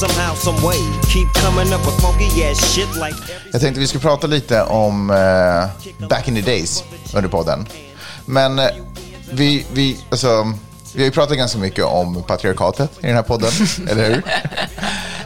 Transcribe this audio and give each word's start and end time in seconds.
Somehow, 0.00 0.34
some 0.34 0.60
way, 0.66 0.78
keep 1.08 1.28
coming 1.34 1.72
up 1.74 1.86
with 1.86 2.00
funky 2.00 2.44
ass 2.44 2.74
shit 2.74 2.88
like 2.94 3.16
jag 3.52 3.60
tänkte 3.60 3.80
vi 3.80 3.86
skulle 3.86 4.00
prata 4.00 4.26
lite 4.26 4.62
om 4.62 5.10
eh, 5.10 6.06
back 6.08 6.28
in 6.28 6.34
the 6.34 6.40
days 6.40 6.84
under 7.14 7.28
podden. 7.28 7.66
Men 8.26 8.58
eh, 8.58 8.66
vi, 9.32 9.66
vi, 9.72 9.98
alltså, 10.10 10.52
vi 10.94 11.00
har 11.00 11.04
ju 11.04 11.10
pratat 11.10 11.36
ganska 11.36 11.58
mycket 11.58 11.84
om 11.84 12.22
patriarkatet 12.22 12.90
i 13.00 13.06
den 13.06 13.16
här 13.16 13.22
podden, 13.22 13.50
eller 13.88 14.08
hur? 14.08 14.22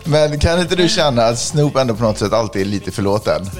Men 0.04 0.38
kan 0.40 0.60
inte 0.60 0.76
du 0.76 0.88
känna 0.88 1.24
att 1.24 1.38
Snoop 1.38 1.76
ändå 1.76 1.94
på 1.94 2.02
något 2.02 2.18
sätt 2.18 2.32
alltid 2.32 2.62
är 2.62 2.66
lite 2.66 2.90
förlåten? 2.90 3.50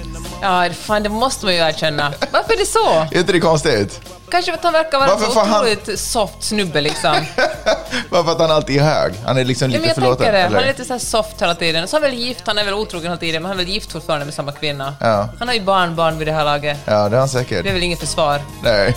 Ja, 0.43 0.69
fan 0.73 1.03
det 1.03 1.09
måste 1.09 1.45
man 1.47 1.55
ju 1.55 1.61
erkänna. 1.61 2.13
Varför 2.33 2.53
är 2.53 2.59
det 2.59 2.67
så? 2.67 3.15
Är 3.17 3.21
inte 3.21 3.33
det 3.33 3.41
konstigt? 3.41 4.01
Kanske 4.31 4.51
för 4.53 4.59
att 4.59 4.65
han 4.65 4.73
verkar 4.73 4.99
vara 4.99 5.11
Varför 5.11 5.27
så 5.27 5.33
får 5.33 5.41
han- 5.41 5.61
otroligt 5.61 6.01
soft 6.01 6.43
snubbe 6.43 6.81
liksom. 6.81 7.15
Bara 8.11 8.25
för 8.25 8.33
att 8.33 8.41
han 8.41 8.51
alltid 8.51 8.77
är 8.77 8.85
hög? 8.85 9.13
Han 9.27 9.39
är 9.39 9.45
liksom 9.45 9.71
Ja, 9.71 9.73
lite 9.73 9.81
men 9.81 9.89
jag 9.89 9.95
förlåten? 9.95 10.35
det. 10.35 10.41
Han 10.43 10.55
är 10.63 10.67
lite 10.67 10.85
så 10.85 10.93
här 10.93 11.01
soft 11.01 11.43
hela 11.43 11.55
tiden. 11.55 11.89
Så 11.89 11.97
han 11.97 12.05
är 12.05 12.09
väl 12.11 12.19
gift, 12.19 12.43
han 12.47 12.59
är 12.59 12.65
väl 12.65 12.75
otrogen 12.75 13.07
hela 13.07 13.17
tiden, 13.21 13.43
men 13.43 13.49
han 13.51 13.61
är 13.61 13.65
väl 13.65 13.73
gift 13.75 13.93
fortfarande 13.93 14.25
med 14.25 14.35
samma 14.35 14.53
kvinna. 14.53 14.95
Ja. 15.01 15.29
Han 15.39 15.49
har 15.49 15.55
ju 15.55 15.61
barn, 15.61 15.97
barn 15.97 16.19
vid 16.19 16.29
det 16.29 16.33
här 16.33 16.45
laget. 16.45 16.79
Ja, 16.85 17.09
det 17.09 17.17
är 17.17 17.21
han 17.21 17.29
säkert. 17.29 17.63
Det 17.65 17.69
är 17.71 17.75
väl 17.75 17.83
inget 17.83 18.01
försvar. 18.01 18.41
Nej. 18.63 18.97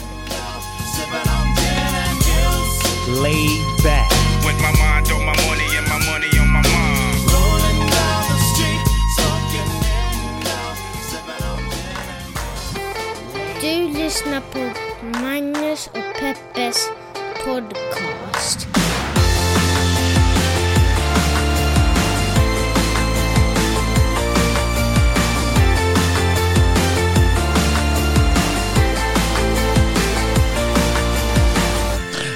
laid 3.23 3.83
back. 3.83 4.11
Du 13.61 13.87
lyssnar 13.87 14.41
på 14.41 14.59
Magnus 15.71 15.87
och 15.87 16.19
Peppes 16.19 16.89
podcast. 17.45 18.67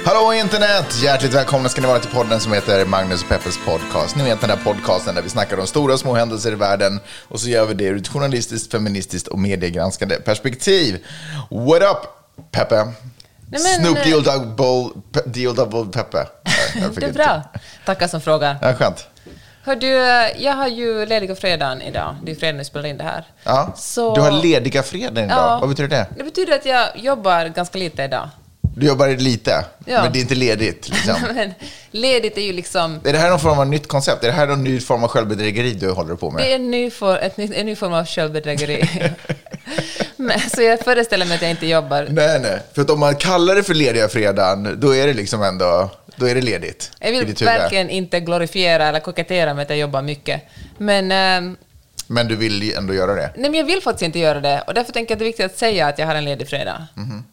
Hallå 0.04 0.34
internet! 0.34 1.02
Hjärtligt 1.02 1.34
välkomna 1.34 1.68
ska 1.68 1.80
ni 1.80 1.86
vara 1.86 1.98
till 1.98 2.10
podden 2.10 2.40
som 2.40 2.52
heter 2.52 2.86
Magnus 2.86 3.22
och 3.22 3.28
Peppes 3.28 3.58
podcast. 3.66 4.16
Ni 4.16 4.24
vet 4.24 4.40
den 4.40 4.50
där 4.50 4.56
podcasten 4.64 5.14
där 5.14 5.22
vi 5.22 5.28
snackar 5.28 5.60
om 5.60 5.66
stora 5.66 5.92
och 5.92 6.00
små 6.00 6.14
händelser 6.14 6.52
i 6.52 6.54
världen 6.54 7.00
och 7.28 7.40
så 7.40 7.48
gör 7.48 7.66
vi 7.66 7.74
det 7.74 7.84
ur 7.84 7.96
ett 7.96 8.08
journalistiskt, 8.08 8.72
feministiskt 8.72 9.28
och 9.28 9.38
mediegranskande 9.38 10.16
perspektiv. 10.16 11.04
What 11.50 11.82
up, 11.82 11.98
Peppe? 12.50 12.92
Nej, 13.50 13.60
men, 13.62 13.84
Snoop 13.84 13.98
eh, 13.98 14.04
Deal 14.04 14.22
Double, 14.22 15.00
Pe- 15.12 15.26
Deal 15.26 15.54
Double 15.54 15.92
Peppe. 15.92 16.26
Fick 16.72 16.94
Det 17.00 17.06
är 17.06 17.12
bra. 17.12 17.42
Tackar 17.84 18.08
som 18.08 18.20
frågar. 18.20 18.56
Ja, 18.62 18.74
skönt. 18.74 19.06
Hör 19.64 19.76
du, 19.76 19.88
jag 20.44 20.52
har 20.52 20.68
ju 20.68 21.06
lediga 21.06 21.34
fredagen 21.34 21.82
idag. 21.82 22.16
Det 22.24 22.30
är 22.30 22.34
fredag 22.36 22.52
när 22.52 22.58
vi 22.58 22.64
spelar 22.64 22.86
in 22.88 22.96
det 22.98 23.04
här. 23.04 23.24
Ja. 23.44 23.72
Så- 23.76 24.14
Du 24.14 24.20
har 24.20 24.30
lediga 24.42 24.82
fredag 24.82 25.24
idag. 25.24 25.38
Ja. 25.38 25.58
Vad 25.60 25.68
betyder 25.68 25.88
det? 25.88 26.06
Det 26.16 26.24
betyder 26.24 26.54
att 26.54 26.66
jag 26.66 26.88
jobbar 26.98 27.46
ganska 27.46 27.78
lite 27.78 28.02
idag. 28.02 28.28
Du 28.76 28.86
jobbar 28.86 29.08
lite, 29.08 29.64
Ja. 29.86 30.02
men 30.02 30.12
det 30.12 30.18
är 30.18 30.20
inte 30.20 30.34
ledigt. 30.34 30.88
Liksom. 30.88 31.14
Ledigt 31.90 32.38
är 32.38 32.42
ju 32.42 32.52
liksom... 32.52 33.00
Är 33.04 33.12
det 33.12 33.18
här 33.18 33.30
någon 33.30 33.40
form 33.40 33.58
av 33.58 33.66
nytt 33.66 33.88
koncept? 33.88 34.22
Är 34.24 34.26
det 34.28 34.32
här 34.34 34.46
någon 34.46 34.64
ny 34.64 34.80
form 34.80 35.04
av 35.04 35.08
självbedrägeri 35.10 35.72
du 35.72 35.90
håller 35.90 36.14
på 36.14 36.30
med? 36.30 36.42
Det 36.42 36.52
är 36.52 36.56
en 36.56 36.70
ny, 36.70 36.90
for, 36.90 37.18
ett, 37.18 37.38
en 37.38 37.66
ny 37.66 37.76
form 37.76 37.92
av 37.92 38.06
självbedrägeri. 38.06 38.88
Men, 40.26 40.40
så 40.40 40.62
jag 40.62 40.80
föreställer 40.80 41.26
mig 41.26 41.34
att 41.34 41.42
jag 41.42 41.50
inte 41.50 41.66
jobbar. 41.66 42.06
Nej, 42.10 42.40
nej. 42.40 42.62
För 42.74 42.82
att 42.82 42.90
om 42.90 43.00
man 43.00 43.16
kallar 43.16 43.54
det 43.54 43.62
för 43.62 43.74
lediga 43.74 44.08
fredagen, 44.08 44.80
då 44.80 44.94
är 44.94 45.06
det 45.06 45.12
liksom 45.12 45.42
ändå, 45.42 45.90
då 46.16 46.28
är 46.28 46.34
det 46.34 46.40
ledigt. 46.40 46.90
Jag 46.98 47.12
vill 47.12 47.34
verkligen 47.44 47.90
inte 47.90 48.20
glorifiera 48.20 48.86
eller 48.88 49.00
kokettera 49.00 49.54
med 49.54 49.62
att 49.62 49.70
jag 49.70 49.78
jobbar 49.78 50.02
mycket. 50.02 50.42
Men, 50.78 51.12
ehm, 51.12 51.56
Men 52.06 52.28
du 52.28 52.36
vill 52.36 52.74
ändå 52.76 52.94
göra 52.94 53.14
det. 53.14 53.32
nej, 53.36 53.50
men 53.50 53.54
jag 53.54 53.66
vill 53.66 53.82
faktiskt 53.82 54.02
inte 54.02 54.18
göra 54.18 54.40
det. 54.40 54.60
Och 54.66 54.74
därför 54.74 54.92
tänker 54.92 55.12
jag 55.12 55.16
att 55.16 55.18
det 55.18 55.24
är 55.24 55.26
viktigt 55.26 55.46
att 55.46 55.58
säga 55.58 55.86
att 55.86 55.98
jag 55.98 56.06
har 56.06 56.14
en 56.14 56.24
ledig 56.24 56.48
fredag. 56.48 56.86
Ja. 56.94 57.02
Mhm. 57.02 57.24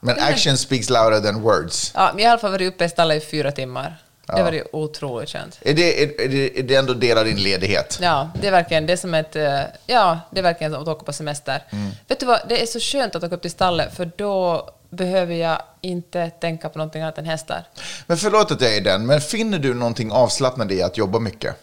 Men 0.00 0.18
action 0.18 0.56
speaks 0.58 0.90
louder 0.90 1.20
than 1.20 1.42
words. 1.42 1.92
Ja, 1.94 2.10
men 2.14 2.22
jag 2.24 2.30
har 2.30 2.30
i 2.30 2.32
alla 2.32 2.40
fall 2.40 2.50
varit 2.50 2.74
uppe 2.74 2.84
i 2.84 2.88
stallet 2.88 3.22
i 3.22 3.26
fyra 3.26 3.52
timmar. 3.52 3.96
Det 4.36 4.42
var 4.42 4.52
ju 4.52 4.64
otroligt 4.72 5.30
skönt. 5.30 5.58
Är 5.62 5.74
det, 5.74 6.02
är, 6.02 6.20
är 6.20 6.28
det, 6.28 6.58
är 6.58 6.62
det 6.62 6.74
ändå 6.74 6.94
del 6.94 7.18
av 7.18 7.24
din 7.24 7.42
ledighet? 7.42 7.98
Ja, 8.02 8.30
det 8.40 8.46
är 8.46 8.50
verkligen 8.50 8.86
det 8.86 8.92
är 8.92 8.96
som 8.96 9.14
ett, 9.14 9.36
eh, 9.36 9.60
ja, 9.86 10.20
det 10.30 10.38
är 10.38 10.42
verkligen 10.42 10.72
som 10.72 10.82
att 10.82 10.88
åka 10.88 11.04
på 11.04 11.12
semester. 11.12 11.62
Mm. 11.70 11.90
Vet 12.08 12.20
du 12.20 12.26
vad, 12.26 12.40
det 12.48 12.62
är 12.62 12.66
så 12.66 12.80
skönt 12.80 13.14
att 13.14 13.24
åka 13.24 13.34
upp 13.34 13.42
till 13.42 13.50
stallet 13.50 13.96
för 13.96 14.10
då 14.16 14.68
behöver 14.90 15.34
jag 15.34 15.62
inte 15.80 16.30
tänka 16.30 16.68
på 16.68 16.78
någonting 16.78 17.02
annat 17.02 17.18
än 17.18 17.24
hästar. 17.24 17.64
Men 18.06 18.16
förlåt 18.16 18.50
att 18.50 18.60
jag 18.60 18.76
är 18.76 18.80
den, 18.80 19.06
men 19.06 19.20
finner 19.20 19.58
du 19.58 19.74
någonting 19.74 20.12
avslappnande 20.12 20.74
i 20.74 20.82
att 20.82 20.98
jobba 20.98 21.18
mycket? 21.18 21.54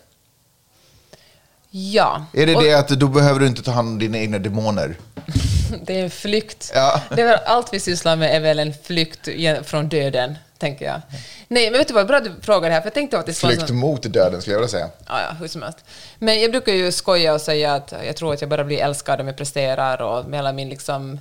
Ja. 1.70 2.25
Är 2.34 2.46
det 2.46 2.56
Och 2.56 2.64
det 2.64 2.74
att 2.74 2.88
då 2.88 3.08
behöver 3.08 3.40
du 3.40 3.48
inte 3.48 3.64
ta 3.64 3.72
hand 3.72 3.88
om 3.88 4.00
dina 4.00 4.18
egna 4.18 4.40
demoner? 4.40 4.98
det 5.86 6.00
är 6.00 6.04
en 6.04 6.12
flykt. 6.12 6.72
Ja. 6.75 7.02
Det 7.16 7.22
är 7.22 7.25
väl, 7.25 7.40
allt 7.46 7.74
vi 7.74 7.80
sysslar 7.80 8.16
med 8.16 8.36
är 8.36 8.40
väl 8.40 8.59
en 8.59 8.74
flykt 8.84 9.30
från 9.64 9.90
döden, 9.90 10.38
tänker 10.58 10.86
jag. 10.86 11.02
Nej, 11.48 11.72
men 11.72 11.80
vet 11.80 11.88
du 11.88 11.94
vad, 11.94 12.08
bra 12.08 12.18
att 12.18 12.24
du 12.24 12.32
frågar 12.42 12.70
det 12.70 12.74
här, 12.76 12.82
för 12.82 12.88
jag 12.88 12.94
tänkte 12.94 13.18
på 13.18 13.24
en 13.28 13.34
Flykt 13.34 13.68
sån- 13.68 13.78
mot 13.78 14.14
döden 14.14 14.42
skulle 14.42 14.54
jag 14.54 14.60
vilja 14.60 14.72
säga. 14.72 14.90
Ja, 15.08 15.22
ja, 15.22 15.36
hur 15.40 15.48
som 15.48 15.62
helst. 15.62 15.78
Men 16.20 16.42
jag 16.42 16.52
brukar 16.52 16.74
ju 16.74 16.92
skoja 16.92 17.34
och 17.34 17.42
säga 17.42 17.74
att 17.74 17.94
jag 18.06 18.16
tror 18.16 18.34
att 18.34 18.42
jag 18.42 18.50
bara 18.50 18.64
blir 18.64 18.80
älskad 18.80 19.22
om 19.22 19.28
jag 19.28 19.38
presterar 19.38 20.02
och 20.02 20.34
hela 20.36 20.54
min, 20.54 20.70
liksom, 20.70 21.20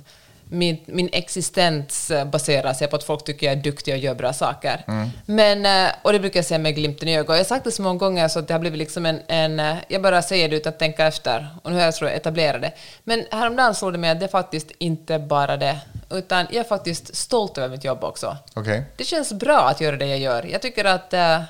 min, 0.49 0.77
min 0.85 1.09
existens 1.13 2.11
baserar 2.31 2.73
sig 2.73 2.87
på 2.87 2.95
att 2.95 3.03
folk 3.03 3.23
tycker 3.23 3.47
jag 3.47 3.57
är 3.57 3.61
duktig 3.63 3.93
och 3.93 3.99
gör 3.99 4.15
bra 4.15 4.33
saker. 4.33 4.83
Men, 5.25 5.65
eh, 5.65 5.91
och 6.01 6.13
det 6.13 6.19
brukar 6.19 6.37
jag 6.37 6.45
säga 6.45 6.57
med 6.59 6.75
glimten 6.75 7.07
i 7.09 7.17
ögat. 7.17 7.29
Jag 7.29 7.37
har 7.37 7.43
sagt 7.43 7.63
det 7.63 7.71
så 7.71 7.81
många 7.81 7.99
gånger 7.99 8.27
så 8.27 8.39
att 8.39 8.47
det 8.47 8.53
har 8.53 8.59
blivit 8.59 8.79
liksom 8.79 9.05
en, 9.05 9.19
en 9.27 9.59
eh, 9.59 9.75
jag 9.87 10.01
bara 10.01 10.21
säger 10.21 10.49
det 10.49 10.55
utan 10.55 10.73
att 10.73 10.79
tänka 10.79 11.07
efter. 11.07 11.47
Och 11.63 11.71
nu 11.71 11.77
har 11.77 11.83
jag 11.83 11.95
tror 11.95 12.09
jag 12.09 12.17
etablerat 12.17 12.61
det. 12.61 12.71
Men 13.03 13.25
häromdagen 13.31 13.75
slog 13.75 13.91
det 13.93 13.97
mig 13.97 14.09
att 14.09 14.19
det 14.19 14.25
är 14.25 14.29
faktiskt 14.29 14.71
inte 14.77 15.19
bara 15.19 15.57
det, 15.57 15.77
utan 16.09 16.45
jag 16.49 16.55
är 16.59 16.63
faktiskt 16.63 17.15
stolt 17.15 17.57
över 17.57 17.69
mitt 17.69 17.83
jobb 17.83 18.03
också. 18.03 18.37
Okej. 18.53 18.83
Det 18.97 19.03
känns 19.03 19.33
bra 19.33 19.59
att 19.69 19.81
göra 19.81 19.95
det 19.97 20.05
jag 20.07 20.19
gör. 20.19 20.43
Jag 20.51 20.61
tycker 20.61 20.85
att 20.85 21.13
eh, 21.13 21.41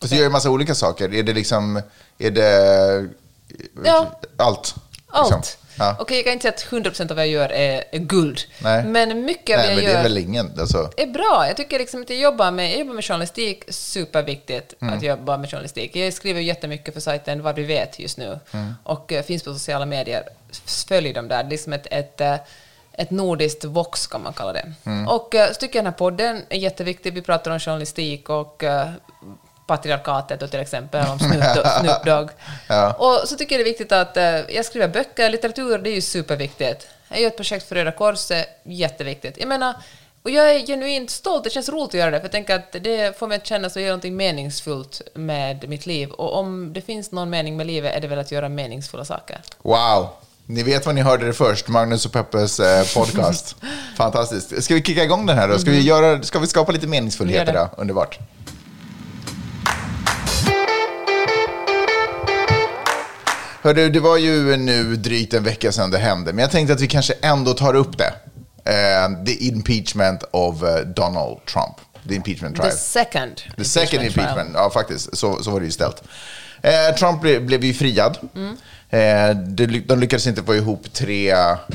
Fast 0.00 0.10
du 0.12 0.16
gör 0.16 0.22
ju 0.22 0.26
en 0.26 0.32
massa 0.32 0.50
olika 0.50 0.74
saker. 0.74 1.14
Är 1.14 1.22
det 1.22 1.32
liksom, 1.32 1.82
är 2.18 2.30
det 2.30 3.08
Ja. 3.84 4.06
allt? 4.36 4.74
Allt. 5.10 5.32
Liksom? 5.32 5.42
Ja. 5.78 5.96
Okej, 6.00 6.16
jag 6.16 6.24
kan 6.24 6.32
inte 6.32 6.42
säga 6.42 6.54
att 6.54 6.86
100% 6.96 7.10
av 7.10 7.16
vad 7.16 7.26
jag 7.26 7.32
gör 7.32 7.52
är, 7.52 7.84
är 7.92 7.98
guld. 7.98 8.40
Nej. 8.62 8.84
Men 8.84 9.24
mycket 9.24 9.58
av 9.58 9.64
Nej, 9.64 9.74
vad 9.74 9.82
jag 9.84 9.90
det 9.90 9.92
är 9.92 9.96
gör 9.96 10.02
väl 10.02 10.18
ingen, 10.18 10.52
alltså. 10.60 10.90
är 10.96 11.06
bra. 11.06 11.44
Jag 11.48 11.56
tycker 11.56 11.78
liksom 11.78 12.02
att 12.02 12.10
jag 12.10 12.18
jobbar 12.18 12.50
med, 12.50 12.70
jag 12.72 12.78
jobbar 12.78 12.94
med 12.94 13.04
journalistik, 13.04 13.64
superviktigt 13.68 14.74
Mm. 14.82 14.94
att 14.94 15.02
jobba 15.02 15.36
med 15.36 15.50
journalistik. 15.50 15.96
Jag 15.96 16.12
skriver 16.12 16.40
jättemycket 16.40 16.94
för 16.94 17.00
sajten 17.00 17.42
Vad 17.42 17.54
vi 17.54 17.62
vet 17.64 17.98
just 17.98 18.18
nu 18.18 18.38
Mm. 18.52 18.74
och 18.84 19.12
eh, 19.12 19.22
finns 19.24 19.42
på 19.42 19.52
sociala 19.52 19.86
medier. 19.86 20.28
Följ 20.88 21.12
dem 21.12 21.28
där. 21.28 21.44
Det 21.44 21.56
är 21.56 21.58
som 21.58 21.72
ett, 21.72 21.86
ett, 21.90 22.20
eh, 22.20 22.34
ett 22.96 23.10
nordiskt 23.10 23.64
Vox 23.64 24.06
kan 24.06 24.22
man 24.22 24.32
kalla 24.32 24.52
det. 24.52 24.72
Mm. 24.84 25.08
Och 25.08 25.34
eh, 25.34 25.48
så 25.48 25.54
tycker 25.54 25.78
jag 25.78 25.84
den 25.84 25.92
här 25.92 25.98
podden 25.98 26.42
är 26.48 26.58
jätteviktig. 26.58 27.14
Vi 27.14 27.22
pratar 27.22 27.50
om 27.50 27.60
journalistik 27.60 28.28
och 28.28 28.64
eh, 28.64 28.88
patriarkatet 29.66 30.42
och 30.42 30.50
till 30.50 30.60
exempel 30.60 31.06
om 31.06 31.18
Snoop 31.80 32.04
Dogg. 32.04 32.30
Ja. 32.68 32.92
Och 32.92 33.28
så 33.28 33.36
tycker 33.36 33.54
jag 33.54 33.60
det 33.60 33.68
är 33.68 33.72
viktigt 33.72 33.92
att 33.92 34.16
eh, 34.16 34.24
jag 34.24 34.64
skriver 34.64 34.88
böcker, 34.88 35.30
litteratur, 35.30 35.78
det 35.78 35.90
är 35.90 35.94
ju 35.94 36.00
superviktigt. 36.00 36.88
Jag 37.08 37.20
gör 37.20 37.28
ett 37.28 37.36
projekt 37.36 37.68
för 37.68 37.74
Röda 37.74 37.92
Korset, 37.92 38.60
jätteviktigt. 38.64 39.38
Jag 39.38 39.48
menar, 39.48 39.74
och 40.22 40.30
jag 40.30 40.54
är 40.54 40.66
genuint 40.66 41.10
stolt, 41.10 41.44
det 41.44 41.50
känns 41.50 41.68
roligt 41.68 41.88
att 41.88 41.94
göra 41.94 42.10
det, 42.10 42.18
för 42.18 42.24
jag 42.24 42.32
tänker 42.32 42.54
att 42.54 42.72
det 42.72 43.18
får 43.18 43.26
mig 43.26 43.36
att 43.36 43.46
känna 43.46 43.66
att 43.66 43.76
jag 43.76 43.82
gör 43.82 43.90
någonting 43.90 44.16
meningsfullt 44.16 45.02
med 45.14 45.68
mitt 45.68 45.86
liv. 45.86 46.10
Och 46.10 46.38
om 46.38 46.72
det 46.72 46.80
finns 46.80 47.12
någon 47.12 47.30
mening 47.30 47.56
med 47.56 47.66
livet 47.66 47.94
är 47.94 48.00
det 48.00 48.08
väl 48.08 48.18
att 48.18 48.32
göra 48.32 48.48
meningsfulla 48.48 49.04
saker. 49.04 49.40
Wow! 49.62 50.08
Ni 50.48 50.62
vet 50.62 50.86
vad 50.86 50.94
ni 50.94 51.00
hörde 51.00 51.26
det 51.26 51.32
först, 51.32 51.68
Magnus 51.68 52.06
och 52.06 52.12
Peppes 52.12 52.60
eh, 52.60 52.84
podcast. 52.94 53.56
Fantastiskt. 53.96 54.64
Ska 54.64 54.74
vi 54.74 54.82
kicka 54.82 55.04
igång 55.04 55.26
den 55.26 55.38
här 55.38 55.48
då? 55.48 55.58
Ska, 55.58 55.70
vi, 55.70 55.80
göra, 55.80 56.22
ska 56.22 56.38
vi 56.38 56.46
skapa 56.46 56.72
lite 56.72 56.86
meningsfullhet 56.86 57.48
idag? 57.48 57.68
Underbart. 57.76 58.18
Hörru, 63.62 63.90
det 63.90 64.00
var 64.00 64.16
ju 64.16 64.56
nu 64.56 64.96
drygt 64.96 65.34
en 65.34 65.44
vecka 65.44 65.72
sedan 65.72 65.90
det 65.90 65.98
hände, 65.98 66.32
men 66.32 66.42
jag 66.42 66.50
tänkte 66.50 66.74
att 66.74 66.80
vi 66.80 66.86
kanske 66.86 67.14
ändå 67.22 67.52
tar 67.52 67.74
upp 67.74 67.98
det. 67.98 68.12
Eh, 68.64 69.24
the 69.24 69.46
impeachment 69.46 70.24
of 70.30 70.62
eh, 70.62 70.78
Donald 70.78 71.44
Trump. 71.46 71.76
The 72.08 72.14
impeachment 72.14 72.56
trial. 72.56 72.70
The 72.70 72.76
second. 72.76 73.42
The 73.56 73.64
second 73.64 73.90
trial. 73.90 74.06
impeachment, 74.06 74.50
ja 74.54 74.70
faktiskt. 74.70 75.16
Så, 75.16 75.42
så 75.42 75.50
var 75.50 75.60
det 75.60 75.66
ju 75.66 75.72
ställt. 75.72 76.02
Trump 76.98 77.20
ble, 77.20 77.40
blev 77.40 77.64
ju 77.64 77.74
friad. 77.74 78.18
Eh, 78.34 78.50
Eh, 78.90 79.36
de, 79.36 79.66
lyckades 79.66 80.26
inte 80.26 80.42
få 80.42 80.54
ihop 80.54 80.92
tre, 80.92 81.30
eh, 81.30 81.66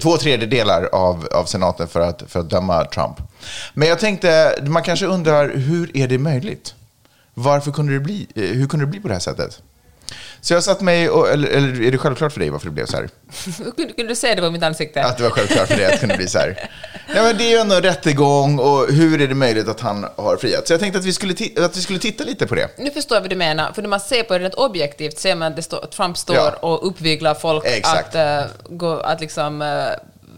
två 0.00 0.16
tredjedelar 0.16 0.88
av, 0.92 1.28
av 1.32 1.44
senaten 1.44 1.88
för 1.88 2.00
att, 2.00 2.22
för 2.28 2.40
att 2.40 2.50
döma 2.50 2.84
Trump. 2.84 3.16
Men 3.74 3.88
jag 3.88 3.98
tänkte, 3.98 4.58
man 4.62 4.82
kanske 4.82 5.06
undrar, 5.06 5.48
hur 5.48 5.96
är 5.96 6.08
det 6.08 6.18
möjligt? 6.18 6.74
Varför 7.34 7.72
kunde 7.72 7.92
det 7.92 8.00
bli, 8.00 8.26
eh, 8.34 8.42
hur 8.42 8.68
kunde 8.68 8.86
det 8.86 8.90
bli 8.90 9.00
på 9.00 9.08
det 9.08 9.14
här 9.14 9.20
sättet? 9.20 9.62
Så 10.44 10.54
jag 10.54 10.62
satt 10.64 10.80
mig, 10.80 11.10
och, 11.10 11.28
eller, 11.28 11.48
eller 11.48 11.82
är 11.82 11.90
det 11.90 11.98
självklart 11.98 12.32
för 12.32 12.40
dig 12.40 12.50
varför 12.50 12.66
det 12.66 12.72
blev 12.72 12.86
så 12.86 12.96
här? 12.96 13.08
Kunde, 13.76 13.92
kunde 13.92 14.12
du 14.12 14.14
se 14.14 14.34
det 14.34 14.42
på 14.42 14.50
mitt 14.50 14.62
ansikte? 14.62 15.02
Att 15.02 15.16
det 15.16 15.22
var 15.22 15.30
självklart 15.30 15.68
för 15.68 15.76
dig 15.76 15.84
att 15.84 15.92
det 15.92 15.98
kunde 15.98 16.16
bli 16.16 16.28
så 16.28 16.38
här. 16.38 16.70
Ja, 17.14 17.22
men 17.22 17.36
det 17.36 17.44
är 17.44 17.50
ju 17.50 17.56
ändå 17.56 17.74
en 17.74 17.82
rättegång 17.82 18.58
och 18.58 18.88
hur 18.88 19.20
är 19.20 19.28
det 19.28 19.34
möjligt 19.34 19.68
att 19.68 19.80
han 19.80 20.06
har 20.16 20.36
friat? 20.36 20.66
Så 20.66 20.72
jag 20.72 20.80
tänkte 20.80 20.98
att 20.98 21.04
vi 21.04 21.12
skulle, 21.12 21.34
att 21.64 21.76
vi 21.76 21.80
skulle 21.80 21.98
titta 21.98 22.24
lite 22.24 22.46
på 22.46 22.54
det. 22.54 22.68
Nu 22.78 22.90
förstår 22.90 23.16
jag 23.16 23.20
vad 23.20 23.30
du 23.30 23.36
menar, 23.36 23.72
för 23.72 23.82
när 23.82 23.88
man 23.88 24.00
ser 24.00 24.22
på 24.22 24.38
det 24.38 24.44
rätt 24.44 24.54
objektivt 24.54 25.18
ser 25.18 25.34
man 25.34 25.52
att 25.52 25.92
Trump 25.92 26.18
står 26.18 26.36
Ja. 26.36 26.50
och 26.60 26.86
uppviglar 26.88 27.34
folk 27.34 27.64
Exakt. 27.66 28.14
att, 28.14 28.44
uh, 28.44 28.76
gå, 28.76 28.92
att 28.96 29.20
liksom 29.20 29.62
uh, 29.62 29.68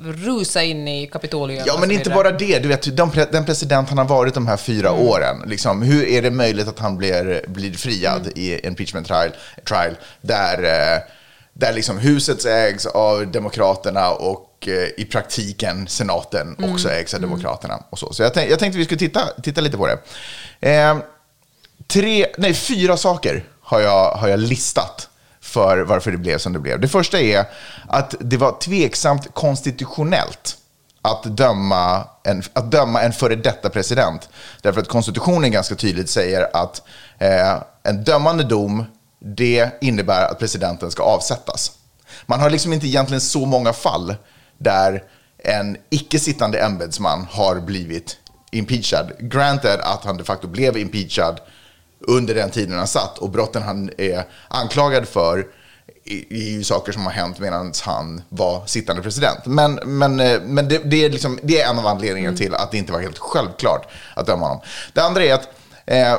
rusa 0.04 0.62
in 0.62 0.88
i 0.88 1.06
Kapitolium. 1.06 1.62
Ja, 1.66 1.76
men 1.80 1.88
så 1.88 1.94
inte 1.94 2.10
bara 2.10 2.30
det. 2.32 2.58
Du 2.58 2.68
vet, 2.68 2.96
de, 2.96 3.10
pre- 3.12 3.32
den 3.32 3.44
president 3.44 3.88
han 3.88 3.98
har 3.98 4.04
varit 4.04 4.34
de 4.34 4.46
här 4.46 4.56
fyra 4.56 4.88
Mm. 4.88 5.00
åren, 5.00 5.42
liksom, 5.46 5.82
hur 5.82 6.04
är 6.06 6.22
det 6.22 6.30
möjligt 6.30 6.68
att 6.68 6.78
han 6.78 6.96
blir, 6.96 7.44
blir 7.48 7.72
friad 7.72 8.20
Mm. 8.20 8.32
i 8.36 8.60
impeachment 8.66 9.06
trial, 9.06 9.30
trial 9.68 9.96
där, 10.20 10.62
eh, 10.64 11.02
där 11.52 11.72
liksom 11.72 11.98
huset 11.98 12.44
ägs 12.44 12.86
av 12.86 13.26
Demokraterna 13.32 14.10
och 14.10 14.68
eh, 14.68 14.88
i 15.02 15.04
praktiken 15.10 15.88
senaten 15.88 16.54
Mm. 16.58 16.72
också 16.72 16.90
ägs 16.90 17.14
av 17.14 17.20
Demokraterna. 17.20 17.82
Och 17.90 17.98
så 17.98 18.12
så 18.12 18.22
jag, 18.22 18.34
tänk, 18.34 18.50
jag 18.50 18.58
tänkte 18.58 18.78
vi 18.78 18.84
skulle 18.84 18.98
titta, 18.98 19.20
titta 19.42 19.60
lite 19.60 19.76
på 19.76 19.86
det. 19.86 19.98
Eh, 20.70 20.96
tre, 21.86 22.26
nej, 22.38 22.54
fyra 22.54 22.96
saker 22.96 23.44
har 23.60 23.80
jag, 23.80 24.10
har 24.10 24.28
jag 24.28 24.38
listat 24.40 25.08
för 25.54 25.78
varför 25.78 26.10
det 26.10 26.18
blev 26.18 26.38
som 26.38 26.52
det 26.52 26.58
blev. 26.58 26.80
Det 26.80 26.88
första 26.88 27.20
är 27.20 27.44
att 27.88 28.14
det 28.20 28.36
var 28.36 28.58
tveksamt 28.60 29.34
konstitutionellt 29.34 30.56
att 31.02 31.22
döma 31.22 32.04
en, 32.24 32.42
att 32.52 32.70
döma 32.70 33.02
en 33.02 33.12
före 33.12 33.36
detta 33.36 33.70
president. 33.70 34.28
Därför 34.62 34.80
att 34.80 34.88
konstitutionen 34.88 35.50
ganska 35.50 35.74
tydligt 35.74 36.10
säger 36.10 36.56
att 36.56 36.82
eh, 37.18 37.62
en 37.82 38.04
dömande 38.04 38.44
dom, 38.44 38.84
det 39.18 39.70
innebär 39.80 40.30
att 40.30 40.38
presidenten 40.38 40.90
ska 40.90 41.02
avsättas. 41.02 41.72
Man 42.26 42.40
har 42.40 42.50
liksom 42.50 42.72
inte 42.72 42.86
egentligen 42.86 43.20
så 43.20 43.46
många 43.46 43.72
fall 43.72 44.14
där 44.58 45.02
en 45.38 45.76
icke 45.90 46.18
sittande 46.18 46.58
ämbetsman 46.58 47.26
har 47.30 47.60
blivit 47.60 48.16
impeachad. 48.50 49.12
Granted 49.18 49.80
att 49.80 50.04
han 50.04 50.16
de 50.16 50.24
facto 50.24 50.48
blev 50.48 50.76
impeachad 50.76 51.40
under 52.06 52.34
den 52.34 52.50
tiden 52.50 52.78
han 52.78 52.86
satt 52.86 53.18
och 53.18 53.30
brotten 53.30 53.62
han 53.62 53.90
är 53.98 54.24
anklagad 54.48 55.08
för 55.08 55.46
är 56.06 56.36
ju 56.36 56.64
saker 56.64 56.92
som 56.92 57.04
har 57.04 57.12
hänt 57.12 57.38
medan 57.38 57.72
han 57.82 58.22
var 58.28 58.66
sittande 58.66 59.02
president. 59.02 59.46
Men, 59.46 59.74
men, 59.74 60.20
eh, 60.20 60.40
men 60.40 60.68
det, 60.68 60.78
det, 60.78 61.04
är 61.04 61.10
liksom, 61.10 61.38
det 61.42 61.60
är 61.60 61.70
en 61.70 61.78
av 61.78 61.86
anledningarna 61.86 62.36
till 62.36 62.54
att 62.54 62.70
det 62.70 62.78
inte 62.78 62.92
var 62.92 63.00
helt 63.00 63.18
självklart 63.18 63.88
att 64.14 64.26
döma 64.26 64.46
honom. 64.46 64.60
Det 64.92 65.00
andra 65.00 65.24
är 65.24 65.34
att 65.34 65.48
eh, 65.86 66.16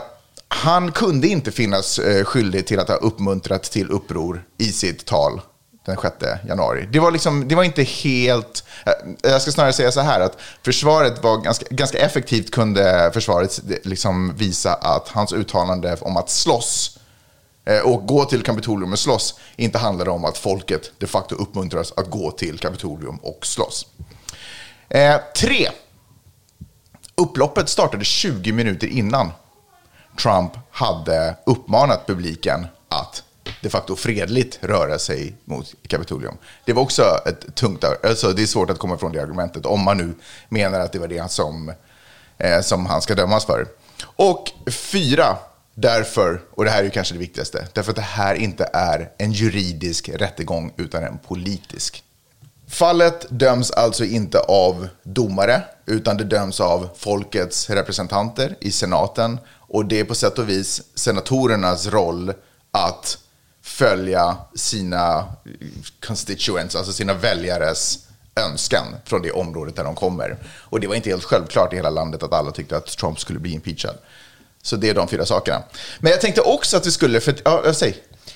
han 0.48 0.92
kunde 0.92 1.28
inte 1.28 1.52
finnas 1.52 2.00
eh, 2.00 2.26
skyldig 2.26 2.68
till 2.68 2.80
att 2.80 2.88
ha 2.88 2.96
uppmuntrat 2.96 3.64
till 3.64 3.92
uppror 3.92 4.44
i 4.58 4.66
sitt 4.66 5.06
tal 5.06 5.42
den 5.86 5.98
6 6.02 6.16
januari. 6.48 6.88
Det 6.92 7.00
var, 7.00 7.12
liksom, 7.12 7.48
det 7.48 7.56
var 7.56 7.64
inte 7.64 7.84
helt... 7.84 8.64
Eh, 8.86 9.32
jag 9.32 9.42
ska 9.42 9.52
snarare 9.52 9.74
säga 9.74 9.92
så 9.92 10.02
här 10.02 10.20
att 10.20 10.38
försvaret 10.64 11.24
var 11.24 11.38
ganska, 11.38 11.66
ganska 11.70 11.98
effektivt 11.98 12.52
kunde 12.52 13.12
försvaret 13.14 13.62
eh, 13.70 13.76
liksom 13.84 14.36
visa 14.36 14.74
att 14.74 15.10
hans 15.10 15.34
uttalande 15.34 15.98
om 16.02 16.18
att 16.18 16.30
slåss 16.30 17.00
eh, 17.66 17.80
och 17.80 18.08
gå 18.08 18.26
till 18.26 18.44
Kapitolium 18.44 18.92
och 18.92 19.00
slåss 19.00 19.40
inte 19.56 19.78
handlade 19.78 20.12
om 20.12 20.26
att 20.26 20.38
folket 20.38 20.92
de 20.98 21.08
facto 21.08 21.36
uppmuntras 21.36 21.94
att 21.98 22.10
gå 22.10 22.32
till 22.32 22.60
Kapitolium 22.60 23.18
och 23.18 23.46
slåss. 23.46 23.88
Eh, 24.90 25.16
tre. 25.36 25.70
Upploppet 27.18 27.70
startade 27.70 28.06
20 28.06 28.52
minuter 28.52 28.88
innan 28.88 29.32
Trump 30.22 30.52
hade 30.72 31.36
uppmanat 31.46 32.08
publiken 32.08 32.68
att 32.90 33.24
de 33.62 33.70
facto 33.70 33.96
fredligt 33.96 34.60
röra 34.62 35.00
sig 35.00 35.36
mot 35.46 35.74
Kapitolium. 35.88 36.38
Det 36.66 36.74
var 36.74 36.82
också 36.82 37.04
ett 37.26 37.56
tungt, 37.56 37.84
alltså 38.04 38.34
det 38.34 38.42
är 38.42 38.48
svårt 38.48 38.70
att 38.70 38.80
komma 38.80 38.96
ifrån 38.96 39.12
det 39.12 39.22
argumentet 39.22 39.66
om 39.66 39.82
man 39.82 39.98
nu 39.98 40.16
menar 40.50 40.80
att 40.80 40.92
det 40.92 41.00
var 41.00 41.08
det 41.08 41.32
som, 41.32 41.74
eh, 42.38 42.62
som 42.62 42.86
han 42.86 43.02
ska 43.02 43.16
dömas 43.16 43.46
för. 43.46 43.68
Och 44.04 44.52
fyra, 44.68 45.38
därför, 45.74 46.42
och 46.52 46.64
det 46.64 46.70
här 46.70 46.80
är 46.80 46.84
ju 46.84 46.90
kanske 46.90 47.14
det 47.14 47.20
viktigaste, 47.20 47.68
därför 47.74 47.92
att 47.92 47.96
det 47.96 48.02
här 48.02 48.36
inte 48.36 48.70
är 48.74 49.12
en 49.18 49.32
juridisk 49.32 50.10
rättegång 50.10 50.74
utan 50.78 51.04
en 51.04 51.18
politisk. 51.18 52.04
Fallet 52.68 53.26
döms 53.30 53.72
alltså 53.72 54.06
inte 54.06 54.40
av 54.40 54.88
domare, 55.04 55.64
utan 55.86 56.18
det 56.18 56.24
döms 56.24 56.60
av 56.60 56.90
folkets 56.98 57.70
representanter 57.70 58.56
i 58.62 58.72
senaten. 58.72 59.40
Och 59.48 59.86
det 59.86 60.00
är 60.00 60.04
på 60.04 60.16
sätt 60.16 60.40
och 60.40 60.50
vis 60.50 60.82
senatorernas 60.96 61.88
roll 61.88 62.34
att 62.72 63.18
följa 63.76 64.38
sina 64.56 65.26
constituents, 66.06 66.76
alltså 66.76 66.94
sina 66.94 67.14
väljares 67.14 68.00
önskan 68.36 68.86
från 69.06 69.22
det 69.22 69.32
området 69.32 69.76
där 69.76 69.84
de 69.84 69.96
kommer. 69.96 70.38
Och 70.48 70.80
det 70.80 70.88
var 70.88 70.96
inte 70.96 71.10
helt 71.10 71.24
självklart 71.24 71.74
i 71.74 71.76
hela 71.76 71.90
landet 71.90 72.24
att 72.24 72.34
alla 72.34 72.52
tyckte 72.52 72.78
att 72.78 72.98
Trump 72.98 73.20
skulle 73.20 73.40
bli 73.40 73.52
impeachad. 73.52 73.98
Så 74.62 74.76
det 74.76 74.90
är 74.90 74.94
de 74.94 75.08
fyra 75.08 75.26
sakerna. 75.26 75.64
Men 76.00 76.12
jag 76.12 76.22
tänkte 76.22 76.42
också 76.42 76.78
att 76.78 76.88
vi 76.88 76.92
skulle, 76.92 77.20
för, 77.20 77.36
ja, 77.46 77.62
jag 77.66 77.76
säger. 77.76 77.96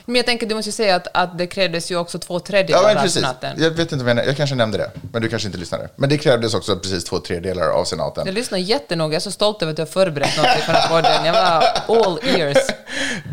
Men 0.09 0.15
jag 0.15 0.25
tänker, 0.25 0.45
du 0.45 0.55
måste 0.55 0.69
ju 0.69 0.73
säga 0.73 0.95
att, 0.95 1.07
att 1.13 1.37
det 1.37 1.47
krävdes 1.47 1.91
ju 1.91 1.97
också 1.97 2.19
två 2.19 2.33
Ja, 2.33 2.39
tredjedelar 2.39 2.93
men 2.93 3.03
av 3.03 3.07
senaten. 3.07 3.57
Jag 3.61 3.71
vet 3.71 3.91
inte 3.91 4.05
vad 4.05 4.17
jag, 4.17 4.27
jag 4.27 4.37
kanske 4.37 4.55
nämnde 4.55 4.77
det, 4.77 4.91
men 5.13 5.21
du 5.21 5.29
kanske 5.29 5.47
inte 5.47 5.57
lyssnade. 5.57 5.89
Men 5.95 6.09
det 6.09 6.17
krävdes 6.17 6.53
också 6.53 6.79
precis 6.79 7.03
två 7.03 7.19
tredjedelar 7.19 7.69
av 7.69 7.83
senaten. 7.85 8.25
Jag 8.25 8.35
lyssnar 8.35 8.57
jättenoga, 8.57 9.13
jag 9.13 9.15
är 9.15 9.19
så 9.19 9.31
stolt 9.31 9.61
över 9.61 9.69
att 9.69 9.75
du 9.75 9.81
har 9.81 9.87
förberett 9.87 10.37
något 10.37 10.45
för 10.45 10.73
den 10.73 10.81
här 10.81 10.87
podden. 10.89 11.25
Jag 11.25 11.33
var 11.33 12.05
all 12.05 12.19
ears. 12.23 12.57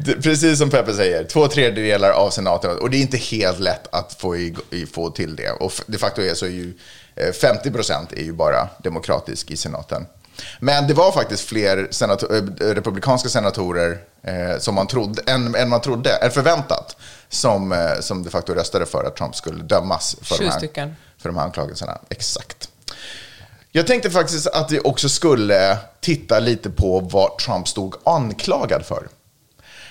Precis 0.22 0.58
som 0.58 0.70
Peppe 0.70 0.94
säger, 0.94 1.24
två 1.24 1.48
tredjedelar 1.48 2.10
av 2.10 2.30
senaten. 2.30 2.78
Och 2.78 2.90
det 2.90 2.96
är 2.96 3.00
inte 3.00 3.16
helt 3.16 3.58
lätt 3.60 3.94
att 3.94 4.16
få, 4.18 4.36
i, 4.36 4.54
få 4.92 5.10
till 5.10 5.36
det. 5.36 5.50
Och 5.50 5.72
de 5.86 5.98
facto 5.98 6.22
är 6.22 6.34
så 6.34 6.46
ju 6.46 6.72
eh, 7.16 7.32
50 7.32 7.70
procent 7.70 8.12
är 8.12 8.22
ju 8.22 8.32
bara 8.32 8.68
demokratisk 8.78 9.50
i 9.50 9.56
senaten. 9.56 10.06
Men 10.60 10.86
det 10.86 10.94
var 10.94 11.12
faktiskt 11.12 11.48
fler 11.48 11.88
senator, 11.90 12.36
eh, 12.36 12.66
republikanska 12.66 13.28
senatorer 13.28 13.98
eh, 14.22 14.58
som 14.58 14.74
man 14.74 14.86
trodde, 14.86 15.22
än, 15.26 15.54
än 15.54 15.68
man 15.68 15.80
trodde, 15.80 16.10
än 16.10 16.30
förväntat, 16.30 16.96
som, 17.28 17.72
eh, 17.72 18.00
som 18.00 18.22
de 18.22 18.30
facto 18.30 18.54
röstade 18.54 18.86
för 18.86 19.04
att 19.04 19.16
Trump 19.16 19.36
skulle 19.36 19.62
dömas 19.62 20.16
för, 20.22 20.38
de 20.38 20.44
här, 20.44 20.94
för 21.18 21.28
de 21.28 21.36
här 21.36 21.44
anklagelserna. 21.44 21.98
Exakt. 22.08 22.68
Jag 23.72 23.86
tänkte 23.86 24.10
faktiskt 24.10 24.46
att 24.46 24.70
vi 24.70 24.80
också 24.80 25.08
skulle 25.08 25.78
titta 26.00 26.38
lite 26.38 26.70
på 26.70 27.00
vad 27.00 27.38
Trump 27.38 27.68
stod 27.68 27.94
anklagad 28.04 28.86
för. 28.86 29.08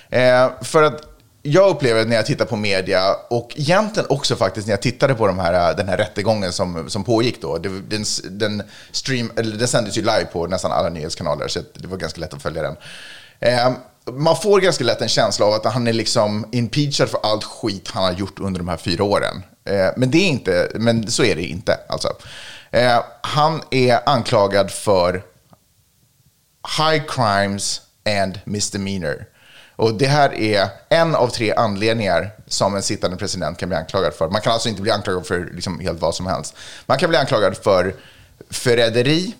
Eh, 0.08 0.50
för 0.62 0.82
att 0.82 1.15
jag 1.46 1.70
upplever 1.70 2.04
när 2.04 2.16
jag 2.16 2.26
tittar 2.26 2.44
på 2.44 2.56
media 2.56 3.14
och 3.30 3.52
egentligen 3.56 4.06
också 4.08 4.36
faktiskt 4.36 4.66
när 4.66 4.72
jag 4.72 4.82
tittade 4.82 5.14
på 5.14 5.26
de 5.26 5.38
här, 5.38 5.74
den 5.74 5.88
här 5.88 5.96
rättegången 5.96 6.52
som, 6.52 6.90
som 6.90 7.04
pågick 7.04 7.42
då. 7.42 7.58
Det, 7.58 7.68
den, 7.68 8.04
den, 8.30 8.62
stream, 8.90 9.32
eller 9.36 9.56
den 9.56 9.68
sändes 9.68 9.98
ju 9.98 10.00
live 10.00 10.26
på 10.32 10.46
nästan 10.46 10.72
alla 10.72 10.88
nyhetskanaler 10.88 11.48
så 11.48 11.60
det 11.74 11.88
var 11.88 11.96
ganska 11.96 12.20
lätt 12.20 12.34
att 12.34 12.42
följa 12.42 12.62
den. 12.62 12.76
Eh, 13.40 13.72
man 14.12 14.36
får 14.36 14.60
ganska 14.60 14.84
lätt 14.84 15.02
en 15.02 15.08
känsla 15.08 15.46
av 15.46 15.52
att 15.52 15.64
han 15.64 15.86
är 15.86 15.92
liksom 15.92 16.48
impeachad 16.52 17.08
för 17.08 17.20
allt 17.22 17.44
skit 17.44 17.90
han 17.92 18.04
har 18.04 18.12
gjort 18.12 18.38
under 18.38 18.58
de 18.58 18.68
här 18.68 18.76
fyra 18.76 19.04
åren. 19.04 19.42
Eh, 19.64 19.88
men, 19.96 20.10
det 20.10 20.18
är 20.18 20.28
inte, 20.28 20.68
men 20.74 21.10
så 21.10 21.24
är 21.24 21.36
det 21.36 21.42
inte. 21.42 21.78
Alltså. 21.88 22.08
Eh, 22.70 23.02
han 23.22 23.62
är 23.70 24.08
anklagad 24.08 24.70
för 24.70 25.22
high 26.78 27.02
crimes 27.08 27.80
and 28.22 28.40
misdemeanor. 28.44 29.26
Och 29.76 29.94
det 29.94 30.06
här 30.06 30.34
är 30.34 30.68
en 30.88 31.14
av 31.14 31.28
tre 31.28 31.54
anledningar 31.54 32.30
som 32.46 32.76
en 32.76 32.82
sittande 32.82 33.16
president 33.16 33.58
kan 33.58 33.68
bli 33.68 33.78
anklagad 33.78 34.14
för. 34.14 34.28
Man 34.28 34.40
kan 34.40 34.52
alltså 34.52 34.68
inte 34.68 34.82
bli 34.82 34.90
anklagad 34.90 35.26
för 35.26 35.48
liksom 35.54 35.80
helt 35.80 36.00
vad 36.00 36.14
som 36.14 36.26
helst. 36.26 36.54
Man 36.86 36.98
kan 36.98 37.08
bli 37.08 37.18
anklagad 37.18 37.56
för 37.56 37.94
förräderi, 38.50 39.34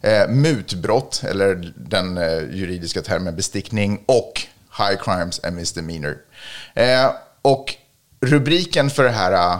eh, 0.00 0.28
mutbrott, 0.28 1.22
eller 1.24 1.72
den 1.76 2.18
eh, 2.18 2.38
juridiska 2.50 3.02
termen 3.02 3.36
bestickning, 3.36 4.04
och 4.06 4.46
high 4.78 5.02
crimes 5.02 5.44
and 5.44 5.56
misdemeanor. 5.56 6.16
Eh, 6.74 7.10
och 7.42 7.74
rubriken 8.20 8.90
för 8.90 9.04
det, 9.04 9.10
här, 9.10 9.32
eh, 9.32 9.58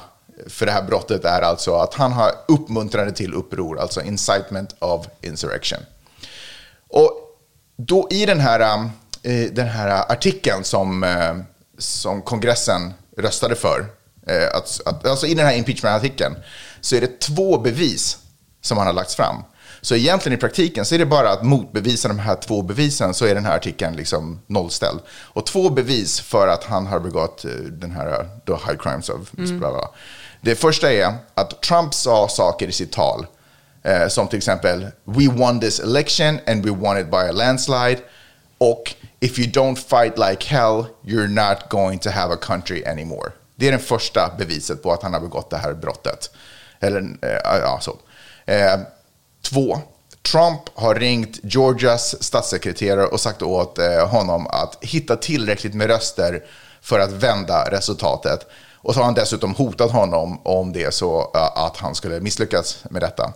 för 0.49 0.67
det 0.67 0.73
här 0.73 0.83
brottet 0.83 1.25
är 1.25 1.43
alltså 1.43 1.75
att 1.75 1.95
han 1.95 2.12
har 2.12 2.31
uppmuntrande 2.49 3.12
till 3.12 3.35
uppror, 3.35 3.81
alltså 3.81 4.02
incitement 4.02 4.76
of 4.79 5.07
insurrection. 5.21 5.79
Och 6.88 7.11
då 7.76 8.09
i 8.11 8.26
den 8.26 8.40
här, 8.40 8.61
eh, 8.61 8.88
den 9.52 9.68
här 9.68 10.12
artikeln 10.12 10.64
som, 10.64 11.04
eh, 11.04 11.36
som 11.78 12.22
kongressen 12.22 12.94
röstade 13.16 13.54
för, 13.54 13.86
eh, 14.26 14.56
att, 14.56 14.80
att, 14.84 15.06
alltså 15.06 15.26
i 15.26 15.34
den 15.34 15.46
här 15.46 15.54
impeachment-artikeln, 15.54 16.36
så 16.80 16.96
är 16.96 17.00
det 17.00 17.20
två 17.20 17.58
bevis 17.58 18.18
som 18.60 18.78
han 18.78 18.86
har 18.86 18.94
lagt 18.94 19.12
fram. 19.12 19.36
Så 19.82 19.94
egentligen 19.94 20.38
i 20.38 20.40
praktiken 20.40 20.84
så 20.84 20.94
är 20.94 20.98
det 20.98 21.06
bara 21.06 21.30
att 21.30 21.42
motbevisa 21.42 22.08
de 22.08 22.18
här 22.18 22.34
två 22.34 22.62
bevisen 22.62 23.14
så 23.14 23.26
är 23.26 23.34
den 23.34 23.44
här 23.44 23.56
artikeln 23.56 23.96
liksom 23.96 24.40
nollställd. 24.46 25.00
Och 25.10 25.46
två 25.46 25.70
bevis 25.70 26.20
för 26.20 26.48
att 26.48 26.64
han 26.64 26.86
har 26.86 27.00
begått 27.00 27.44
eh, 27.44 27.50
den 27.50 27.90
här 27.90 28.28
the 28.46 28.52
high 28.52 28.78
crimes 28.78 29.08
of 29.08 29.32
bla. 29.32 29.70
bla. 29.70 29.90
Det 30.40 30.54
första 30.54 30.92
är 30.92 31.14
att 31.34 31.62
Trump 31.62 31.94
sa 31.94 32.28
saker 32.28 32.68
i 32.68 32.72
sitt 32.72 32.92
tal 32.92 33.26
eh, 33.82 34.08
som 34.08 34.28
till 34.28 34.36
exempel 34.36 34.86
We 35.04 35.28
won 35.28 35.60
this 35.60 35.80
election 35.80 36.38
and 36.46 36.64
we 36.64 36.70
won 36.70 36.98
it 36.98 37.10
by 37.10 37.16
a 37.16 37.32
landslide 37.32 38.00
och 38.58 38.94
If 39.20 39.38
you 39.38 39.50
don't 39.50 39.76
fight 39.76 40.18
like 40.18 40.46
hell 40.46 40.86
you're 41.04 41.28
not 41.28 41.68
going 41.68 41.98
to 41.98 42.10
have 42.10 42.34
a 42.34 42.38
country 42.40 42.84
anymore. 42.84 43.32
Det 43.56 43.68
är 43.68 43.72
det 43.72 43.78
första 43.78 44.34
beviset 44.38 44.82
på 44.82 44.92
att 44.92 45.02
han 45.02 45.12
har 45.12 45.20
begått 45.20 45.50
det 45.50 45.56
här 45.56 45.74
brottet. 45.74 46.30
Eller, 46.80 47.00
eh, 47.00 47.60
ja, 47.62 47.78
så. 47.82 47.96
Eh, 48.44 48.80
två, 49.42 49.78
Trump 50.22 50.60
har 50.74 50.94
ringt 50.94 51.38
Georgias 51.42 52.22
statssekreterare 52.22 53.06
och 53.06 53.20
sagt 53.20 53.42
åt 53.42 53.78
eh, 53.78 54.08
honom 54.08 54.46
att 54.46 54.78
hitta 54.80 55.16
tillräckligt 55.16 55.74
med 55.74 55.86
röster 55.86 56.44
för 56.80 56.98
att 56.98 57.12
vända 57.12 57.70
resultatet. 57.70 58.46
Och 58.76 58.94
så 58.94 59.00
har 59.00 59.04
han 59.04 59.14
dessutom 59.14 59.54
hotat 59.54 59.90
honom 59.90 60.40
om 60.42 60.72
det 60.72 60.94
så 60.94 61.20
eh, 61.34 61.64
att 61.64 61.76
han 61.76 61.94
skulle 61.94 62.20
misslyckas 62.20 62.84
med 62.90 63.02
detta. 63.02 63.32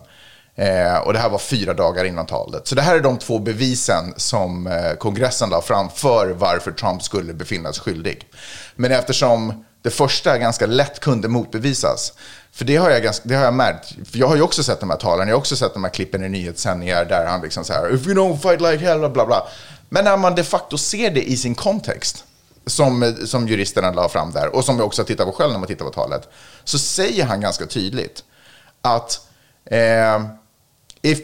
Eh, 0.56 0.96
och 0.96 1.12
det 1.12 1.18
här 1.18 1.28
var 1.28 1.38
fyra 1.38 1.74
dagar 1.74 2.04
innan 2.04 2.26
talet. 2.26 2.68
Så 2.68 2.74
det 2.74 2.82
här 2.82 2.96
är 2.96 3.00
de 3.00 3.18
två 3.18 3.38
bevisen 3.38 4.14
som 4.16 4.66
eh, 4.66 4.92
kongressen 4.92 5.50
la 5.50 5.62
fram 5.62 5.90
för 5.90 6.30
varför 6.30 6.72
Trump 6.72 7.02
skulle 7.02 7.34
befinnas 7.34 7.78
skyldig. 7.78 8.26
Men 8.76 8.92
eftersom 8.92 9.64
det 9.82 9.90
första 9.90 10.38
ganska 10.38 10.66
lätt 10.66 11.00
kunde 11.00 11.28
motbevisas, 11.28 12.12
för 12.52 12.64
det 12.64 12.76
har 12.76 12.90
jag, 12.90 13.02
ganska, 13.02 13.28
det 13.28 13.34
har 13.34 13.44
jag 13.44 13.54
märkt, 13.54 13.88
för 14.10 14.18
jag 14.18 14.26
har 14.26 14.36
ju 14.36 14.42
också 14.42 14.62
sett 14.62 14.80
de 14.80 14.90
här 14.90 14.96
talen, 14.96 15.28
jag 15.28 15.34
har 15.34 15.40
också 15.40 15.56
sett 15.56 15.74
de 15.74 15.84
här 15.84 15.90
klippen 15.90 16.24
i 16.24 16.28
nyhetssändningar 16.28 17.04
där 17.04 17.26
han 17.26 17.40
liksom 17.40 17.64
så 17.64 17.72
här, 17.72 17.94
if 17.94 18.06
you 18.06 18.14
don't 18.14 18.38
fight 18.38 18.60
like 18.60 18.84
hell, 18.84 19.10
bla 19.10 19.26
bla. 19.26 19.46
Men 19.88 20.04
när 20.04 20.16
man 20.16 20.34
de 20.34 20.44
facto 20.44 20.78
ser 20.78 21.10
det 21.10 21.22
i 21.22 21.36
sin 21.36 21.54
kontext, 21.54 22.24
som, 22.66 23.16
som 23.26 23.48
juristerna 23.48 23.92
la 23.92 24.08
fram 24.08 24.32
där, 24.32 24.54
och 24.54 24.64
som 24.64 24.76
jag 24.76 24.86
också 24.86 25.02
har 25.02 25.06
tittat 25.06 25.26
på 25.26 25.32
själv 25.32 25.52
när 25.52 25.58
man 25.58 25.68
tittar 25.68 25.84
på 25.84 25.90
talet, 25.90 26.28
så 26.64 26.78
säger 26.78 27.24
han 27.24 27.40
ganska 27.40 27.66
tydligt 27.66 28.24
att 28.82 29.20
eh, 29.64 30.24
if, 31.04 31.18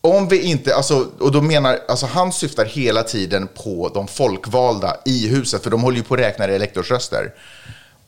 om 0.00 0.28
vi 0.28 0.42
inte, 0.42 0.74
alltså, 0.74 1.10
och 1.18 1.32
då 1.32 1.42
menar, 1.42 1.78
alltså 1.88 2.06
han 2.06 2.32
syftar 2.32 2.64
hela 2.64 3.02
tiden 3.02 3.48
på 3.64 3.90
de 3.94 4.08
folkvalda 4.08 4.96
i 5.04 5.28
huset, 5.28 5.62
för 5.62 5.70
de 5.70 5.82
håller 5.82 5.96
ju 5.96 6.02
på 6.02 6.14
att 6.14 6.20
räkna 6.20 6.44
elektorsröster. 6.44 7.34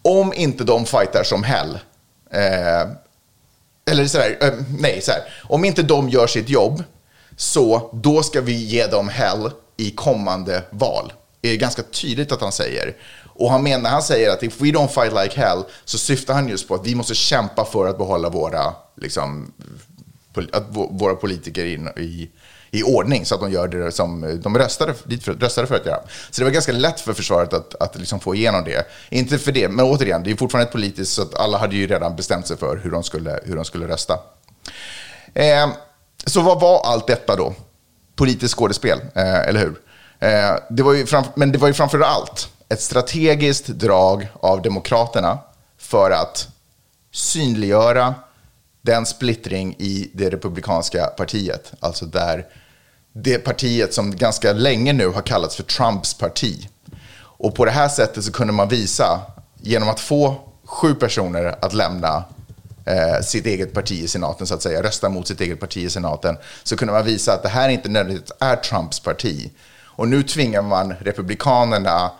Om 0.02 0.32
inte 0.34 0.64
de 0.64 0.86
fightar 0.86 1.22
som 1.24 1.42
hell, 1.42 1.78
eh, 2.30 2.90
eller 3.90 4.06
sådär, 4.06 4.38
eh, 4.40 4.52
nej, 4.78 5.00
så 5.02 5.12
här, 5.12 5.20
om 5.42 5.64
inte 5.64 5.82
de 5.82 6.08
gör 6.08 6.26
sitt 6.26 6.48
jobb, 6.48 6.84
så 7.36 7.90
då 7.92 8.22
ska 8.22 8.40
vi 8.40 8.52
ge 8.52 8.86
dem 8.86 9.08
hell 9.08 9.50
i 9.76 9.90
kommande 9.90 10.62
val. 10.70 11.12
Det 11.40 11.48
är 11.48 11.56
ganska 11.56 11.82
tydligt 11.82 12.32
att 12.32 12.40
han 12.40 12.52
säger. 12.52 12.96
Och 13.38 13.50
han 13.50 13.62
menar, 13.62 13.90
han 13.90 14.02
säger 14.02 14.30
att 14.30 14.42
if 14.42 14.60
we 14.60 14.66
don't 14.66 14.88
fight 14.88 15.12
like 15.12 15.40
hell, 15.40 15.64
så 15.84 15.98
syftar 15.98 16.34
han 16.34 16.48
just 16.48 16.68
på 16.68 16.74
att 16.74 16.86
vi 16.86 16.94
måste 16.94 17.14
kämpa 17.14 17.64
för 17.64 17.86
att 17.86 17.98
behålla 17.98 18.28
våra, 18.28 18.74
liksom, 18.96 19.52
pol- 20.34 20.50
att 20.52 20.64
våra 20.70 21.14
politiker 21.14 21.64
in, 21.64 21.88
i, 21.96 22.30
i 22.70 22.82
ordning 22.82 23.26
så 23.26 23.34
att 23.34 23.40
de 23.40 23.52
gör 23.52 23.68
det 23.68 23.92
som 23.92 24.40
de 24.42 24.58
röstade, 24.58 24.94
dit 25.04 25.24
för, 25.24 25.32
röstade 25.34 25.66
för 25.66 25.74
att 25.74 25.86
göra. 25.86 26.00
Så 26.30 26.40
det 26.40 26.44
var 26.44 26.50
ganska 26.50 26.72
lätt 26.72 27.00
för 27.00 27.12
försvaret 27.12 27.52
att, 27.52 27.74
att 27.82 27.98
liksom 27.98 28.20
få 28.20 28.34
igenom 28.34 28.64
det. 28.64 28.86
Inte 29.10 29.38
för 29.38 29.52
det, 29.52 29.68
men 29.68 29.84
återigen, 29.84 30.22
det 30.22 30.30
är 30.30 30.36
fortfarande 30.36 30.66
ett 30.66 30.72
politiskt 30.72 31.12
så 31.12 31.22
att 31.22 31.34
alla 31.34 31.58
hade 31.58 31.76
ju 31.76 31.86
redan 31.86 32.16
bestämt 32.16 32.46
sig 32.46 32.56
för 32.56 32.76
hur 32.76 32.90
de 32.90 33.02
skulle, 33.02 33.40
hur 33.44 33.56
de 33.56 33.64
skulle 33.64 33.88
rösta. 33.88 34.18
Eh, 35.34 35.68
så 36.26 36.40
vad 36.40 36.60
var 36.60 36.82
allt 36.84 37.06
detta 37.06 37.36
då? 37.36 37.54
Politiskt 38.16 38.54
skådespel, 38.54 38.98
eh, 39.14 39.48
eller 39.48 39.60
hur? 39.60 39.80
Eh, 40.20 40.54
det 40.70 40.82
var 40.82 40.92
ju 40.92 41.06
framför, 41.06 41.32
men 41.36 41.52
det 41.52 41.58
var 41.58 41.68
ju 41.68 41.74
framför 41.74 42.00
allt 42.00 42.48
ett 42.68 42.80
strategiskt 42.80 43.66
drag 43.66 44.28
av 44.40 44.62
Demokraterna 44.62 45.38
för 45.78 46.10
att 46.10 46.48
synliggöra 47.12 48.14
den 48.82 49.06
splittring 49.06 49.74
i 49.78 50.10
det 50.14 50.30
republikanska 50.30 51.06
partiet. 51.06 51.72
Alltså 51.80 52.06
där 52.06 52.46
det 53.12 53.38
partiet 53.38 53.94
som 53.94 54.16
ganska 54.16 54.52
länge 54.52 54.92
nu 54.92 55.08
har 55.08 55.22
kallats 55.22 55.56
för 55.56 55.62
Trumps 55.62 56.14
parti. 56.14 56.68
Och 57.20 57.54
på 57.54 57.64
det 57.64 57.70
här 57.70 57.88
sättet 57.88 58.24
så 58.24 58.32
kunde 58.32 58.52
man 58.52 58.68
visa, 58.68 59.20
genom 59.60 59.88
att 59.88 60.00
få 60.00 60.36
sju 60.64 60.94
personer 60.94 61.58
att 61.62 61.74
lämna 61.74 62.24
eh, 62.84 63.20
sitt 63.22 63.46
eget 63.46 63.72
parti 63.72 63.92
i 63.92 64.08
senaten, 64.08 64.46
så 64.46 64.54
att 64.54 64.62
säga, 64.62 64.82
rösta 64.82 65.08
mot 65.08 65.28
sitt 65.28 65.40
eget 65.40 65.60
parti 65.60 65.76
i 65.76 65.90
senaten, 65.90 66.36
så 66.62 66.76
kunde 66.76 66.94
man 66.94 67.04
visa 67.04 67.32
att 67.32 67.42
det 67.42 67.48
här 67.48 67.68
inte 67.68 67.88
nödvändigtvis 67.88 68.36
är 68.40 68.56
Trumps 68.56 69.00
parti. 69.00 69.50
Och 69.84 70.08
nu 70.08 70.22
tvingar 70.22 70.62
man 70.62 70.94
republikanerna 71.00 72.10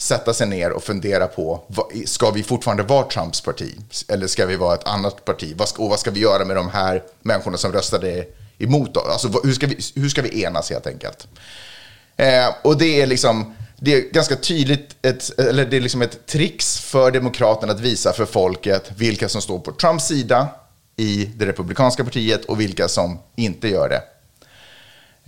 sätta 0.00 0.34
sig 0.34 0.46
ner 0.46 0.72
och 0.72 0.84
fundera 0.84 1.26
på, 1.26 1.60
ska 2.06 2.30
vi 2.30 2.42
fortfarande 2.42 2.82
vara 2.82 3.08
Trumps 3.08 3.40
parti? 3.40 3.74
Eller 4.08 4.26
ska 4.26 4.46
vi 4.46 4.56
vara 4.56 4.74
ett 4.74 4.88
annat 4.88 5.24
parti? 5.24 5.54
Och 5.76 5.90
vad 5.90 6.00
ska 6.00 6.10
vi 6.10 6.20
göra 6.20 6.44
med 6.44 6.56
de 6.56 6.68
här 6.68 7.02
människorna 7.22 7.56
som 7.56 7.72
röstade 7.72 8.24
emot 8.58 8.96
oss? 8.96 9.04
Alltså, 9.08 9.40
hur, 9.44 9.52
ska 9.52 9.66
vi, 9.66 9.78
hur 9.94 10.08
ska 10.08 10.22
vi 10.22 10.42
enas 10.42 10.70
helt 10.70 10.86
enkelt? 10.86 11.28
Eh, 12.16 12.54
och 12.62 12.78
det 12.78 13.02
är 13.02 13.06
liksom, 13.06 13.54
det 13.76 13.94
är 13.94 14.00
ganska 14.12 14.36
tydligt, 14.36 14.96
ett, 15.02 15.38
eller 15.38 15.66
det 15.66 15.76
är 15.76 15.80
liksom 15.80 16.02
ett 16.02 16.26
trix 16.26 16.80
för 16.80 17.10
Demokraterna 17.10 17.72
att 17.72 17.80
visa 17.80 18.12
för 18.12 18.26
folket 18.26 18.90
vilka 18.96 19.28
som 19.28 19.42
står 19.42 19.58
på 19.58 19.72
Trumps 19.72 20.04
sida 20.06 20.48
i 20.96 21.24
det 21.24 21.46
republikanska 21.46 22.04
partiet 22.04 22.44
och 22.44 22.60
vilka 22.60 22.88
som 22.88 23.18
inte 23.36 23.68
gör 23.68 23.88
det. 23.88 24.02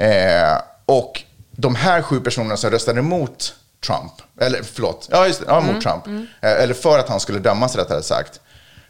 Eh, 0.05 0.63
och 0.85 1.23
de 1.51 1.75
här 1.75 2.03
sju 2.03 2.21
personerna 2.21 2.57
som 2.57 2.71
röstade 2.71 2.99
emot 2.99 3.55
Trump, 3.87 4.13
eller 4.41 4.63
förlåt, 4.63 5.09
ja, 5.11 5.27
just 5.27 5.43
ja, 5.47 5.61
mot 5.61 5.83
Trump, 5.83 6.07
eh, 6.41 6.63
eller 6.63 6.75
för 6.75 6.99
att 6.99 7.09
han 7.09 7.21
skulle 7.21 7.39
dömas 7.39 7.77
rättare 7.77 8.03
sagt. 8.03 8.41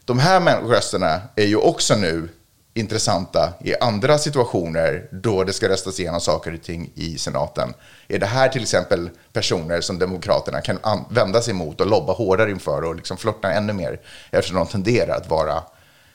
De 0.04 0.18
här 0.18 0.61
rösterna 0.61 1.20
är 1.37 1.44
ju 1.47 1.56
också 1.56 1.97
nu 1.97 2.28
intressanta 2.75 3.52
i 3.64 3.75
andra 3.76 4.18
situationer 4.18 5.09
då 5.12 5.44
det 5.44 5.52
ska 5.52 5.68
röstas 5.68 6.00
igenom 6.00 6.20
saker 6.20 6.54
och 6.54 6.62
ting 6.62 6.90
i 6.94 7.18
senaten. 7.18 7.75
Är 8.09 8.18
det 8.18 8.26
här 8.26 8.49
till 8.49 8.62
exempel 8.62 9.11
personer 9.32 9.80
som 9.80 9.99
Demokraterna 9.99 10.61
kan 10.61 10.78
an- 10.82 11.04
vända 11.11 11.42
sig 11.42 11.54
mot 11.54 11.80
och 11.80 11.87
lobba 11.87 12.12
hårdare 12.12 12.50
inför 12.50 12.82
och 12.85 12.97
liksom 12.97 13.16
flörta 13.16 13.52
ännu 13.52 13.73
mer 13.73 14.00
eftersom 14.30 14.56
de 14.59 14.66
tenderar 14.66 15.16
att 15.16 15.28
vara 15.30 15.62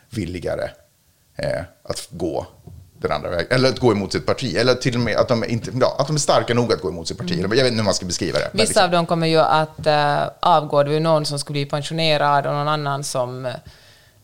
villigare 0.10 0.70
eh, 1.38 1.62
att 1.84 2.08
gå 2.10 2.48
den 3.02 3.12
andra 3.12 3.30
vägen, 3.30 3.48
eller 3.50 3.70
att 3.70 3.80
gå 3.80 3.92
emot 3.92 4.12
sitt 4.12 4.26
parti, 4.26 4.56
eller 4.56 4.74
till 4.74 4.96
och 4.96 5.02
med 5.02 5.18
att 5.18 5.28
de, 5.28 5.44
är 5.44 5.48
inte, 5.48 5.72
ja, 5.82 5.96
att 6.00 6.08
de 6.08 6.16
är 6.16 6.20
starka 6.20 6.54
nog 6.54 6.74
att 6.74 6.82
gå 6.82 6.90
emot 6.90 7.08
sitt 7.08 7.18
parti. 7.18 7.40
Jag 7.42 7.50
vet 7.50 7.66
inte 7.66 7.76
hur 7.76 7.84
man 7.84 7.94
ska 7.94 8.06
beskriva 8.06 8.40
det. 8.40 8.50
Vissa 8.52 8.64
liksom- 8.64 8.84
av 8.84 8.92
dem 8.92 9.06
kommer 9.06 9.28
ju 9.28 9.38
att 9.40 9.88
äh, 9.88 10.24
avgå. 10.40 10.84
Det 10.84 10.90
var 10.90 10.94
ju 10.94 11.00
någon 11.00 11.26
som 11.26 11.40
skulle 11.40 11.54
bli 11.54 11.66
pensionerad 11.66 12.48
och 12.48 12.54
någon 12.54 12.68
annan 12.68 13.04
som, 13.04 13.46
eh, 13.46 13.54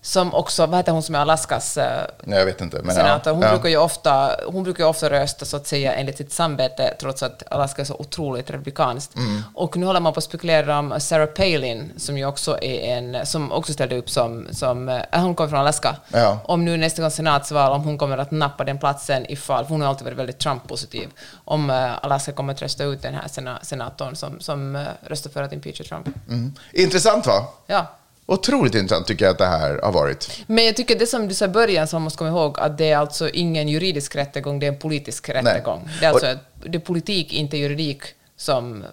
som 0.03 0.34
också, 0.34 0.65
vad 0.65 0.79
heter 0.79 0.91
hon 0.91 1.03
som 1.03 1.15
är 1.15 1.20
Alaskas 1.20 1.77
äh, 1.77 2.05
Nej, 2.24 2.39
jag 2.39 2.46
vet 2.46 2.62
inte. 2.62 2.81
Men 2.84 2.96
senator? 2.96 3.31
Hon, 3.31 3.41
ja. 3.41 3.50
brukar 3.50 3.70
ju 3.70 3.77
ofta, 3.77 4.36
hon 4.48 4.63
brukar 4.63 4.84
ju 4.84 4.89
ofta 4.89 5.10
rösta 5.10 5.46
så 5.46 5.58
att 5.58 5.67
säga 5.67 5.93
enligt 5.93 6.17
sitt 6.17 6.31
samvete, 6.31 6.96
trots 7.00 7.24
att 7.24 7.43
Alaska 7.51 7.81
är 7.81 7.86
så 7.86 7.96
otroligt 7.96 8.50
republikanskt. 8.50 9.15
Mm. 9.15 9.43
Och 9.53 9.77
nu 9.77 9.86
håller 9.86 10.00
man 10.00 10.13
på 10.13 10.17
att 10.17 10.24
spekulera 10.24 10.79
om 10.79 11.00
Sarah 11.00 11.25
Palin, 11.25 11.93
som 11.98 12.17
ju 12.17 12.25
också 12.25 12.58
är 12.63 12.98
en, 12.98 13.25
som 13.25 13.51
också 13.51 13.74
ställde 13.74 13.98
upp 13.98 14.10
som, 14.10 14.48
som 14.51 14.89
äh, 14.89 15.01
hon 15.12 15.36
kommer 15.36 15.50
från 15.50 15.60
Alaska. 15.60 15.96
Ja. 16.10 16.39
Om 16.46 16.65
nu 16.65 16.77
nästa 16.77 17.01
gång 17.01 17.12
senatsval, 17.12 17.72
om 17.72 17.84
hon 17.84 17.98
kommer 17.98 18.17
att 18.17 18.31
nappa 18.31 18.63
den 18.63 18.79
platsen 18.79 19.31
ifall, 19.31 19.65
för 19.65 19.72
hon 19.72 19.81
har 19.81 19.89
alltid 19.89 20.05
varit 20.05 20.17
väldigt 20.17 20.39
Trump-positiv, 20.39 21.10
om 21.46 21.70
äh, 21.70 22.05
Alaska 22.05 22.31
kommer 22.31 22.53
att 22.53 22.62
rösta 22.62 22.84
ut 22.84 23.01
den 23.01 23.13
här 23.13 23.27
sena, 23.27 23.60
senatorn 23.62 24.15
som, 24.15 24.39
som 24.39 24.75
äh, 24.75 24.84
röstar 25.01 25.29
för 25.29 25.43
att 25.43 25.53
impeacha 25.53 25.84
Trump. 25.84 26.08
Mm. 26.29 26.53
Intressant 26.72 27.27
va? 27.27 27.48
Ja. 27.67 27.88
Otroligt 28.34 28.76
intressant 28.76 29.08
tycker 29.08 29.26
jag 29.26 29.32
att 29.32 29.38
det 29.38 29.46
här 29.46 29.80
har 29.84 29.92
varit. 29.92 30.44
Men 30.48 30.66
jag 30.66 30.76
tycker 30.76 31.00
det 31.00 31.08
som 31.08 31.28
du 31.28 31.34
sa 31.34 31.46
i 31.46 31.48
början, 31.48 31.88
som 31.88 31.98
man 31.98 32.04
måste 32.04 32.18
komma 32.18 32.30
ihåg, 32.30 32.60
att 32.60 32.78
det 32.78 32.90
är 32.92 32.98
alltså 32.98 33.30
ingen 33.30 33.68
juridisk 33.68 34.16
rättegång, 34.16 34.60
det 34.60 34.66
är 34.66 34.72
en 34.72 34.80
politisk 34.80 35.30
rättegång. 35.30 35.90
Det 36.00 36.06
är 36.06 36.10
alltså 36.10 36.28
Och- 36.32 36.70
det 36.70 36.78
är 36.78 36.80
politik, 36.80 37.34
inte 37.34 37.58
juridik, 37.58 38.02
som, 38.38 38.84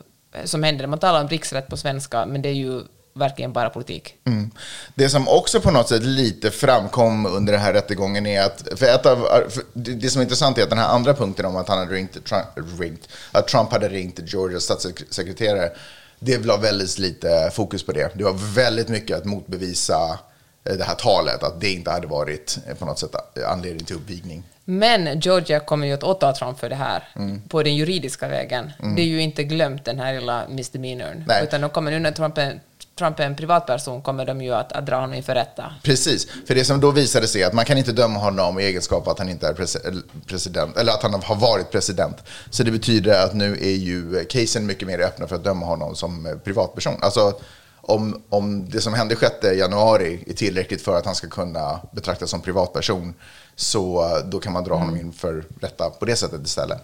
som 0.44 0.62
händer. 0.62 0.86
Man 0.86 0.98
talar 0.98 1.20
om 1.20 1.28
riksrätt 1.28 1.68
på 1.68 1.76
svenska, 1.76 2.26
men 2.26 2.42
det 2.42 2.48
är 2.48 2.52
ju 2.52 2.80
verkligen 3.14 3.52
bara 3.52 3.70
politik. 3.70 4.14
Mm. 4.26 4.50
Det 4.94 5.08
som 5.08 5.28
också 5.28 5.60
på 5.60 5.70
något 5.70 5.88
sätt 5.88 6.02
lite 6.02 6.50
framkom 6.50 7.26
under 7.26 7.52
den 7.52 7.62
här 7.62 7.72
rättegången 7.72 8.26
är 8.26 8.42
att, 8.42 8.68
för 8.76 8.86
ett 8.86 9.06
av, 9.06 9.16
för 9.50 9.62
det 9.72 9.92
det 9.92 10.10
som 10.10 10.20
är 10.20 10.24
intressant 10.24 10.58
är 10.58 10.62
att 10.62 10.70
den 10.70 10.78
här 10.78 10.88
andra 10.88 11.14
punkten 11.14 11.46
om 11.46 11.56
att 11.56 11.68
han 11.68 11.78
hade 11.78 11.94
ringt, 11.94 12.24
Trump, 12.24 12.80
ringt 12.80 13.08
att 13.32 13.48
Trump 13.48 13.72
hade 13.72 13.88
ringt 13.88 14.32
Georgias 14.32 14.62
statssekreterare, 14.62 15.70
det 16.18 16.44
la 16.44 16.56
väldigt 16.56 16.98
lite 16.98 17.50
fokus 17.52 17.82
på 17.82 17.92
det. 17.92 18.10
Det 18.14 18.24
var 18.24 18.54
väldigt 18.54 18.88
mycket 18.88 19.16
att 19.16 19.24
motbevisa 19.24 20.18
eh, 20.64 20.74
det 20.76 20.84
här 20.84 20.94
talet, 20.94 21.42
att 21.42 21.60
det 21.60 21.70
inte 21.72 21.90
hade 21.90 22.06
varit 22.06 22.58
eh, 22.68 22.74
på 22.74 22.84
något 22.86 22.98
sätt 22.98 23.14
anledning 23.46 23.84
till 23.86 23.96
uppvigling. 23.96 24.42
Men 24.64 25.20
Georgia 25.20 25.60
kommer 25.60 25.86
ju 25.86 25.92
att 25.92 26.02
åtala 26.02 26.32
Trump 26.34 26.58
för 26.58 26.68
det 26.68 26.74
här 26.76 27.08
Mm. 27.16 27.42
på 27.48 27.62
den 27.62 27.76
juridiska 27.76 28.28
vägen. 28.28 28.72
Det 28.96 29.02
är 29.02 29.06
ju 29.06 29.20
inte 29.22 29.44
glömt 29.44 29.84
den 29.84 29.98
här 29.98 30.14
lilla 30.14 30.48
misdemeanorn. 30.48 31.24
Nej. 31.28 31.44
Utan 31.44 31.60
de 31.60 31.70
kommer 31.70 31.90
nu 31.90 31.98
när 31.98 32.12
Trump 32.12 32.38
är 32.38 32.60
Trump 32.98 33.20
är 33.20 33.24
en 33.24 33.36
privatperson 33.36 34.02
kommer 34.02 34.26
de 34.26 34.42
ju 34.42 34.54
att, 34.54 34.72
att 34.72 34.86
dra 34.86 34.94
honom 34.94 35.14
inför 35.14 35.34
rätta. 35.34 35.72
Precis, 35.82 36.26
för 36.46 36.54
det 36.54 36.64
som 36.64 36.80
då 36.80 36.90
visade 36.90 37.28
sig 37.28 37.44
att 37.44 37.52
man 37.52 37.64
kan 37.64 37.78
inte 37.78 37.92
döma 37.92 38.18
honom 38.18 38.58
i 38.58 38.64
egenskap 38.64 39.06
av 39.06 39.12
att 39.12 39.18
han 39.18 39.28
inte 39.28 39.48
är 39.48 39.54
presi- 39.54 40.02
president, 40.26 40.76
eller 40.76 40.92
att 40.92 41.02
han 41.02 41.22
har 41.22 41.36
varit 41.36 41.70
president. 41.70 42.16
Så 42.50 42.62
det 42.62 42.70
betyder 42.70 43.24
att 43.24 43.34
nu 43.34 43.52
är 43.52 43.76
ju 43.76 44.24
casen 44.24 44.66
mycket 44.66 44.88
mer 44.88 45.00
öppna 45.00 45.26
för 45.26 45.36
att 45.36 45.44
döma 45.44 45.66
honom 45.66 45.96
som 45.96 46.40
privatperson. 46.44 46.94
Alltså 47.00 47.34
om, 47.80 48.22
om 48.28 48.68
det 48.70 48.80
som 48.80 48.94
hände 48.94 49.16
6 49.16 49.32
januari 49.58 50.24
är 50.26 50.32
tillräckligt 50.32 50.82
för 50.82 50.98
att 50.98 51.06
han 51.06 51.14
ska 51.14 51.28
kunna 51.28 51.80
betraktas 51.92 52.30
som 52.30 52.40
privatperson 52.40 53.14
så 53.56 54.08
då 54.24 54.38
kan 54.38 54.52
man 54.52 54.64
dra 54.64 54.74
honom 54.74 54.96
inför 54.96 55.44
rätta 55.60 55.90
på 55.90 56.04
det 56.04 56.16
sättet 56.16 56.46
istället. 56.46 56.78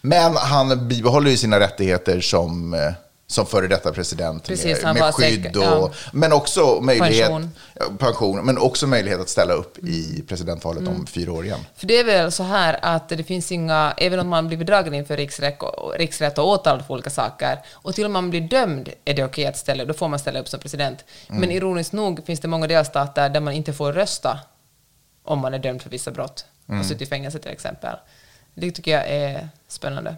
Men 0.00 0.36
han 0.36 0.88
bibehåller 0.88 1.30
ju 1.30 1.36
sina 1.36 1.60
rättigheter 1.60 2.20
som, 2.20 2.74
eh, 2.74 2.92
som 3.30 3.46
före 3.46 3.68
detta 3.68 3.92
president 3.92 4.46
Precis, 4.46 4.82
med, 4.82 4.94
med 4.94 5.14
skydd 5.14 5.44
säker- 5.44 5.58
och, 5.58 5.64
ja. 5.64 5.92
men 6.12 6.32
också 6.32 6.80
möjlighet, 6.80 7.28
Pension. 7.28 7.50
Pension, 7.98 8.44
men 8.44 8.58
också 8.58 8.86
möjlighet 8.86 9.20
att 9.20 9.28
ställa 9.28 9.54
upp 9.54 9.78
i 9.78 10.24
presidentvalet 10.28 10.88
om 10.88 11.06
fyra 11.06 11.32
år 11.32 11.44
igen. 11.44 11.58
För 11.76 11.86
det 11.86 11.98
är 11.98 12.04
väl 12.04 12.32
så 12.32 12.42
här 12.42 12.78
att 12.82 13.08
det 13.08 13.24
finns 13.24 13.52
inga, 13.52 13.94
även 13.96 14.20
om 14.20 14.28
man 14.28 14.48
blir 14.48 14.58
dragen 14.58 14.94
inför 14.94 15.16
riksrätt 15.16 15.62
och, 15.62 15.94
riksrätt 15.98 16.38
och 16.38 16.48
åtalad 16.48 16.86
för 16.86 16.94
olika 16.94 17.10
saker, 17.10 17.58
och 17.72 17.94
till 17.94 18.04
och 18.04 18.10
med 18.10 18.18
om 18.18 18.24
man 18.24 18.30
blir 18.30 18.40
dömd 18.40 18.88
är 19.04 19.14
det 19.14 19.24
okej 19.24 19.46
att 19.46 19.56
ställa 19.56 19.84
då 19.84 19.94
får 19.94 20.08
man 20.08 20.18
ställa 20.18 20.40
upp 20.40 20.48
som 20.48 20.60
president. 20.60 21.04
Men 21.28 21.50
ironiskt 21.50 21.92
nog 21.92 22.26
finns 22.26 22.40
det 22.40 22.48
många 22.48 22.66
delstater 22.66 23.28
där 23.28 23.40
man 23.40 23.54
inte 23.54 23.72
får 23.72 23.92
rösta 23.92 24.38
om 25.24 25.38
man 25.38 25.54
är 25.54 25.58
dömd 25.58 25.82
för 25.82 25.90
vissa 25.90 26.10
brott 26.10 26.44
och 26.66 26.86
suttit 26.86 27.02
i 27.02 27.06
fängelse 27.06 27.38
till 27.38 27.50
exempel. 27.50 27.96
Det 28.54 28.70
tycker 28.70 28.90
jag 28.90 29.08
är 29.08 29.48
spännande. 29.68 30.14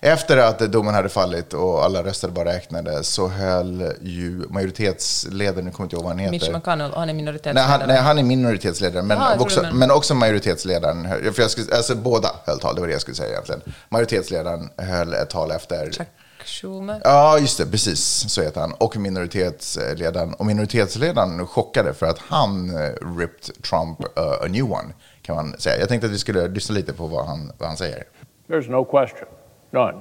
Efter 0.00 0.36
att 0.36 0.58
domen 0.58 0.94
hade 0.94 1.08
fallit 1.08 1.54
och 1.54 1.84
alla 1.84 2.02
röster 2.02 2.28
bara 2.28 2.44
räknade 2.48 3.04
så 3.04 3.28
höll 3.28 3.92
ju 4.02 4.30
majoritetsledaren, 4.48 5.64
nu 5.64 5.70
kommer 5.70 5.84
jag 5.84 5.86
inte 5.86 5.96
ihåg 5.96 6.02
vad 6.04 6.12
han 6.12 6.18
heter. 6.18 6.30
Mitch 6.30 6.48
McConnell, 6.48 6.92
han 6.94 7.02
är 7.02 7.06
Nej 7.06 7.14
minoritetsledare. 7.14 7.64
han, 7.66 7.88
nej, 7.88 7.96
han 7.96 8.18
är 8.18 8.22
minoritetsledare, 8.22 9.02
men, 9.02 9.18
jag 9.18 9.40
också, 9.40 9.62
men- 9.62 9.78
men 9.78 9.90
också 9.90 10.14
majoritetsledaren. 10.14 11.08
För 11.34 11.42
jag 11.42 11.50
skulle, 11.50 11.76
alltså 11.76 11.94
båda 11.94 12.28
höll 12.46 12.60
tal, 12.60 12.74
det 12.74 12.80
var 12.80 12.88
det 12.88 12.92
jag 12.94 13.00
skulle 13.02 13.14
säga 13.16 13.30
egentligen. 13.30 13.62
Majoritetsledaren 13.88 14.70
höll 14.76 15.14
ett 15.14 15.30
tal 15.30 15.50
efter. 15.50 15.90
Chuck 15.92 16.08
Schumer. 16.44 17.00
Ja, 17.04 17.38
just 17.38 17.58
det, 17.58 17.66
precis 17.66 18.00
så 18.32 18.42
heter 18.42 18.60
han. 18.60 18.72
Och 18.72 18.96
minoritetsledaren. 18.96 20.34
Och 20.34 20.46
minoritetsledaren 20.46 21.46
chockade 21.46 21.94
för 21.94 22.06
att 22.06 22.18
han 22.18 22.70
eh, 22.70 22.90
ripped 23.18 23.62
Trump 23.62 24.00
uh, 24.00 24.44
a 24.44 24.46
new 24.48 24.72
one, 24.72 24.88
kan 25.22 25.36
man 25.36 25.58
säga. 25.58 25.78
Jag 25.78 25.88
tänkte 25.88 26.06
att 26.06 26.12
vi 26.12 26.18
skulle 26.18 26.48
lyssna 26.48 26.74
lite 26.74 26.92
på 26.92 27.06
vad 27.06 27.26
han, 27.26 27.52
vad 27.58 27.68
han 27.68 27.76
säger. 27.76 28.04
There's 28.48 28.70
no 28.70 28.84
question, 28.84 29.28
none, 29.70 30.00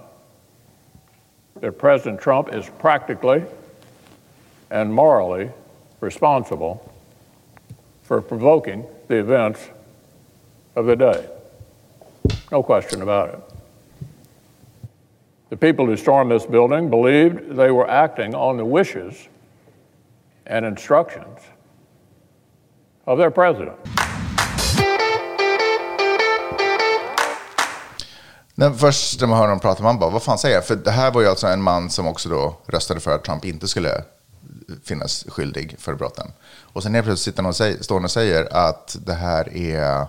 that 1.61 1.77
President 1.77 2.21
Trump 2.21 2.55
is 2.55 2.65
practically 2.81 3.41
and 4.69 4.93
morally 4.93 5.49
responsible 5.99 6.77
for 8.03 8.21
provoking 8.21 8.83
the 9.07 9.15
events 9.19 9.59
of 10.73 10.85
the 10.85 10.95
day. 10.95 11.25
No 12.51 12.63
question 12.63 13.01
about 13.01 13.29
it. 13.29 13.55
The 15.49 15.57
people 15.57 15.85
who 15.85 15.97
stormed 15.97 16.31
this 16.31 16.45
building 16.45 16.89
believed 16.89 17.55
they 17.55 17.71
were 17.71 17.89
acting 17.89 18.35
on 18.35 18.57
the 18.57 18.65
wishes 18.65 19.29
and 20.45 20.65
instructions 20.65 21.39
of 23.05 23.17
their 23.17 23.31
president. 23.31 23.77
När 28.59 28.71
först 28.71 29.21
när 29.21 29.27
man 29.27 29.37
hör 29.37 29.45
honom 29.45 29.59
prata, 29.59 29.83
man 29.83 29.99
bara, 29.99 30.09
vad 30.09 30.23
fan 30.23 30.37
säger 30.37 30.55
jag? 30.55 30.65
För 30.65 30.75
det 30.75 30.91
här 30.91 31.11
var 31.11 31.21
ju 31.21 31.27
alltså 31.27 31.47
en 31.47 31.61
man 31.61 31.89
som 31.89 32.07
också 32.07 32.29
då 32.29 32.55
röstade 32.67 32.99
för 32.99 33.15
att 33.15 33.23
Trump 33.23 33.45
inte 33.45 33.67
skulle 33.67 34.03
finnas 34.83 35.25
skyldig 35.27 35.75
för 35.79 35.93
brotten. 35.93 36.31
Och 36.61 36.83
sen 36.83 36.93
helt 36.93 37.05
plötsligt 37.05 37.23
sitter 37.23 37.43
han 37.43 37.49
och 37.49 37.55
säger, 37.55 37.83
står 37.83 38.03
och 38.03 38.11
säger 38.11 38.53
att 38.55 38.97
det 39.05 39.13
här 39.13 39.57
är, 39.57 40.07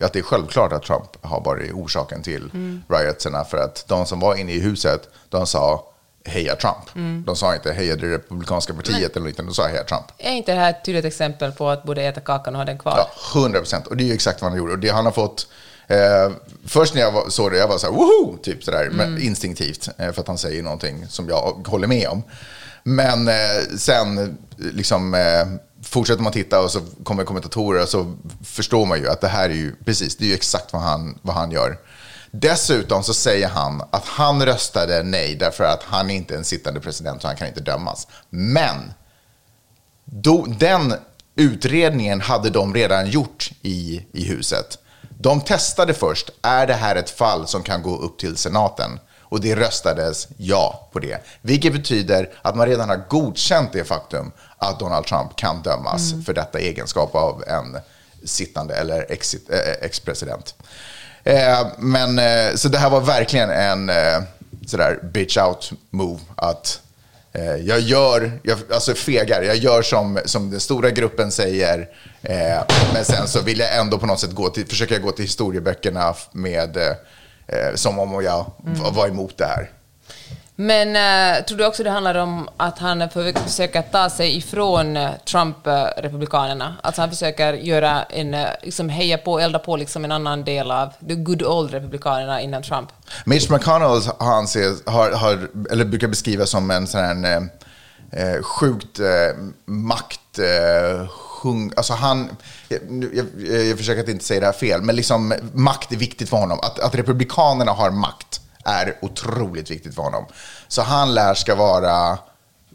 att 0.00 0.12
det 0.12 0.18
är 0.18 0.22
självklart 0.22 0.72
att 0.72 0.82
Trump 0.82 1.08
har 1.20 1.40
varit 1.40 1.72
orsaken 1.72 2.22
till 2.22 2.50
riotserna. 2.88 3.44
För 3.44 3.58
att 3.58 3.84
de 3.88 4.06
som 4.06 4.20
var 4.20 4.34
inne 4.34 4.52
i 4.52 4.60
huset, 4.60 5.08
de 5.28 5.46
sa 5.46 5.84
heja 6.24 6.56
Trump. 6.56 7.24
De 7.26 7.36
sa 7.36 7.54
inte 7.54 7.72
heja 7.72 7.96
det 7.96 8.06
republikanska 8.06 8.74
partiet 8.74 9.16
eller 9.16 9.28
inte, 9.28 9.42
de 9.42 9.54
sa 9.54 9.66
heja 9.66 9.84
Trump. 9.84 10.04
Är 10.18 10.32
inte 10.32 10.52
det 10.52 10.58
här 10.58 10.70
ett 10.70 10.84
tydligt 10.84 11.04
exempel 11.04 11.52
på 11.52 11.68
att 11.68 11.82
borde 11.82 12.02
äta 12.02 12.20
kakan 12.20 12.54
och 12.54 12.58
ha 12.58 12.64
den 12.64 12.78
kvar? 12.78 12.94
Ja, 12.96 13.40
100 13.40 13.58
procent. 13.58 13.86
Och 13.86 13.96
det 13.96 14.04
är 14.04 14.06
ju 14.06 14.14
exakt 14.14 14.42
vad 14.42 14.50
han 14.50 14.58
gjorde. 14.58 14.72
Och 14.72 14.78
det 14.78 14.88
han 14.88 15.04
har 15.04 15.12
fått... 15.12 15.46
Eh, 15.86 16.32
först 16.66 16.94
när 16.94 17.00
jag 17.00 17.12
var, 17.12 17.28
såg 17.28 17.52
det, 17.52 17.58
jag 17.58 17.68
var 17.68 17.78
så 17.78 17.86
här, 17.86 17.94
woho! 17.94 18.36
Typ 18.42 18.64
sådär, 18.64 18.90
men 18.92 19.22
instinktivt. 19.22 19.88
Eh, 19.98 20.12
för 20.12 20.20
att 20.20 20.28
han 20.28 20.38
säger 20.38 20.62
någonting 20.62 21.06
som 21.08 21.28
jag 21.28 21.66
håller 21.68 21.86
med 21.86 22.08
om. 22.08 22.22
Men 22.84 23.28
eh, 23.28 23.34
sen 23.76 24.38
liksom, 24.58 25.14
eh, 25.14 25.46
fortsätter 25.82 26.22
man 26.22 26.32
titta 26.32 26.60
och 26.60 26.70
så 26.70 26.80
kommer 27.04 27.24
kommentatorer 27.24 27.82
och 27.82 27.88
så 27.88 28.14
förstår 28.44 28.86
man 28.86 28.98
ju 28.98 29.08
att 29.08 29.20
det 29.20 29.28
här 29.28 29.50
är 29.50 29.54
ju, 29.54 29.74
precis, 29.84 30.16
det 30.16 30.24
är 30.24 30.28
ju 30.28 30.34
exakt 30.34 30.72
vad 30.72 30.82
han, 30.82 31.18
vad 31.22 31.36
han 31.36 31.50
gör. 31.50 31.78
Dessutom 32.30 33.02
så 33.02 33.14
säger 33.14 33.48
han 33.48 33.82
att 33.90 34.04
han 34.04 34.46
röstade 34.46 35.02
nej 35.02 35.34
därför 35.34 35.64
att 35.64 35.82
han 35.82 36.10
inte 36.10 36.34
är 36.34 36.38
en 36.38 36.44
sittande 36.44 36.80
president 36.80 37.22
så 37.22 37.28
han 37.28 37.36
kan 37.36 37.48
inte 37.48 37.60
dömas. 37.60 38.08
Men 38.30 38.92
då, 40.04 40.46
den 40.58 40.94
utredningen 41.36 42.20
hade 42.20 42.50
de 42.50 42.74
redan 42.74 43.10
gjort 43.10 43.50
i, 43.62 44.06
i 44.12 44.24
huset. 44.24 44.78
De 45.18 45.40
testade 45.40 45.94
först, 45.94 46.30
är 46.42 46.66
det 46.66 46.74
här 46.74 46.96
ett 46.96 47.10
fall 47.10 47.46
som 47.46 47.62
kan 47.62 47.82
gå 47.82 47.96
upp 47.98 48.18
till 48.18 48.36
senaten? 48.36 49.00
Och 49.20 49.40
det 49.40 49.56
röstades 49.56 50.28
ja 50.36 50.88
på 50.92 50.98
det. 50.98 51.18
Vilket 51.42 51.72
betyder 51.72 52.30
att 52.42 52.56
man 52.56 52.66
redan 52.66 52.88
har 52.88 53.04
godkänt 53.08 53.72
det 53.72 53.84
faktum 53.84 54.32
att 54.58 54.78
Donald 54.78 55.06
Trump 55.06 55.36
kan 55.36 55.62
dömas 55.62 56.14
för 56.26 56.32
detta 56.32 56.58
egenskap 56.58 57.14
av 57.14 57.44
en 57.46 57.78
sittande 58.24 58.74
eller 58.76 59.06
ex- 59.12 59.34
eh, 59.34 59.72
ex-president. 59.86 60.54
Eh, 61.24 61.66
men, 61.78 62.18
eh, 62.18 62.54
så 62.54 62.68
det 62.68 62.78
här 62.78 62.90
var 62.90 63.00
verkligen 63.00 63.50
en 63.50 63.88
eh, 63.88 64.22
sådär 64.66 65.00
bitch 65.12 65.36
out 65.38 65.72
move. 65.90 66.20
Att 66.36 66.78
Eh, 67.34 67.56
jag 67.56 67.80
gör, 67.80 68.40
jag, 68.42 68.58
alltså 68.72 68.94
fegar, 68.94 69.42
jag 69.42 69.56
gör 69.56 69.82
som, 69.82 70.20
som 70.24 70.50
den 70.50 70.60
stora 70.60 70.90
gruppen 70.90 71.30
säger. 71.32 71.88
Eh, 72.22 72.62
men 72.94 73.04
sen 73.04 73.28
så 73.28 73.40
vill 73.40 73.58
jag 73.58 73.76
ändå 73.76 73.98
på 73.98 74.06
något 74.06 74.20
sätt 74.20 74.32
gå 74.32 74.48
till, 74.48 74.66
försöka 74.66 74.98
gå 74.98 75.10
till 75.12 75.24
historieböckerna 75.24 76.14
med, 76.32 76.76
eh, 76.76 76.82
eh, 77.46 77.74
som 77.74 77.98
om 77.98 78.24
jag 78.24 78.50
v- 78.64 78.80
var 78.92 79.08
emot 79.08 79.38
det 79.38 79.44
här. 79.46 79.70
Men 80.54 80.88
eh, 81.36 81.44
tror 81.44 81.58
du 81.58 81.66
också 81.66 81.82
det 81.82 81.90
handlar 81.90 82.14
om 82.14 82.48
att 82.56 82.78
han 82.78 83.10
för- 83.10 83.38
försöker 83.44 83.82
ta 83.82 84.10
sig 84.10 84.36
ifrån 84.36 84.96
eh, 84.96 85.10
Trump-republikanerna? 85.30 86.76
Alltså 86.82 87.00
han 87.00 87.10
försöker 87.10 87.52
göra 87.52 88.02
en, 88.02 88.34
eh, 88.34 88.46
liksom 88.62 88.88
heja 88.88 89.18
på, 89.18 89.38
elda 89.40 89.58
på 89.58 89.76
liksom 89.76 90.04
en 90.04 90.12
annan 90.12 90.44
del 90.44 90.70
av 90.70 90.88
the 91.08 91.14
good 91.14 91.42
old 91.42 91.70
republikanerna 91.70 92.40
innan 92.40 92.62
Trump. 92.62 92.88
Mitch 93.24 93.50
McConnell 93.50 94.00
har, 94.18 94.32
anses, 94.38 94.82
har, 94.86 95.10
har, 95.10 95.48
eller 95.70 95.84
brukar 95.84 96.08
beskrivas 96.08 96.50
som 96.50 96.70
en 96.70 96.86
sån 96.86 97.00
här 97.00 97.24
eh, 97.36 97.42
eh, 98.28 98.42
sjukt 98.42 98.98
eh, 98.98 99.06
makt... 99.64 100.38
Hung, 101.42 101.72
alltså 101.76 101.92
han, 101.92 102.30
jag, 102.68 102.80
jag, 103.12 103.66
jag 103.66 103.78
försöker 103.78 104.02
att 104.02 104.08
inte 104.08 104.24
säga 104.24 104.40
det 104.40 104.46
här 104.46 104.52
fel, 104.52 104.82
men 104.82 104.96
liksom 104.96 105.34
makt 105.52 105.92
är 105.92 105.96
viktigt 105.96 106.28
för 106.28 106.36
honom. 106.36 106.60
Att, 106.60 106.78
att 106.78 106.94
republikanerna 106.94 107.72
har 107.72 107.90
makt 107.90 108.40
är 108.64 108.98
otroligt 109.02 109.70
viktigt 109.70 109.94
för 109.94 110.02
honom. 110.02 110.26
Så 110.68 110.82
han 110.82 111.14
lär 111.14 111.34
ska 111.34 111.54
vara 111.54 112.18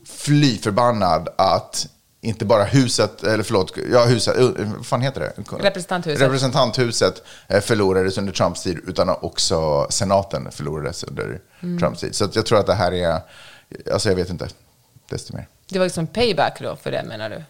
fly 0.06 0.58
förbannad 0.58 1.30
att 1.38 1.88
inte 2.22 2.46
bara 2.46 2.64
huset, 2.64 3.24
eller 3.24 3.44
förlåt, 3.44 3.74
ja 3.92 4.06
huset, 4.06 4.38
eh, 4.38 4.50
vad 4.78 4.86
fan 4.86 5.02
heter 5.02 5.20
det? 5.20 5.58
Representanthuset. 5.58 6.22
Representanthuset 6.22 7.24
eh, 7.48 7.62
förlorades 7.62 8.18
under 8.18 8.34
Trumps 8.34 8.64
tid, 8.64 8.80
utan 8.88 9.10
också 9.10 9.88
senaten 9.90 10.52
förlorades 10.52 11.04
under 11.04 11.40
Trumps 11.80 12.00
tid. 12.00 12.16
Så 12.16 12.30
jag 12.34 12.46
tror 12.46 12.60
att 12.60 12.66
det 12.66 12.74
här 12.74 12.92
är, 12.94 13.22
alltså 13.94 14.10
jag 14.10 14.16
vet 14.16 14.30
inte, 14.30 14.48
desto 15.10 15.36
mer. 15.36 15.48
Det 15.70 15.80
var 15.80 15.86
liksom 15.86 16.08
payback 16.08 16.60
då 16.62 16.76
för 16.76 16.92
det 16.92 17.04
menar 17.04 17.30
du? 17.30 17.44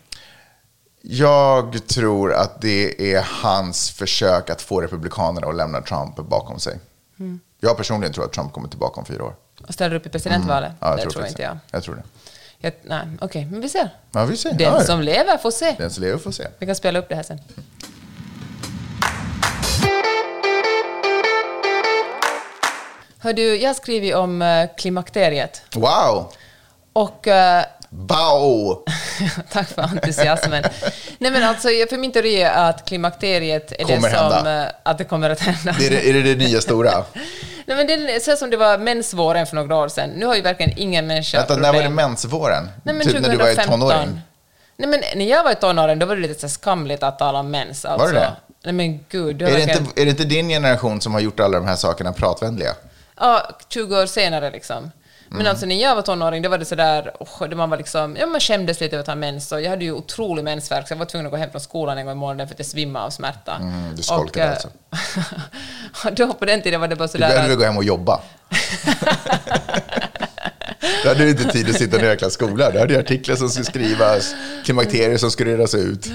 Jag 1.02 1.88
tror 1.88 2.34
att 2.34 2.62
det 2.62 3.14
är 3.16 3.22
hans 3.44 3.92
försök 3.92 4.50
att 4.50 4.62
få 4.62 4.82
republikanerna 4.82 5.48
att 5.48 5.56
lämna 5.56 5.82
Trump 5.82 6.16
bakom 6.16 6.60
sig. 6.60 6.80
Jag 7.60 7.78
personligen 7.78 8.14
tror 8.14 8.26
att 8.26 8.34
Trump 8.34 8.54
kommer 8.54 8.70
tillbaka 8.70 9.00
om 9.00 9.06
fyra 9.06 9.24
år. 9.24 9.36
Och 9.68 9.74
ställer 9.74 9.96
upp 9.96 10.06
i 10.06 10.10
presidentvalet? 10.10 10.72
Ja, 10.80 10.88
jag 10.90 10.98
det 10.98 11.02
tror, 11.02 11.12
tror 11.12 11.26
inte 11.28 11.42
jag. 11.42 11.58
Jag 11.72 11.84
tror 11.84 11.96
det. 11.96 12.04
jag 12.60 12.74
nej, 12.84 13.18
okej, 13.22 13.46
men 13.52 13.62
vi 13.62 13.70
ser. 13.70 13.90
Ja, 14.12 14.26
vi 14.26 14.38
ser. 14.38 14.50
Den 14.54 14.60
Ja, 14.62 14.78
ja. 14.80 14.84
som 14.86 15.02
lever 15.02 15.38
får 15.38 15.52
se. 15.52 15.76
Den 15.78 15.92
som 15.92 16.04
lever 16.04 16.18
får 16.18 16.32
se. 16.32 16.48
Vi 16.60 16.66
kan 16.66 16.76
spela 16.76 17.00
upp 17.00 17.10
det 17.10 17.16
här 17.16 17.24
sen. 17.24 17.40
Hör 23.20 23.34
du, 23.34 23.56
jag 23.58 23.70
har 23.70 23.74
skrivit 23.74 24.16
om 24.16 24.42
eh, 24.42 24.70
klimakteriet. 24.78 25.62
Wow! 25.76 26.32
Och 26.94 27.28
eh, 27.28 27.66
Bao! 27.98 28.84
Tack 29.52 29.68
för 29.68 29.82
entusiasmen. 29.82 30.64
Nej 31.18 31.32
men 31.32 31.44
alltså, 31.44 31.68
för 31.90 31.98
min 31.98 32.12
teori 32.12 32.42
är 32.42 32.70
att 32.70 32.86
klimakteriet 32.86 33.72
är 33.72 33.84
Kommer 33.86 34.10
det 34.10 34.16
som... 34.18 34.34
hända. 34.34 34.64
eh, 34.66 34.72
Att 34.84 34.98
det 34.98 35.04
kommer 35.04 35.30
att 35.30 35.40
hända. 35.40 35.76
Det 35.80 35.86
är, 35.88 35.90
det, 35.90 36.10
är 36.10 36.14
det 36.14 36.22
det 36.22 36.36
nya 36.36 36.62
stora? 36.62 36.92
Nej, 37.66 37.78
men 37.78 37.88
det 37.88 38.24
ser 38.24 38.36
som 38.36 38.50
det 38.50 38.58
var 38.58 38.78
mensvåren 38.78 39.48
för 39.48 39.56
några 39.56 39.76
år 39.76 39.88
sedan. 39.88 40.10
Nu 40.10 40.26
har 40.26 40.36
ju 40.36 40.42
verkligen 40.42 40.74
ingen 40.78 41.08
människa 41.08 41.38
Vänta, 41.38 41.56
när 41.58 41.74
var 41.74 41.82
det 41.82 41.90
mensvåren? 41.90 42.70
Nej, 42.84 42.96
men 42.96 43.08
typ 43.08 43.20
när 43.22 43.30
du 43.30 43.38
var 43.38 43.50
i 43.50 43.56
2015. 43.56 43.80
tonåring? 43.80 44.22
Nej, 44.78 44.90
men 44.90 45.02
när 45.16 45.26
jag 45.26 45.44
var 45.44 45.52
i 45.52 45.56
tonåren, 45.56 46.00
då 46.00 46.06
var 46.06 46.16
det 46.16 46.22
lite 46.22 46.40
så 46.40 46.50
skamligt 46.50 47.04
att 47.04 47.20
tala 47.20 47.40
om 47.40 47.52
mens. 47.52 47.86
Alltså. 47.86 48.08
det 48.08 48.14
det? 48.14 48.32
Nej, 48.64 48.74
men 48.74 49.00
gud. 49.10 49.42
Är 49.42 49.46
har 49.46 49.52
det, 49.52 49.58
verkligen- 49.58 49.82
inte, 49.86 50.02
är 50.02 50.06
det 50.06 50.12
inte 50.12 50.24
din 50.24 50.50
generation 50.50 51.02
som 51.02 51.14
har 51.14 51.20
gjort 51.20 51.40
alla 51.40 51.58
de 51.60 51.68
här 51.68 51.76
sakerna 51.76 52.14
pratvänliga? 52.14 52.76
Ja, 53.20 53.50
20 53.70 54.02
år 54.02 54.06
senare 54.06 54.52
liksom. 54.52 54.92
Men 55.30 55.40
Mm. 55.40 55.50
alltså 55.50 55.66
när 55.66 55.76
jag 55.76 55.96
var 55.96 56.02
tonåring, 56.02 56.42
då 56.42 56.50
var 56.50 56.58
det 56.58 56.66
sådär, 56.66 57.12
oh, 57.20 57.48
då 57.50 57.58
man 57.58 57.70
var 57.70 57.78
liksom, 57.78 58.18
ja 58.20 58.26
man 58.28 58.40
skämdes 58.42 58.80
lite 58.82 58.96
över 58.96 59.02
att 59.02 59.08
ha 59.08 59.16
mens 59.16 59.52
och 59.52 59.62
jag 59.62 59.70
hade 59.70 59.86
ju 59.86 59.92
otrolig 59.92 60.44
mensvärk 60.44 60.88
så 60.88 60.92
jag 60.94 60.98
var 60.98 61.06
tvungen 61.06 61.26
att 61.26 61.32
gå 61.32 61.38
hem 61.38 61.52
från 61.52 61.62
skolan 61.62 61.98
en 61.98 62.06
gång 62.06 62.12
i 62.12 62.18
månaden 62.18 62.48
för 62.48 62.56
att 62.56 62.60
jag 62.60 62.66
svimmade 62.66 63.06
av 63.06 63.10
smärta. 63.10 63.56
Mm, 63.56 63.96
du 63.96 64.04
skolkade 64.04 64.46
och, 64.46 64.52
eh, 64.52 64.52
alltså. 64.52 66.10
då 66.28 66.34
på 66.34 66.46
den 66.46 66.62
tiden 66.62 66.82
var 66.82 66.88
det 66.88 66.96
bara 66.96 67.06
Du 67.06 67.12
sådär 67.12 67.30
behövde 67.30 67.54
att, 67.54 67.60
gå 67.60 67.66
hem 67.66 67.78
och 67.78 67.84
jobba. 67.84 68.22
Då 71.04 71.10
hade 71.10 71.24
du 71.24 71.30
inte 71.30 71.44
tid 71.52 71.70
att 71.70 71.76
sitta 71.76 72.00
en 72.00 72.06
jäkla 72.06 72.30
skola. 72.30 72.72
Du 72.72 72.80
hade 72.80 73.00
artiklar 73.00 73.36
som 73.36 73.50
skulle 73.50 73.66
skrivas, 73.66 74.36
klimakterier 74.66 75.18
som 75.18 75.32
skulle 75.32 75.54
redas 75.54 75.76
ut. 75.76 76.08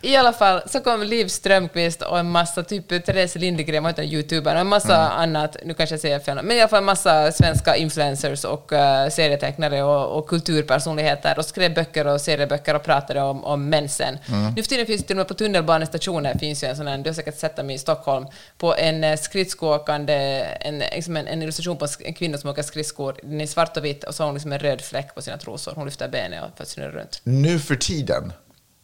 I 0.00 0.16
alla 0.16 0.32
fall 0.32 0.62
så 0.66 0.80
kom 0.80 1.02
Liv 1.02 1.28
Strömquist 1.28 2.02
och 2.02 2.18
en 2.18 2.30
massa, 2.30 2.62
typ 2.62 2.88
Therese 2.88 3.34
Lindegren 3.36 3.82
var 3.82 3.90
inte 3.90 4.02
en 4.02 4.08
youtuber, 4.08 4.54
och 4.54 4.60
en 4.60 4.66
massa 4.66 4.96
Mm. 4.96 5.18
annat, 5.18 5.56
nu 5.64 5.74
kanske 5.74 5.94
jag 5.94 6.00
säger 6.00 6.18
fel, 6.18 6.38
men 6.42 6.56
i 6.56 6.60
alla 6.60 6.68
fall 6.68 6.78
en 6.78 6.84
massa 6.84 7.32
svenska 7.32 7.76
influencers 7.76 8.44
och 8.44 8.72
uh, 8.72 8.78
serietecknare 9.10 9.82
och, 9.82 10.18
och 10.18 10.28
kulturpersonligheter 10.28 11.38
och 11.38 11.44
skrev 11.44 11.74
böcker 11.74 12.06
och 12.06 12.20
serieböcker 12.20 12.74
och 12.74 12.82
pratade 12.82 13.20
om, 13.20 13.44
om 13.44 13.68
mensen. 13.68 14.18
Mm. 14.28 14.52
Nu 14.56 14.62
för 14.62 14.68
tiden 14.68 14.86
finns 14.86 15.00
det 15.00 15.06
till 15.06 15.16
och 15.16 15.18
med 15.18 15.28
på 15.28 15.34
tunnelbanestationer 15.34 16.38
finns 16.38 16.64
ju 16.64 16.68
en 16.68 16.76
sån 16.76 16.86
här, 16.86 16.98
du 16.98 17.10
har 17.10 17.14
säkert 17.14 17.38
sett 17.38 17.56
dem 17.56 17.70
i 17.70 17.78
Stockholm, 17.78 18.26
på 18.58 18.74
en 18.76 19.04
eh, 19.04 19.16
skridskoåkande, 19.16 20.14
en, 20.60 20.78
liksom 20.78 21.16
en, 21.16 21.26
en 21.26 21.42
illustration 21.42 21.76
på 21.76 21.86
en 22.04 22.14
kvinna 22.14 22.38
som 22.38 22.50
åker 22.50 22.62
skridskor, 22.62 23.16
den 23.22 23.40
är 23.40 23.46
svart 23.46 23.76
och 23.76 23.84
vitt 23.84 24.04
och 24.04 24.14
så 24.14 24.22
har 24.22 24.26
hon 24.26 24.34
liksom 24.34 24.52
en 24.52 24.58
röd 24.58 24.80
fläck 24.80 25.14
på 25.14 25.22
sina 25.22 25.38
trosor, 25.38 25.72
hon 25.76 25.84
lyfter 25.84 26.08
benet 26.08 26.42
och 26.44 26.56
för 26.56 26.62
att 26.62 26.68
snurra 26.68 26.90
runt. 26.90 27.20
Nu 27.24 27.58
för 27.58 27.76
tiden? 27.76 28.32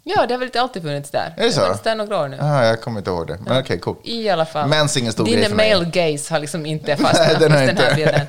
Ja, 0.04 0.26
det 0.26 0.34
har 0.34 0.38
väl 0.38 0.46
inte 0.48 0.60
alltid 0.60 0.82
funnits 0.82 1.10
där. 1.10 1.34
Är 1.36 1.44
det 1.44 1.52
så? 1.52 1.60
har 1.60 1.66
funnits 1.66 1.82
där 1.82 1.94
några 1.94 2.18
år 2.20 2.28
nu. 2.28 2.38
Ah, 2.40 2.64
jag 2.64 2.80
kommer 2.80 2.98
inte 2.98 3.10
ihåg 3.10 3.26
det. 3.26 3.38
Men 3.46 3.60
okej, 3.60 3.78
coolt. 3.78 4.00
I 4.04 4.28
alla 4.28 4.44
fall. 4.46 4.68
Mens 4.68 4.96
ingen 4.96 5.12
stor 5.12 5.24
grej 5.24 5.36
Din 5.36 5.44
för 5.48 5.54
mig. 5.56 5.74
male 5.74 5.90
gaze 5.90 6.34
har 6.34 6.40
liksom 6.40 6.66
inte 6.66 6.96
fastnat 6.96 7.26
Nej, 7.28 7.36
den 7.40 7.52
har 7.52 7.58
den 7.66 7.76
här 7.76 7.84
inte. 7.90 7.94
bilden. 7.96 8.26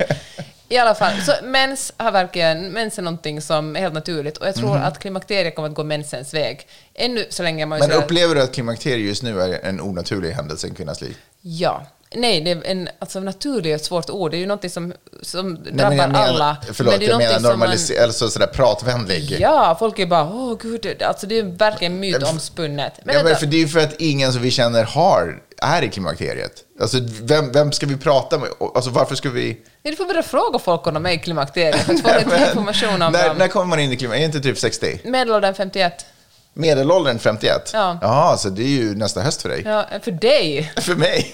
I 0.70 0.78
alla 0.78 0.96
fall, 0.96 1.22
så 1.22 1.32
mens 1.44 1.94
har 1.98 2.12
verkligen, 2.12 2.68
mens 2.72 2.98
är 2.98 3.02
någonting 3.02 3.42
som 3.42 3.76
är 3.76 3.80
helt 3.80 3.94
naturligt 3.94 4.38
och 4.38 4.48
jag 4.48 4.56
tror 4.56 4.78
att 4.78 5.00
klimakteriet 5.00 5.56
kommer 5.56 5.70
att 5.70 5.76
gå 5.76 5.84
mensens 5.84 6.34
väg. 6.34 6.68
Ännu 6.94 7.26
så 7.30 7.44
länge 7.44 7.66
man. 7.66 7.80
Men 7.80 7.92
upplever 7.92 8.36
du 8.36 8.42
att 8.42 8.52
klimakteriet 8.54 9.08
just 9.08 9.24
nu 9.24 9.42
är 9.42 9.60
en 9.66 9.82
onaturlig 9.82 10.32
händelse 10.32 10.68
i 10.68 10.70
en 10.70 10.76
kvinnas 10.76 11.02
liv? 11.02 11.18
Ja. 11.42 11.86
Nej, 12.16 12.42
det 12.42 12.52
är 12.52 12.62
en, 12.66 12.90
alltså 13.00 13.20
naturlig 13.20 13.72
är 13.72 13.76
ett 13.76 13.86
svårt 13.86 14.10
ord. 14.10 14.32
Det 14.32 14.38
är 14.38 14.40
ju 14.40 14.46
någonting 14.46 14.70
som, 14.70 14.94
som 15.22 15.54
Nej, 15.54 15.74
drabbar 15.74 15.96
men 15.98 16.12
menar, 16.12 16.28
alla. 16.28 16.58
Förlåt, 16.74 17.00
det 17.00 17.06
är 17.06 17.10
jag 17.10 17.18
menar 17.18 17.40
som 17.50 17.60
man- 17.60 17.70
alltså 18.04 18.30
sådär 18.30 18.48
pratvänlig. 18.48 19.38
Ja, 19.40 19.76
folk 19.80 20.00
är 20.00 20.06
bara 20.06 20.24
åh 20.34 20.58
gud, 20.62 20.82
det- 20.82 21.06
alltså 21.06 21.28
det 21.28 21.38
är 21.38 21.44
verkligen 21.44 22.00
mytomspunnet. 22.00 22.94
Men 23.04 23.16
ja, 23.16 23.24
men 23.24 23.36
för 23.36 23.46
det 23.46 23.56
är 23.58 23.60
ju 23.60 23.68
för 23.68 23.80
att 23.80 23.94
ingen 24.02 24.34
som 24.34 24.42
vi 24.42 24.52
känner 24.52 24.84
har, 24.84 25.42
är 25.58 25.82
i 25.82 25.90
klimakteriet. 25.90 26.52
Alltså, 26.82 26.98
vem, 27.22 27.52
vem 27.52 27.72
ska 27.72 27.86
vi 27.86 27.98
prata 27.98 28.38
med? 28.38 28.50
Alltså, 28.76 28.90
varför 28.92 29.16
ska 29.16 29.30
vi... 29.30 29.58
Ja, 29.84 29.92
Du 29.92 29.98
får 29.98 30.06
börja 30.06 30.24
fråga 30.24 30.60
folk 30.60 30.88
om 30.88 30.94
de 30.94 31.06
är 31.06 31.12
i 31.12 31.18
klimakteriet 31.18 31.76
för 31.76 31.94
att 31.94 32.02
få 32.02 32.08
lite 32.08 32.46
information 32.48 33.02
om 33.02 33.12
när, 33.12 33.28
dem. 33.28 33.38
när 33.38 33.48
kommer 33.48 33.66
man 33.66 33.80
in 33.80 33.92
i 33.92 33.98
klimakteriet? 33.98 34.34
Är 34.34 34.38
inte 34.38 34.50
typ 34.50 34.58
60? 34.60 35.00
Medelåldern 35.04 35.54
51. 35.54 36.06
Medelåldern 36.54 37.20
51? 37.20 37.70
Ja. 37.74 37.98
Jaha, 38.02 38.38
så 38.38 38.50
det 38.50 38.64
är 38.64 38.68
ju 38.68 38.96
nästa 38.96 39.22
höst 39.22 39.42
för 39.42 39.50
dig. 39.50 39.62
Ja, 39.66 39.86
för 40.02 40.12
dig. 40.12 40.72
För 40.82 40.96
mig? 40.96 41.32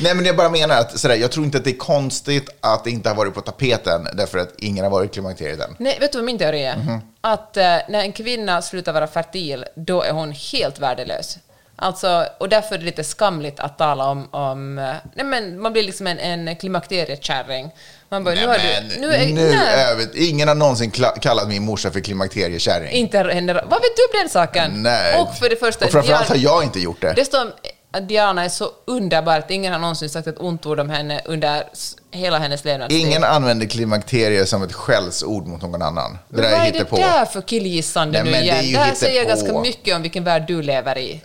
Nej, 0.00 0.14
men 0.14 0.24
jag 0.24 0.36
bara 0.36 0.48
menar 0.48 0.80
att 0.80 0.98
sådär, 0.98 1.14
jag 1.14 1.32
tror 1.32 1.44
inte 1.44 1.58
att 1.58 1.64
det 1.64 1.70
är 1.70 1.78
konstigt 1.78 2.50
att 2.60 2.84
det 2.84 2.90
inte 2.90 3.08
har 3.08 3.16
varit 3.16 3.34
på 3.34 3.40
tapeten 3.40 4.08
därför 4.12 4.38
att 4.38 4.54
ingen 4.58 4.84
har 4.84 4.90
varit 4.90 5.10
i 5.10 5.12
klimakteriet 5.12 5.60
än. 5.60 5.76
Nej, 5.78 5.96
vet 6.00 6.12
du 6.12 6.18
vad 6.18 6.24
min 6.24 6.38
teori 6.38 6.64
är? 6.64 6.76
Mhm. 6.76 7.00
Att 7.20 7.56
eh, 7.56 7.62
när 7.88 8.00
en 8.00 8.12
kvinna 8.12 8.62
slutar 8.62 8.92
vara 8.92 9.06
fertil, 9.06 9.64
då 9.74 10.02
är 10.02 10.12
hon 10.12 10.32
helt 10.32 10.78
värdelös. 10.78 11.38
Alltså, 11.76 12.26
och 12.38 12.48
därför 12.48 12.74
är 12.74 12.78
det 12.78 12.84
lite 12.84 13.04
skamligt 13.04 13.60
att 13.60 13.78
tala 13.78 14.08
om... 14.10 14.28
om 14.30 14.78
eh, 14.78 14.94
nej 15.14 15.26
men 15.26 15.60
man 15.60 15.72
blir 15.72 15.82
liksom 15.82 16.06
en, 16.06 16.18
en 16.18 16.56
klimakteriekärring. 16.56 17.70
Man 18.08 18.24
bara, 18.24 18.34
nu 18.34 18.46
har 18.46 18.56
Nej, 18.58 18.86
du... 18.90 19.00
men, 19.00 19.10
är- 19.20 19.26
nu 19.34 19.56
nej, 19.56 19.84
över, 19.92 20.06
ingen 20.14 20.48
har 20.48 20.54
någonsin 20.54 20.90
kallat 21.20 21.48
min 21.48 21.62
morsa 21.62 21.90
för 21.90 22.00
klimakteriekärring. 22.00 22.90
Inte 22.90 23.18
henne. 23.18 23.52
Vad 23.52 23.62
vet 23.82 23.96
du 23.96 24.02
om 24.18 24.20
den 24.22 24.28
saken? 24.28 24.82
Nej. 24.82 25.20
Och 25.20 25.34
för 25.34 25.48
det 25.48 25.56
första... 25.56 25.84
Och 25.84 25.90
framförallt 25.92 26.28
har 26.28 26.36
jag 26.36 26.62
inte 26.64 26.80
gjort 26.80 27.00
det. 27.00 27.12
Det 27.16 27.24
står 27.24 27.52
att 27.90 28.08
Diana 28.08 28.44
är 28.44 28.48
så 28.48 28.70
underbar 28.84 29.38
att 29.38 29.50
ingen 29.50 29.72
har 29.72 29.80
någonsin 29.80 30.08
sagt 30.10 30.26
ett 30.26 30.38
ont 30.40 30.66
ord 30.66 30.80
om 30.80 30.90
henne 30.90 31.20
under 31.24 31.64
hela 32.10 32.38
hennes 32.38 32.64
levnadstid. 32.64 33.00
Ingen 33.06 33.24
använder 33.24 33.66
klimakterie 33.66 34.46
som 34.46 34.62
ett 34.62 34.72
skällsord 34.72 35.46
mot 35.46 35.62
någon 35.62 35.82
annan. 35.82 36.12
Det 36.12 36.18
Men 36.28 36.42
där 36.42 36.50
vad 36.50 36.60
är 36.60 36.72
det 36.72 36.78
hittepå. 36.78 36.96
där 36.96 37.24
för 37.24 37.40
killgissande 37.42 38.22
Nej, 38.22 38.24
nu 38.24 38.30
men 38.30 38.40
det 38.40 38.46
igen? 38.46 38.64
ju 38.64 38.72
Det 38.72 38.78
här 38.78 38.94
säger 38.94 39.20
hittepå. 39.20 39.40
ganska 39.46 39.60
mycket 39.60 39.96
om 39.96 40.02
vilken 40.02 40.24
värld 40.24 40.44
du 40.46 40.62
lever 40.62 40.98
i. 40.98 41.22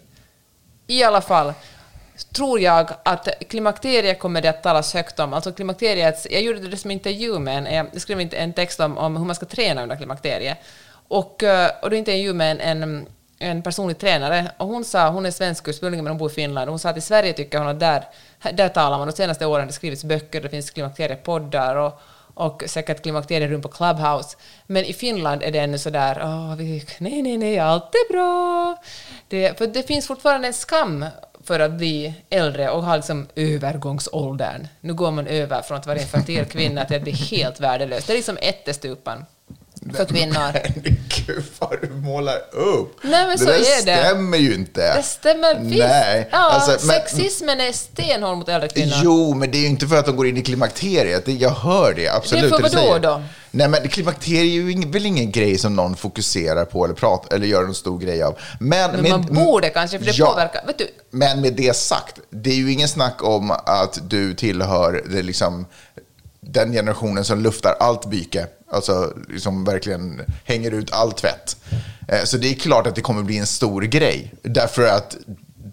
I 0.87 1.03
alla 1.03 1.21
fall 1.21 1.53
tror 2.33 2.59
jag 2.59 2.89
att 3.03 3.27
klimakteriet 3.49 4.19
kommer 4.19 4.41
det 4.41 4.49
att 4.49 4.63
talas 4.63 4.93
högt 4.93 5.19
om. 5.19 5.33
Alltså 5.33 5.51
klimakteriet, 5.51 6.27
jag 6.31 6.41
gjorde 6.41 6.59
det 6.59 6.77
som 6.77 6.91
intervju 6.91 7.39
med 7.39 7.57
en, 7.57 7.67
eh, 7.67 7.85
jag 7.93 8.01
skrev 8.01 8.33
en 8.33 8.53
text 8.53 8.79
om, 8.79 8.97
om 8.97 9.17
hur 9.17 9.25
man 9.25 9.35
ska 9.35 9.45
träna 9.45 9.83
under 9.83 9.95
klimakteriet. 9.95 10.57
Och, 11.07 11.43
eh, 11.43 11.71
och 11.81 11.89
då 11.89 11.95
intervju 11.95 12.33
med 12.33 12.51
en, 12.61 12.83
en, 12.83 13.05
en 13.39 13.61
personlig 13.61 13.97
tränare 13.97 14.51
och 14.57 14.67
hon 14.67 14.85
sa, 14.85 15.09
hon 15.09 15.25
är 15.25 15.31
svensk 15.31 15.67
ursprungligen 15.67 16.03
men 16.03 16.11
hon 16.11 16.17
bor 16.17 16.31
i 16.31 16.33
Finland, 16.33 16.69
och 16.69 16.71
hon 16.71 16.79
sa 16.79 16.89
att 16.89 16.97
i 16.97 17.01
Sverige 17.01 17.33
tycker 17.33 17.57
hon 17.57 17.67
att 17.67 17.79
där, 17.79 18.03
där 18.53 18.69
talar 18.69 18.97
man, 18.97 19.07
de 19.07 19.13
senaste 19.13 19.45
åren 19.45 19.61
har 19.61 19.67
det 19.67 19.73
skrivits 19.73 20.03
böcker, 20.03 20.41
det 20.41 20.49
finns 20.49 20.71
klimakteriepoddar 20.71 21.75
och 21.75 22.01
och 22.33 22.63
säkert 22.67 23.01
klimakterierum 23.01 23.61
på 23.61 23.67
Clubhouse. 23.67 24.37
Men 24.67 24.85
i 24.85 24.93
Finland 24.93 25.43
är 25.43 25.51
det 25.51 25.59
ännu 25.59 25.77
sådär, 25.77 26.21
oh, 26.21 26.55
vi, 26.55 26.85
nej, 26.97 27.21
nej, 27.21 27.37
nej, 27.37 27.59
allt 27.59 27.95
är 27.95 28.13
bra. 28.13 28.77
Det, 29.27 29.57
för 29.57 29.67
det 29.67 29.83
finns 29.83 30.07
fortfarande 30.07 30.47
en 30.47 30.53
skam 30.53 31.05
för 31.43 31.59
att 31.59 31.71
bli 31.71 32.13
äldre 32.29 32.69
och 32.69 32.83
ha 32.83 32.95
liksom 32.95 33.27
övergångsåldern. 33.35 34.67
Nu 34.81 34.93
går 34.93 35.11
man 35.11 35.27
över 35.27 35.61
från 35.61 35.77
att 35.77 35.87
vara 35.87 35.99
infertil 35.99 36.45
kvinna 36.45 36.85
till 36.85 36.95
att 36.97 37.03
bli 37.03 37.11
helt 37.11 37.59
värdelös. 37.59 38.05
Det 38.05 38.13
är 38.13 38.17
liksom 38.17 38.37
ättestupan 38.41 39.25
för 39.95 40.05
kvinnor. 40.05 40.51
Gud 41.27 41.43
vad 41.59 41.81
du 41.81 41.89
målar 41.89 42.37
upp. 42.55 42.97
Nej, 43.03 43.27
men 43.27 43.37
det 43.37 43.43
så 43.43 43.49
är 43.49 43.57
det. 43.59 43.97
stämmer 44.03 44.37
ju 44.37 44.53
inte. 44.53 44.95
Det 44.95 45.03
stämmer 45.03 45.59
visst. 45.59 45.83
Nej. 45.83 46.27
Ja, 46.31 46.37
alltså, 46.51 46.71
men- 46.87 46.95
sexismen 46.95 47.61
är 47.61 47.71
stenhård 47.71 48.37
mot 48.37 48.49
äldre 48.49 48.69
kvinnor. 48.69 48.93
Jo, 49.03 49.33
men 49.33 49.51
det 49.51 49.57
är 49.57 49.61
ju 49.61 49.67
inte 49.67 49.87
för 49.87 49.97
att 49.97 50.05
de 50.05 50.15
går 50.15 50.27
in 50.27 50.37
i 50.37 50.41
klimakteriet. 50.41 51.27
Jag 51.27 51.49
hör 51.49 51.93
det, 51.93 52.07
absolut. 52.09 52.49
Det 52.51 52.55
är 52.65 52.69
för 52.69 52.75
vadå 52.77 52.97
då? 52.99 53.21
Nej, 53.53 53.67
men 53.67 53.87
klimakteriet 53.87 54.41
är 54.41 54.71
ju 54.81 54.89
väl 54.91 55.05
ingen 55.05 55.31
grej 55.31 55.57
som 55.57 55.75
någon 55.75 55.95
fokuserar 55.95 56.65
på 56.65 56.85
eller, 56.85 56.95
pratar, 56.95 57.35
eller 57.35 57.47
gör 57.47 57.63
en 57.63 57.73
stor 57.73 57.99
grej 57.99 58.23
av. 58.23 58.37
Men, 58.59 58.91
Men 58.91 59.01
med- 59.01 59.11
man 59.11 59.25
borde 59.45 59.69
kanske, 59.69 59.99
för 59.99 60.05
det 60.05 60.17
Ja. 60.17 60.25
påverkar. 60.25 60.63
Vet 60.67 60.77
du, 60.77 60.87
Men 61.11 61.41
med 61.41 61.53
det 61.53 61.75
sagt, 61.75 62.19
det 62.29 62.49
är 62.49 62.55
ju 62.55 62.71
ingen 62.71 62.87
snack 62.87 63.23
om 63.23 63.51
att 63.51 63.99
du 64.09 64.33
tillhör 64.33 65.03
det 65.09 65.21
liksom, 65.21 65.65
den 66.41 66.71
generationen 66.71 67.25
som 67.25 67.39
luftar 67.39 67.75
allt 67.79 68.05
byke. 68.05 68.47
Alltså 68.71 69.13
liksom 69.29 69.63
verkligen 69.63 70.21
hänger 70.45 70.71
ut 70.71 70.93
all 70.93 71.11
tvätt. 71.11 71.57
Eh, 72.07 72.23
så 72.23 72.37
det 72.37 72.47
är 72.47 72.53
klart 72.53 72.87
att 72.87 72.95
det 72.95 73.01
kommer 73.01 73.23
bli 73.23 73.37
en 73.37 73.47
stor 73.47 73.81
grej. 73.81 74.33
Därför 74.41 74.87
att 74.87 75.17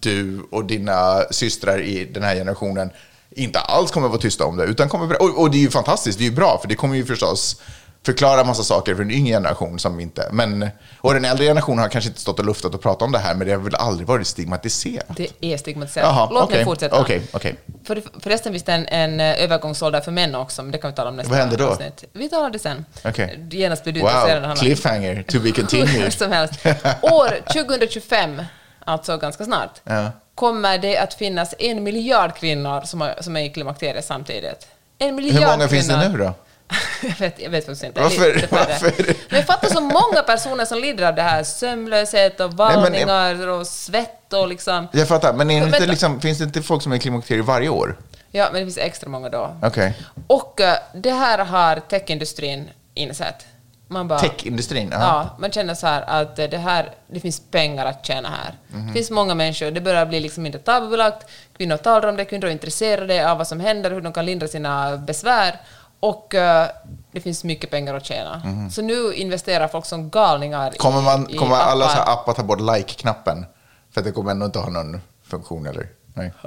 du 0.00 0.40
och 0.50 0.64
dina 0.64 1.22
systrar 1.30 1.80
i 1.80 2.04
den 2.04 2.22
här 2.22 2.34
generationen 2.34 2.90
inte 3.30 3.58
alls 3.58 3.90
kommer 3.90 4.08
vara 4.08 4.18
tysta 4.18 4.44
om 4.44 4.56
det. 4.56 4.64
Utan 4.64 4.88
kommer, 4.88 5.22
och, 5.22 5.40
och 5.40 5.50
det 5.50 5.56
är 5.56 5.60
ju 5.60 5.70
fantastiskt, 5.70 6.18
det 6.18 6.24
är 6.24 6.30
ju 6.30 6.34
bra, 6.36 6.58
för 6.60 6.68
det 6.68 6.74
kommer 6.74 6.96
ju 6.96 7.04
förstås 7.04 7.60
förklara 8.06 8.44
massa 8.44 8.62
saker 8.62 8.94
för 8.94 9.02
en 9.02 9.10
yngre 9.10 9.32
generation 9.32 9.78
som 9.78 10.00
inte... 10.00 10.28
Men, 10.32 10.68
och 10.98 11.14
den 11.14 11.24
äldre 11.24 11.44
generationen 11.46 11.78
har 11.78 11.88
kanske 11.88 12.08
inte 12.08 12.20
stått 12.20 12.38
och 12.38 12.44
luftat 12.44 12.74
och 12.74 12.82
pratat 12.82 13.02
om 13.02 13.12
det 13.12 13.18
här, 13.18 13.34
men 13.34 13.46
det 13.46 13.52
har 13.52 13.60
väl 13.60 13.74
aldrig 13.74 14.08
varit 14.08 14.26
stigmatiserat. 14.26 15.06
det 15.16 15.28
är 15.40 15.56
stigmatiserat. 15.56 16.06
Jaha, 16.06 16.28
Låt 16.32 16.42
okej, 16.44 16.56
mig 16.56 16.64
fortsätta. 16.64 17.00
okej, 17.00 17.22
okej. 17.32 17.56
För, 17.84 18.02
förresten 18.20 18.52
finns 18.52 18.62
det 18.64 18.72
en, 18.72 18.86
en 18.86 19.20
eh, 19.20 19.42
övergångsålder 19.44 20.00
för 20.00 20.12
män 20.12 20.34
också, 20.34 20.62
men 20.62 20.72
det 20.72 20.78
kan 20.78 20.90
vi 20.90 20.96
tala 20.96 21.10
om 21.10 21.16
nästa 21.16 21.30
Vad 21.30 21.38
händer 21.38 21.56
då? 21.56 21.66
avsnitt. 21.68 22.04
Vi 22.12 22.28
talar 22.28 22.50
det 22.50 22.58
sen. 22.58 22.84
Okej. 23.04 23.46
Genast 23.50 23.82
blir 23.84 23.92
du 23.92 24.00
intresserad 24.00 24.40
Wow, 24.42 24.48
här. 24.48 24.56
cliffhanger, 24.56 25.22
to 25.22 25.38
be 25.40 25.44
Hur 25.46 25.52
continued. 25.52 26.12
som 26.12 26.32
helst. 26.32 26.54
År 27.02 27.52
2025, 27.52 28.42
alltså 28.84 29.16
ganska 29.16 29.44
snart, 29.44 29.80
Ja. 29.84 30.10
kommer 30.34 30.78
det 30.78 30.98
att 30.98 31.14
finnas 31.14 31.54
en 31.58 31.82
miljard 31.82 32.34
kvinnor 32.36 32.80
som, 32.84 33.00
har, 33.00 33.14
som 33.20 33.36
är 33.36 33.40
i 33.40 33.48
klimakteriet 33.50 34.04
samtidigt. 34.04 34.66
En 34.98 35.14
miljard 35.14 35.42
Hur 35.42 35.50
många 35.50 35.68
finns 35.68 35.88
det 35.88 35.94
kvinnor. 35.94 36.18
nu 36.18 36.24
då? 36.24 36.34
jag, 37.02 37.16
vet, 37.18 37.40
jag 37.40 37.50
vet 37.50 37.66
faktiskt 37.66 37.84
inte. 37.84 38.00
Varför- 38.00 38.34
Lite 38.34 38.48
varför? 38.50 38.92
Men 39.28 39.42
fatta 39.44 39.68
så 39.68 39.80
många 39.80 40.22
personer 40.26 40.64
som 40.64 40.78
lider 40.78 41.08
av 41.08 41.14
det 41.14 41.22
här. 41.22 41.42
Sömnlöshet 41.44 42.40
och 42.40 42.52
vallningar 42.54 43.48
och 43.48 43.66
svett 43.66 44.32
och 44.32 44.48
liksom... 44.48 44.88
Jag 44.92 45.08
fattar, 45.08 45.32
men 45.32 45.50
är 45.50 45.60
det 45.60 45.66
inte 45.66 45.86
liksom, 45.86 46.20
finns 46.20 46.38
det 46.38 46.44
inte 46.44 46.62
folk 46.62 46.82
som 46.82 46.92
är 46.92 46.96
i 46.96 46.98
klimakteriet 46.98 47.46
varje 47.46 47.68
år? 47.68 47.96
Ja, 48.30 48.48
men 48.52 48.60
det 48.60 48.66
finns 48.66 48.78
extra 48.78 49.08
många 49.10 49.28
då. 49.28 49.56
Okej. 49.62 49.94
Och 50.26 50.60
eh, 50.60 50.78
det 50.94 51.12
här 51.12 51.38
har 51.38 51.76
techindustrin 51.76 52.70
insett. 52.94 53.46
Man 53.90 54.08
bara... 54.08 54.18
Techindustrin? 54.18 54.88
Ja, 54.92 55.36
man 55.38 55.50
känner 55.52 55.74
så 55.74 55.86
här 55.86 56.02
att 56.02 56.36
det 56.36 56.56
här, 56.58 56.90
det 57.06 57.20
finns 57.20 57.42
pengar 57.50 57.86
att 57.86 58.06
tjäna 58.06 58.28
här. 58.28 58.54
Mhm. 58.68 58.86
Det 58.86 58.92
finns 58.92 59.10
många 59.10 59.34
människor, 59.34 59.70
det 59.70 59.80
börjar 59.80 60.06
bli 60.06 60.20
liksom 60.20 60.46
inte 60.46 60.58
tabubelagt, 60.58 61.26
kvinnor 61.56 61.76
talar 61.76 62.08
om 62.08 62.16
det, 62.16 62.24
kvinnor 62.24 62.46
är 62.48 62.50
intresserade 62.52 63.30
av 63.30 63.38
vad 63.38 63.46
som 63.46 63.60
händer, 63.60 63.90
hur 63.90 64.00
de 64.00 64.12
kan 64.12 64.26
lindra 64.26 64.48
sina 64.48 64.96
besvär 64.96 65.60
och 66.00 66.34
eh, 66.34 66.68
det 67.12 67.20
finns 67.20 67.44
mycket 67.44 67.70
pengar 67.70 67.94
att 67.94 68.04
tjäna. 68.04 68.42
Så 68.70 68.82
nu 68.82 69.14
investerar 69.14 69.68
folk 69.68 69.86
som 69.86 70.10
galningar. 70.10 70.70
Kommer, 70.70 71.02
man, 71.02 71.30
i, 71.30 71.34
i 71.34 71.36
kommer 71.36 71.56
alla 71.56 71.84
appar. 71.84 71.94
så 71.94 72.02
här 72.02 72.12
appar 72.12 72.32
ta 72.32 72.42
bort 72.42 72.60
like-knappen? 72.60 73.46
För 73.90 74.00
att 74.00 74.04
det 74.04 74.12
kommer 74.12 74.30
ändå 74.30 74.46
inte 74.46 74.58
ha 74.58 74.70
någon 74.70 75.00
funktion, 75.22 75.66
eller? 75.66 75.88
Nej. 76.14 76.32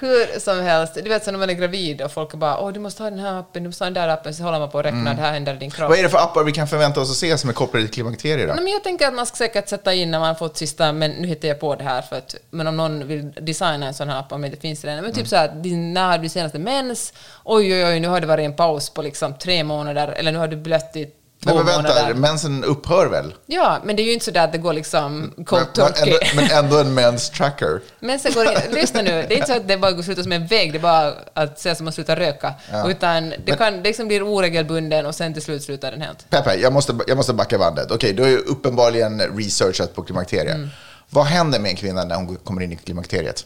Hur 0.00 0.40
som 0.40 0.60
helst, 0.60 0.94
du 0.94 1.08
vet 1.08 1.24
så 1.24 1.30
när 1.30 1.38
man 1.38 1.50
är 1.50 1.54
gravid 1.54 2.02
och 2.02 2.12
folk 2.12 2.34
bara 2.34 2.58
åh 2.60 2.72
du 2.72 2.80
måste 2.80 3.02
ha 3.02 3.10
den 3.10 3.18
här 3.18 3.38
appen, 3.38 3.62
du 3.62 3.68
måste 3.68 3.84
ha 3.84 3.90
den 3.90 3.94
där 3.94 4.08
appen, 4.08 4.34
så 4.34 4.42
håller 4.42 4.58
man 4.58 4.70
på 4.70 4.78
och 4.78 4.84
räknar, 4.84 5.14
det 5.14 5.20
här 5.20 5.32
händer 5.32 5.54
i 5.54 5.56
din 5.56 5.70
kropp. 5.70 5.78
Mm. 5.78 5.88
Vad 5.88 5.98
är 5.98 6.02
det 6.02 6.08
för 6.08 6.18
appar 6.18 6.44
vi 6.44 6.52
kan 6.52 6.68
förvänta 6.68 7.00
oss 7.00 7.10
att 7.10 7.16
se 7.16 7.38
som 7.38 7.50
är 7.50 7.54
kopplade 7.54 7.84
till 7.84 7.94
klimakterier? 7.94 8.46
Då? 8.46 8.54
Nej, 8.54 8.64
men 8.64 8.72
jag 8.72 8.84
tänker 8.84 9.08
att 9.08 9.14
man 9.14 9.26
ska 9.26 9.36
säkert 9.36 9.68
sätta 9.68 9.94
in 9.94 10.10
när 10.10 10.18
man 10.18 10.28
har 10.28 10.34
fått 10.34 10.56
sista, 10.56 10.92
men 10.92 11.10
nu 11.10 11.28
hittar 11.28 11.48
jag 11.48 11.60
på 11.60 11.74
det 11.74 11.84
här 11.84 12.02
för 12.02 12.16
att, 12.16 12.34
men 12.50 12.66
om 12.66 12.76
någon 12.76 13.08
vill 13.08 13.32
designa 13.32 13.86
en 13.86 13.94
sån 13.94 14.08
här 14.08 14.18
app 14.18 14.32
om 14.32 14.40
det 14.40 14.46
inte 14.46 14.60
finns 14.60 14.84
redan, 14.84 15.04
men 15.04 15.12
typ 15.12 15.28
så 15.28 15.36
här, 15.36 15.54
när 15.92 16.06
hade 16.06 16.22
du 16.22 16.28
senaste 16.28 16.58
mens? 16.58 17.12
Oj, 17.44 17.74
oj, 17.74 17.84
oj, 17.84 18.00
nu 18.00 18.08
har 18.08 18.20
det 18.20 18.26
varit 18.26 18.44
en 18.44 18.56
paus 18.56 18.90
på 18.90 19.02
liksom 19.02 19.34
tre 19.34 19.64
månader, 19.64 20.08
eller 20.08 20.32
nu 20.32 20.38
har 20.38 20.48
du 20.48 20.56
blött 20.56 20.96
i 20.96 21.10
två 21.46 21.54
Nej, 21.54 21.64
men 21.64 21.66
vänta, 21.66 21.94
månader. 21.94 22.14
mensen 22.14 22.64
upphör 22.64 23.06
väl? 23.06 23.34
Ja, 23.46 23.78
men 23.84 23.96
det 23.96 24.02
är 24.02 24.04
ju 24.04 24.12
inte 24.12 24.24
så 24.24 24.30
där 24.30 24.44
att 24.44 24.52
det 24.52 24.58
går 24.58 24.72
liksom 24.72 25.32
cold 25.46 25.66
Men, 25.76 25.84
men, 25.94 26.02
ändå, 26.08 26.18
men 26.36 26.50
ändå 26.64 26.78
en 26.78 26.94
mens 26.94 27.30
tracker. 27.30 27.80
Men 28.00 28.18
sen 28.18 28.32
går 28.32 28.74
lyssna 28.74 29.02
nu, 29.02 29.10
det 29.28 29.34
är 29.34 29.36
inte 29.36 29.46
så 29.46 29.56
att 29.56 29.68
det 29.68 29.76
bara 29.76 29.92
går 29.92 30.02
sluta 30.02 30.22
som 30.22 30.32
en 30.32 30.46
väg, 30.46 30.72
det 30.72 30.78
är 30.78 30.82
bara 30.82 31.12
att 31.34 31.58
säga 31.60 31.74
som 31.74 31.88
att 31.88 31.94
sluta 31.94 32.16
röka. 32.16 32.54
Utan 32.88 33.30
det, 33.30 33.36
Men- 33.46 33.56
kan, 33.56 33.72
det 33.76 33.82
liksom 33.82 34.08
blir 34.08 34.22
oregelbunden 34.22 35.06
och 35.06 35.14
sen 35.14 35.32
till 35.32 35.42
slut 35.42 35.62
slutar 35.62 35.90
den 35.90 36.00
helt. 36.02 36.30
Peppe, 36.30 36.54
jag 36.54 36.72
måste, 36.72 36.98
jag 37.06 37.16
måste 37.16 37.32
backa 37.32 37.58
bandet. 37.58 37.90
Okej, 37.90 38.12
du 38.12 38.22
har 38.22 38.30
ju 38.30 38.38
uppenbarligen 38.38 39.20
researchat 39.20 39.94
på 39.94 40.02
klimakteriet. 40.02 40.54
Mm. 40.54 40.68
Vad 41.10 41.24
händer 41.24 41.58
med 41.58 41.70
en 41.70 41.76
kvinna 41.76 42.04
när 42.04 42.16
hon 42.16 42.36
kommer 42.36 42.62
in 42.62 42.72
i 42.72 42.76
klimakteriet? 42.76 43.44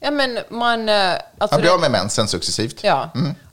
Ja, 0.00 0.10
men 0.10 0.38
man... 0.48 0.88
eh, 0.88 0.94
Alltså 1.38 1.54
Man 1.54 1.60
blir 1.60 1.74
av 1.74 1.80
med 1.80 1.90
mensen 1.90 2.28
successivt. 2.28 2.84
Ja. 2.84 3.10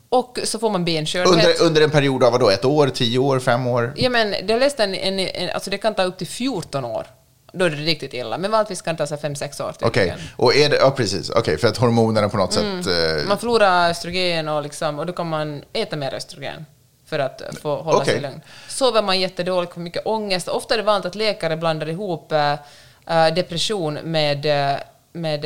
Och 0.10 0.40
så 0.44 0.60
får 0.60 0.70
man 0.70 0.86
benskörhet. 0.86 1.28
Under, 1.30 1.62
under 1.62 1.82
en 1.82 1.92
period 1.92 2.24
av 2.24 2.32
vadå? 2.32 2.50
Ett 2.50 2.66
år, 2.66 2.88
tio 2.88 3.20
år, 3.20 3.40
fem 3.40 3.68
år? 3.68 3.94
Ja, 3.96 4.10
men 4.10 4.32
det 4.32 4.46
jag 4.48 4.60
läste 4.60 4.84
en, 4.84 4.96
en, 4.96 5.20
en, 5.20 5.50
alltså 5.50 5.70
det 5.70 5.78
kan 5.78 5.96
ta 5.96 6.04
upp 6.04 6.18
till 6.18 6.28
14 6.28 6.86
år. 6.86 7.08
Då 7.54 7.66
är 7.66 7.70
det 7.70 7.76
riktigt 7.76 8.14
illa. 8.14 8.38
Men 8.38 8.52
vanligtvis 8.52 8.82
kan 8.82 8.96
det 8.96 9.08
ta 9.08 9.16
5-6 9.16 9.62
år. 9.64 9.74
Okej, 9.82 9.92
tydligen. 10.04 10.20
och 10.36 10.56
är 10.56 10.70
det, 10.70 10.76
ja 10.76 10.92
precis, 10.92 11.30
okej, 11.30 11.58
för 11.58 11.68
att 11.68 11.78
hormonerna 11.78 12.30
på 12.30 12.38
något 12.38 12.58
Mm. 12.58 12.84
sätt... 12.84 13.22
Eh, 13.22 13.28
Man 13.28 13.38
förlorar 13.40 13.90
östrogen 13.90 14.48
och, 14.48 14.64
liksom, 14.64 15.00
och 15.00 15.06
då 15.06 15.14
kan 15.14 15.28
man 15.30 15.64
äta 15.74 15.96
mer 15.96 16.14
östrogen 16.14 16.66
för 17.06 17.20
att 17.20 17.42
få 17.62 17.76
hålla 17.82 17.98
Okej. 17.98 18.14
sig 18.14 18.22
lugn. 18.22 18.42
Sover 18.68 19.02
man 19.02 19.20
jättedåligt, 19.20 19.74
får 19.74 19.82
mycket 19.82 20.06
ångest. 20.06 20.48
Ofta 20.48 20.74
är 20.74 20.78
det 20.78 20.84
vanligt 20.84 21.06
att 21.06 21.16
läkare 21.16 21.58
blandar 21.58 21.90
ihop 21.90 22.32
eh, 22.32 22.56
depression 23.36 23.94
med, 23.94 24.46
eh, 24.46 24.78
med 25.14 25.46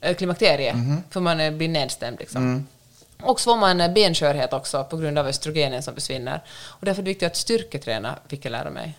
eh, 0.00 0.14
klimakterie, 0.14 0.74
Mhm. 0.74 1.02
för 1.10 1.20
man 1.20 1.58
blir 1.58 1.68
nedstämd. 1.68 2.16
Liksom. 2.20 2.42
Mm. 2.42 2.66
Och 3.22 3.40
så 3.40 3.50
får 3.50 3.56
man 3.60 3.80
eh, 3.80 3.92
benskörhet 3.92 4.52
också 4.52 4.84
på 4.84 4.96
grund 4.96 5.18
av 5.18 5.26
östrogenen 5.26 5.82
som 5.82 5.94
försvinner. 5.94 6.42
Och 6.66 6.86
därför 6.86 7.02
är 7.02 7.04
det 7.04 7.10
viktigt 7.10 7.26
att 7.26 7.36
styrketräna, 7.36 8.18
fick 8.28 8.44
jag 8.44 8.50
lära 8.52 8.70
mig. 8.70 8.98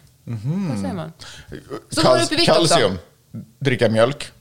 Vad 0.69 0.79
säger 0.79 0.93
man? 0.93 1.13
Så 1.89 2.01
du 2.01 2.23
upp 2.23 2.31
i 2.31 2.35
vikt 2.35 2.49
också. 2.49 2.67
Kalcium, 2.67 2.97
dricka 3.59 3.89
mjölk. 3.89 4.31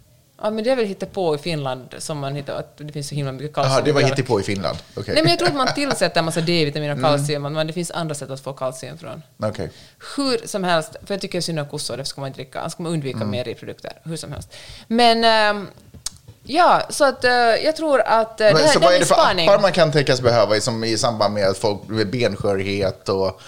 Ja, 0.42 0.50
men 0.50 0.64
det 0.64 0.70
är 0.70 0.76
väl 0.76 0.94
på 0.94 1.34
i 1.34 1.38
Finland 1.38 1.94
som 1.98 2.18
man 2.18 2.34
hittar, 2.34 2.54
att 2.54 2.76
det 2.78 2.92
finns 2.92 3.08
så 3.08 3.14
himla 3.14 3.32
mycket 3.32 3.54
kalcium 3.54 3.72
Jaha, 3.72 3.82
det 3.84 3.90
i 3.90 3.92
var 3.92 4.22
på 4.22 4.40
i 4.40 4.42
Finland. 4.42 4.78
Okej. 4.96 5.14
Nej, 5.14 5.22
men 5.22 5.30
jag 5.30 5.38
tror 5.38 5.48
att 5.48 5.56
man 5.56 5.74
tillsätter 5.74 6.18
en 6.18 6.24
massa 6.24 6.40
D-vitamin 6.50 6.90
och 6.90 7.00
kalcium, 7.00 7.42
men 7.42 7.66
det 7.66 7.72
finns 7.72 7.90
andra 7.90 8.14
sätt 8.14 8.30
att 8.30 8.40
få 8.40 8.52
kalcium 8.52 8.98
från. 8.98 9.22
Okej. 9.36 9.70
Hur 10.16 10.46
som 10.46 10.64
helst, 10.64 10.96
för 11.06 11.14
jag 11.14 11.20
tycker 11.20 11.40
synd 11.40 11.60
om 11.60 11.68
kossor, 11.68 11.96
därför 11.96 12.08
ska 12.08 12.20
man 12.20 12.28
inte 12.28 12.36
dricka, 12.38 12.70
ska 12.70 12.82
man 12.82 12.92
undvika 12.92 13.16
Mm. 13.16 13.30
mejeriprodukter, 13.30 13.92
hur 14.04 14.16
som 14.16 14.32
helst. 14.32 14.54
Men 14.86 15.24
ehm, 15.24 15.68
ja, 16.42 16.82
så 16.88 17.04
att 17.04 17.24
eh, 17.24 17.32
jag 17.32 17.76
tror 17.76 18.00
att 18.00 18.30
uh, 18.30 18.36
det 18.36 18.52
Men, 18.54 18.62
här 18.62 18.72
så 18.72 18.80
vad 18.80 18.94
är 18.94 18.98
det 18.98 19.04
för 19.04 19.14
spaning. 19.14 19.48
appar 19.48 19.62
man 19.62 19.72
kan 19.72 19.92
tänkas 19.92 20.20
behöva 20.20 20.56
i, 20.56 20.60
som, 20.60 20.84
i 20.84 20.98
samband 20.98 21.34
med 21.34 21.48
att 21.48 21.58
folk 21.58 21.80
med 21.88 22.10
benskörhet 22.10 23.08
och, 23.08 23.40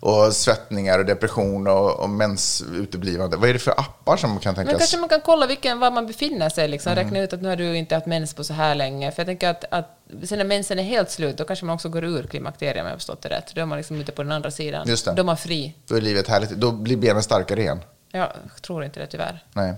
och 0.00 0.32
svettningar 0.32 0.98
och 0.98 1.04
depression 1.06 1.66
och, 1.66 2.00
och 2.00 2.10
mens 2.10 2.64
uteblivande? 2.74 3.36
Vad 3.36 3.48
är 3.48 3.52
det 3.52 3.58
för 3.58 3.70
appar 3.70 4.16
som 4.16 4.38
kan 4.38 4.54
Men 4.54 4.66
tänkas? 4.66 4.78
kanske 4.78 4.96
man 4.96 5.08
kan 5.08 5.20
kolla 5.20 5.46
vilken, 5.46 5.78
var 5.78 5.90
man 5.90 6.06
befinner 6.06 6.48
sig, 6.48 6.68
liksom. 6.68 6.92
Mm. 6.92 7.04
räkna 7.04 7.20
ut 7.20 7.32
att 7.32 7.42
nu 7.42 7.48
har 7.48 7.56
du 7.56 7.76
inte 7.76 7.94
haft 7.94 8.06
mens 8.06 8.34
på 8.34 8.44
så 8.44 8.52
här 8.52 8.74
länge. 8.74 9.12
För 9.12 9.20
jag 9.20 9.26
tänker 9.26 9.48
att, 9.48 9.64
att 9.70 9.98
sen 10.24 10.38
när 10.38 10.44
mensen 10.44 10.78
är 10.78 10.82
helt 10.82 11.10
slut, 11.10 11.36
då 11.36 11.44
kanske 11.44 11.64
man 11.64 11.74
också 11.74 11.88
går 11.88 12.04
ur 12.04 12.22
klimakteriet 12.22 12.76
om 12.76 12.84
jag 12.84 12.92
har 12.92 12.96
förstått 12.96 13.22
det 13.22 13.28
rätt. 13.28 13.52
Då 13.54 13.60
är 13.60 13.66
man 13.66 13.78
liksom 13.78 14.00
ute 14.00 14.12
på 14.12 14.22
den 14.22 14.32
andra 14.32 14.50
sidan. 14.50 14.88
Just 14.88 15.04
det. 15.04 15.12
Då 15.12 15.22
är 15.22 15.24
man 15.24 15.36
fri. 15.36 15.74
Då 15.88 15.96
är 15.96 16.00
livet 16.00 16.28
härligt. 16.28 16.50
Då 16.50 16.72
blir 16.72 16.96
benen 16.96 17.22
starkare 17.22 17.60
igen. 17.60 17.80
Jag 18.12 18.28
tror 18.62 18.84
inte 18.84 19.00
det 19.00 19.06
tyvärr. 19.06 19.44
Nej. 19.52 19.74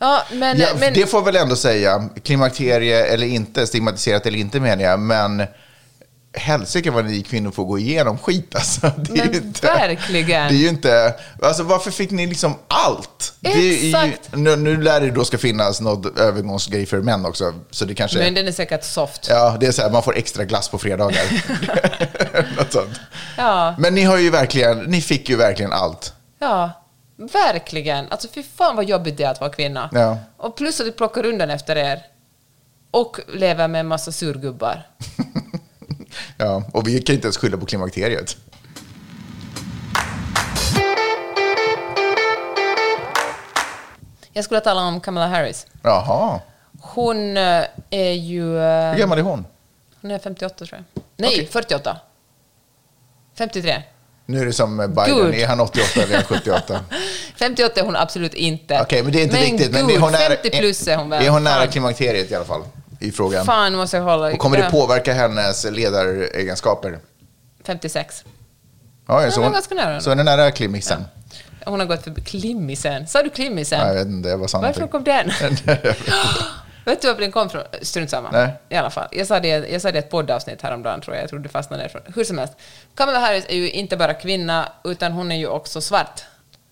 Ja, 0.00 0.22
men... 0.32 0.58
Ja, 0.58 0.68
men 0.80 0.94
Det 0.94 1.06
får 1.06 1.22
väl 1.22 1.36
ändå 1.36 1.56
säga, 1.56 2.08
klimakterie 2.22 3.06
eller 3.06 3.26
inte, 3.26 3.66
stigmatiserat 3.66 4.26
eller 4.26 4.38
inte 4.38 4.60
menar 4.60 4.82
jag, 4.84 5.00
men 5.00 5.42
helsike 6.34 6.90
vad 6.90 7.04
ni 7.04 7.22
kvinnor 7.22 7.50
får 7.50 7.64
gå 7.64 7.78
igenom 7.78 8.18
skit 8.18 8.54
alltså. 8.54 8.80
Det 8.96 9.20
är 9.20 9.26
Men 9.26 9.34
inte, 9.34 9.66
verkligen. 9.66 10.48
Det 10.48 10.54
är 10.54 10.58
ju 10.58 10.68
inte, 10.68 11.14
alltså 11.42 11.62
varför 11.62 11.90
fick 11.90 12.10
ni 12.10 12.26
liksom 12.26 12.54
allt? 12.68 13.34
Det 13.40 13.52
är 13.52 13.58
ju, 13.58 13.88
Exakt. 13.88 14.36
nu, 14.36 14.56
nu 14.56 14.82
lär 14.82 15.00
det 15.00 15.10
då 15.10 15.24
ska 15.24 15.38
finnas 15.38 15.80
något 15.80 16.18
övergångsgrej 16.18 16.86
för 16.86 17.00
män 17.00 17.26
också, 17.26 17.54
så 17.70 17.84
det 17.84 17.94
kanske... 17.94 18.18
men 18.18 18.34
den 18.34 18.48
är 18.48 18.52
säkert 18.52 18.84
soft. 18.84 19.26
Ja, 19.28 19.56
det 19.60 19.66
är 19.66 19.72
så 19.72 19.82
här, 19.82 19.90
man 19.90 20.02
får 20.02 20.16
extra 20.16 20.44
glass 20.44 20.68
på 20.68 20.78
fredagar. 20.78 21.24
Något 22.56 22.72
sånt. 22.72 23.00
Ja. 23.36 23.74
Men 23.78 23.94
ni 23.94 24.02
har 24.02 24.16
ju 24.18 24.30
verkligen, 24.30 24.78
ni 24.78 25.00
fick 25.00 25.28
ju 25.28 25.36
verkligen 25.36 25.72
allt. 25.72 26.12
Ja, 26.38 26.79
verkligen. 27.20 28.08
Alltså 28.10 28.28
fy 28.28 28.42
fan 28.42 28.76
vad 28.76 28.84
jobbigt 28.84 29.16
det 29.16 29.24
är 29.24 29.30
att 29.30 29.40
vara 29.40 29.50
kvinna. 29.50 29.90
Ja. 29.92 30.18
Och 30.36 30.56
plus 30.56 30.80
att 30.80 30.86
vi 30.86 30.92
plockar 30.92 31.26
undan 31.26 31.50
efter 31.50 31.76
er. 31.76 32.06
Och 32.90 33.20
lever 33.28 33.68
med 33.68 33.80
en 33.80 33.86
massa 33.86 34.12
surgubbar. 34.12 34.86
Ja, 36.36 36.62
och 36.72 36.88
vi 36.88 37.02
kan 37.02 37.14
inte 37.14 37.26
ens 37.26 37.36
skylla 37.38 37.56
på 37.56 37.66
klimakteriet. 37.66 38.36
Jag 44.32 44.44
skulle 44.44 44.60
tala 44.60 44.80
om 44.80 45.00
Kamala 45.00 45.26
Harris. 45.26 45.66
Jaha, 45.82 46.40
Hon 46.80 47.36
eh, 47.36 47.64
är 47.90 48.12
ju... 48.12 48.42
hur 48.42 48.98
gammal 48.98 49.18
är 49.18 49.22
hon? 49.22 49.46
Hon 50.00 50.10
är 50.10 50.18
58 50.18 50.54
tror 50.66 50.68
jag. 50.94 51.02
Nej, 51.16 51.30
Okej. 51.34 51.46
48. 51.46 51.96
53. 53.34 53.82
Nu 54.30 54.40
är 54.40 54.46
det 54.46 54.52
som 54.52 54.76
Biden, 54.76 55.16
Gud. 55.16 55.34
är 55.34 55.46
han 55.46 55.60
88 55.60 56.02
eller 56.02 56.12
är 56.12 56.16
han 56.16 56.24
78? 56.24 56.80
58 57.36 57.72
är 57.80 57.84
hon 57.84 57.96
absolut 57.96 58.34
inte. 58.34 58.80
Okej, 58.82 59.02
men 59.02 59.12
det 59.12 59.18
är 59.20 59.22
inte 59.22 59.36
viktigt. 59.40 59.72
Men 59.72 59.86
gud, 59.86 59.96
är 59.96 60.00
hon, 60.00 60.12
nära, 60.12 60.36
50 60.42 60.50
plus 60.50 60.88
är 60.88 60.96
hon 60.96 61.10
väl. 61.10 61.26
är 61.26 61.30
hon 61.30 61.44
nära 61.44 61.54
Fan. 61.54 61.68
klimakteriet 61.68 62.30
i 62.30 62.34
alla 62.34 62.44
fall? 62.44 62.62
I 63.00 63.12
frågan. 63.12 63.44
Fan 63.46 63.74
måste 63.76 63.96
jag 63.96 64.04
hålla... 64.04 64.32
Och 64.32 64.38
kommer 64.38 64.56
det 64.56 64.62
Ja, 64.64 64.70
påverka 64.70 65.12
hennes 65.12 65.64
ledaregenskaper? 65.70 66.98
56. 67.66 68.24
Ja, 69.08 69.22
Ja, 69.24 69.30
så, 69.30 69.40
men 69.40 69.44
hon, 69.44 69.52
ganska 69.52 69.74
nära. 69.74 70.00
så 70.00 70.10
hon 70.10 70.18
är 70.18 70.24
nära 70.24 70.50
klimixen? 70.50 71.04
Hon 71.64 71.80
har 71.80 71.86
gått 71.86 72.04
förbi 72.04 72.20
klimmisen. 72.20 73.06
Sa 73.06 73.22
du 73.22 73.30
klimmisen? 73.30 73.80
Ja, 73.80 73.86
jag 73.86 73.94
vet 73.94 74.06
inte, 74.06 74.28
det 74.28 74.36
var 74.36 74.46
sant. 74.46 74.62
Varifrån 74.62 74.88
kom 74.88 75.04
den? 75.04 75.30
Vet 76.84 77.02
du 77.02 77.08
varför 77.08 77.22
den 77.22 77.32
kom 77.32 77.50
från? 77.50 77.62
Strunt 77.82 78.10
samma. 78.10 78.30
Nej. 78.30 78.52
I 78.68 78.76
alla 78.76 78.90
fall. 78.90 79.08
Jag 79.10 79.26
sa, 79.26 79.40
det, 79.40 79.48
jag 79.48 79.82
sa 79.82 79.92
det 79.92 79.98
i 79.98 79.98
ett 79.98 80.10
poddavsnitt 80.10 80.62
häromdagen, 80.62 81.00
tror 81.00 81.16
jag. 81.16 81.22
Jag 81.22 81.30
tror 81.30 81.40
det 81.40 81.48
fastnade 81.48 81.82
därifrån. 81.82 82.02
Hur 82.14 82.24
som 82.24 82.38
helst. 82.38 82.54
Kamala 82.94 83.18
Harris 83.18 83.44
är 83.48 83.56
ju 83.56 83.70
inte 83.70 83.96
bara 83.96 84.14
kvinna, 84.14 84.72
utan 84.84 85.12
hon 85.12 85.32
är 85.32 85.36
ju 85.36 85.46
också 85.46 85.80
svart. 85.80 86.24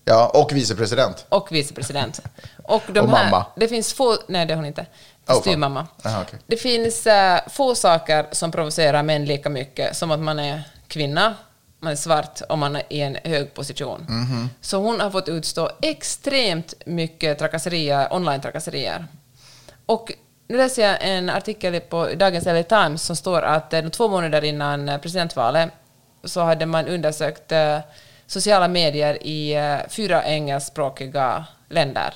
Ja, 0.05 0.31
och 0.33 0.51
vicepresident. 0.51 1.25
Och 1.29 1.51
vicepresident. 1.51 2.21
Och, 2.63 2.83
de 2.87 2.99
Och 2.99 3.09
här, 3.09 3.25
mamma. 3.25 3.45
Det 3.55 3.67
finns 3.67 3.93
få... 3.93 4.17
Nej, 4.27 4.45
det 4.45 4.53
är 4.53 4.55
hon 4.55 4.65
inte. 4.65 4.85
Oh. 5.27 5.41
Styvmamma. 5.41 5.87
Aha, 6.05 6.21
okej. 6.21 6.39
Det 6.47 6.57
finns 6.57 7.07
eh, 7.07 7.39
få 7.47 7.75
saker 7.75 8.25
som 8.31 8.51
provocerar 8.51 9.03
män 9.03 9.25
lika 9.25 9.49
mycket 9.49 9.95
som 9.97 10.11
att 10.11 10.19
man 10.19 10.39
är 10.39 10.61
kvinna, 10.87 11.35
man 11.79 11.91
är 11.91 11.95
svart 11.95 12.41
och 12.49 12.57
man 12.57 12.75
är 12.75 12.83
i 12.89 13.01
en 13.01 13.17
hög 13.23 13.53
position. 13.53 14.05
Mhm. 14.09 14.49
Så 14.61 14.77
hon 14.77 14.99
har 14.99 15.11
fått 15.11 15.29
utstå 15.29 15.69
extremt 15.81 16.73
mycket 16.85 17.39
trakasserier, 17.39 18.13
online-trakasserier. 18.13 19.05
Och 19.89 20.11
nu 20.47 20.57
läser 20.57 20.81
jag 20.81 20.97
en 21.01 21.29
artikel 21.29 21.79
på 21.79 22.09
dagens 22.15 22.45
LA 22.45 22.63
Times 22.63 23.03
som 23.03 23.15
står 23.15 23.41
att 23.41 23.73
eh, 23.73 23.89
två 23.89 24.07
månader 24.07 24.43
innan 24.43 24.89
eh, 24.89 24.97
presidentvalet 24.97 25.69
så 26.23 26.41
hade 26.41 26.65
man 26.65 26.87
undersökt 26.87 27.51
eh, 27.51 27.79
sociala 28.27 28.67
medier 28.67 29.23
i 29.23 29.55
eh, 29.55 29.77
fyra 29.89 30.23
engelskspråkiga 30.25 31.45
länder. 31.69 32.13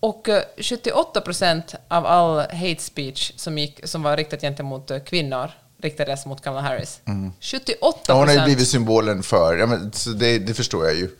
Och 0.00 0.28
eh, 0.28 0.42
78 0.58 1.20
procent 1.20 1.74
av 1.88 2.06
all 2.06 2.38
hate 2.38 2.82
speech 2.82 3.32
som, 3.36 3.58
gick, 3.58 3.88
som 3.88 4.02
var 4.02 4.16
riktat 4.16 4.40
gentemot 4.40 4.90
kvinnor 5.06 5.50
riktades 5.82 6.26
mot 6.26 6.42
Kamala 6.42 6.62
Harris. 6.62 7.00
78 7.40 7.98
Ja, 8.08 8.14
hon 8.14 8.28
har 8.28 8.34
ju 8.34 8.44
blivit 8.44 8.68
symbolen 8.68 9.22
för, 9.22 9.56
ja, 9.56 9.66
men, 9.66 9.92
så 9.92 10.10
det, 10.10 10.38
det 10.38 10.54
förstår 10.54 10.86
jag 10.86 10.94
ju. 10.96 11.10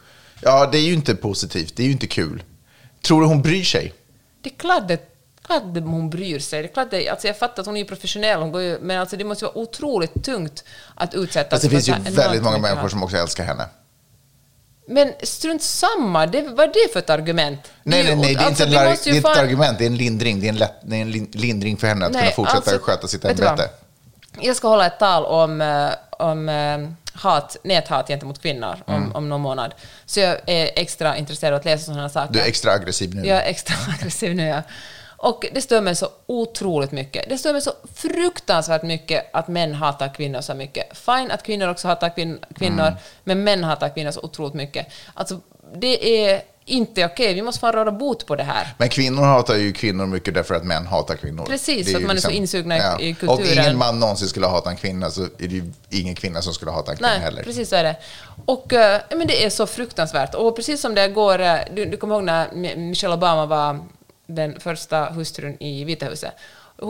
Ja, 0.42 0.68
det 0.72 0.78
är 0.78 0.82
ju 0.82 0.92
inte 0.92 1.14
positivt, 1.14 1.76
det 1.76 1.82
är 1.82 1.86
ju 1.86 1.92
inte 1.92 2.06
kul. 2.06 2.42
Tror 3.02 3.20
du 3.20 3.26
hon 3.26 3.42
bryr 3.42 3.64
sig? 3.64 3.94
Det 4.42 4.50
är 4.50 4.56
klart, 4.56 4.88
det, 4.88 5.15
Klart 5.46 5.62
att 5.76 5.82
hon 5.82 6.11
bryr 6.11 6.38
sig. 6.38 6.62
Det 6.62 6.68
är 6.68 6.72
klart 6.72 6.90
det, 6.90 7.09
alltså 7.09 7.26
jag 7.26 7.38
fattar 7.38 7.61
att 7.62 7.66
hon 7.66 7.76
är 7.76 7.85
professionell, 7.85 8.40
hon 8.40 8.52
går 8.52 8.62
ju, 8.62 8.78
men 8.80 9.00
alltså 9.00 9.16
det 9.16 9.24
måste 9.24 9.44
vara 9.44 9.59
otroligt 9.59 10.24
tungt 10.24 10.64
att 10.94 11.14
utsättas 11.14 11.50
Fast 11.50 11.62
det 11.62 11.68
finns 11.70 11.88
ju 11.88 11.92
väldigt 12.12 12.42
många 12.42 12.59
människor 12.59 12.88
som 12.88 13.02
också 13.02 13.16
älskar 13.16 13.44
henne. 13.44 13.64
Men 14.88 15.12
strunt 15.22 15.62
samma, 15.62 16.26
det, 16.26 16.42
vad 16.42 16.61
är 16.68 16.72
det 16.87 16.92
för 16.92 16.98
ett 16.98 17.11
argument? 17.11 17.61
Nej, 17.82 18.04
nej, 18.04 18.16
nej, 18.16 18.35
det 18.35 18.40
är 18.42 18.46
alltså, 18.46 18.64
inte 18.64 18.78
en, 18.78 18.85
det 18.85 18.90
är 18.90 18.92
inte 18.92 19.11
ett 19.11 19.22
fan- 19.22 19.38
argument, 19.44 19.78
det 19.78 19.85
är 19.85 19.87
en 19.87 19.96
lindring. 19.96 20.40
Det 20.40 20.46
är 20.46 20.48
en, 20.48 20.56
lätt, 20.56 20.74
det 20.82 20.96
är 20.96 21.00
en 21.00 21.11
lin- 21.11 21.30
lindring 21.32 21.76
för 21.76 21.87
henne 21.87 22.06
att 22.06 22.12
Nej, 22.12 22.20
kunna 22.22 22.32
fortsätta 22.35 22.70
alltså, 22.70 22.78
sköta 22.87 23.09
sitt 23.09 23.24
ämbete. 23.24 23.70
Jag 24.40 24.56
ska 24.56 24.68
hålla 24.68 24.87
ett 24.87 24.98
tal 24.98 25.24
om, 25.24 25.61
eh, 25.61 25.88
om 26.11 26.48
eh, 26.48 26.78
hat, 27.20 27.56
näthat 27.64 28.09
gentemot 28.09 28.42
kvinnor 28.42 28.76
om, 28.87 28.94
Mm. 28.94 29.12
om 29.12 29.28
någon 29.28 29.40
månad. 29.40 29.74
Så 30.06 30.20
jag 30.20 30.37
är 30.46 30.70
extra 30.76 31.16
intresserad 31.16 31.52
av 31.54 31.59
att 31.61 31.64
läsa 31.64 31.85
sådana 31.85 32.09
saker. 32.09 32.32
Du 32.32 32.40
är 32.40 32.46
extra 32.46 32.72
aggressiv 32.72 33.14
nu. 33.14 33.26
Jag 33.26 33.38
är 33.38 33.50
extra 33.50 33.74
aggressiv 34.00 34.35
nu, 34.35 34.46
ja. 34.46 34.62
Och 35.26 35.46
det 35.54 35.60
stör 35.60 35.80
mig 35.80 35.96
så 35.96 36.08
otroligt 36.26 36.92
mycket. 36.92 37.28
Det 37.28 37.38
stör 37.38 37.52
mig 37.52 37.62
så 37.62 37.72
fruktansvärt 37.94 38.82
mycket 38.82 39.30
att 39.32 39.48
män 39.48 39.74
hatar 39.74 40.14
kvinnor 40.14 40.40
så 40.40 40.54
mycket. 40.54 40.96
Fine 40.98 41.30
att 41.30 41.42
kvinnor 41.42 41.68
också 41.68 41.88
hatar 41.88 42.08
kvin- 42.08 42.38
kvinnor, 42.58 42.80
Mm. 42.86 42.94
men 43.24 43.44
män 43.44 43.64
hatar 43.64 43.88
kvinnor 43.88 44.10
så 44.10 44.20
otroligt 44.20 44.54
mycket. 44.54 44.86
Alltså, 45.14 45.40
det 45.74 46.24
är 46.26 46.42
inte 46.64 47.04
okej. 47.04 47.34
Vi 47.34 47.42
måste 47.42 47.60
fan 47.60 47.72
råda 47.72 47.90
bot 47.90 48.26
på 48.26 48.36
det 48.36 48.42
här. 48.42 48.74
Men 48.78 48.88
kvinnor 48.88 49.22
hatar 49.22 49.54
ju 49.56 49.72
kvinnor 49.72 50.06
mycket 50.06 50.34
därför 50.34 50.54
att 50.54 50.64
män 50.64 50.86
hatar 50.86 51.16
kvinnor. 51.16 51.44
Precis, 51.44 51.90
för 51.92 51.98
att 51.98 52.06
man 52.06 52.16
är 52.16 52.20
så 52.20 52.30
insugna 52.30 52.76
i- 53.00 53.08
i 53.08 53.14
kulturen. 53.14 53.58
ingen 53.64 53.78
man 53.78 54.00
någonsin 54.00 54.28
skulle 54.28 54.46
hata 54.46 54.70
en 54.70 54.76
kvinna 54.76 55.10
så 55.10 55.22
är 55.22 55.28
det 55.38 55.44
ju 55.54 55.72
ingen 55.90 56.14
kvinna 56.14 56.42
som 56.42 56.54
skulle 56.54 56.70
hata 56.70 56.90
en 56.92 56.96
kvinna 56.96 57.08
Nej, 57.08 57.18
heller. 57.20 57.42
precis 57.42 57.68
så 57.68 57.76
är 57.76 57.82
det. 57.84 57.96
Och 58.46 58.72
eh, 58.72 59.00
men 59.10 59.26
det 59.26 59.44
är 59.44 59.50
så 59.50 59.66
fruktansvärt. 59.66 60.34
Och 60.34 60.56
precis 60.56 60.80
som 60.80 60.94
det 60.94 61.08
går, 61.08 61.40
eh, 61.40 61.56
du, 61.74 61.84
du 61.84 61.96
kommer 61.96 62.14
ihåg 62.14 62.24
när 62.24 62.48
Mi- 62.48 62.76
Michelle 62.76 63.14
Obama 63.14 63.46
var 63.46 63.80
den 64.26 64.60
första 64.60 65.04
hustrun 65.04 65.56
i 65.62 65.84
Vita 65.84 66.06
huset. 66.06 66.32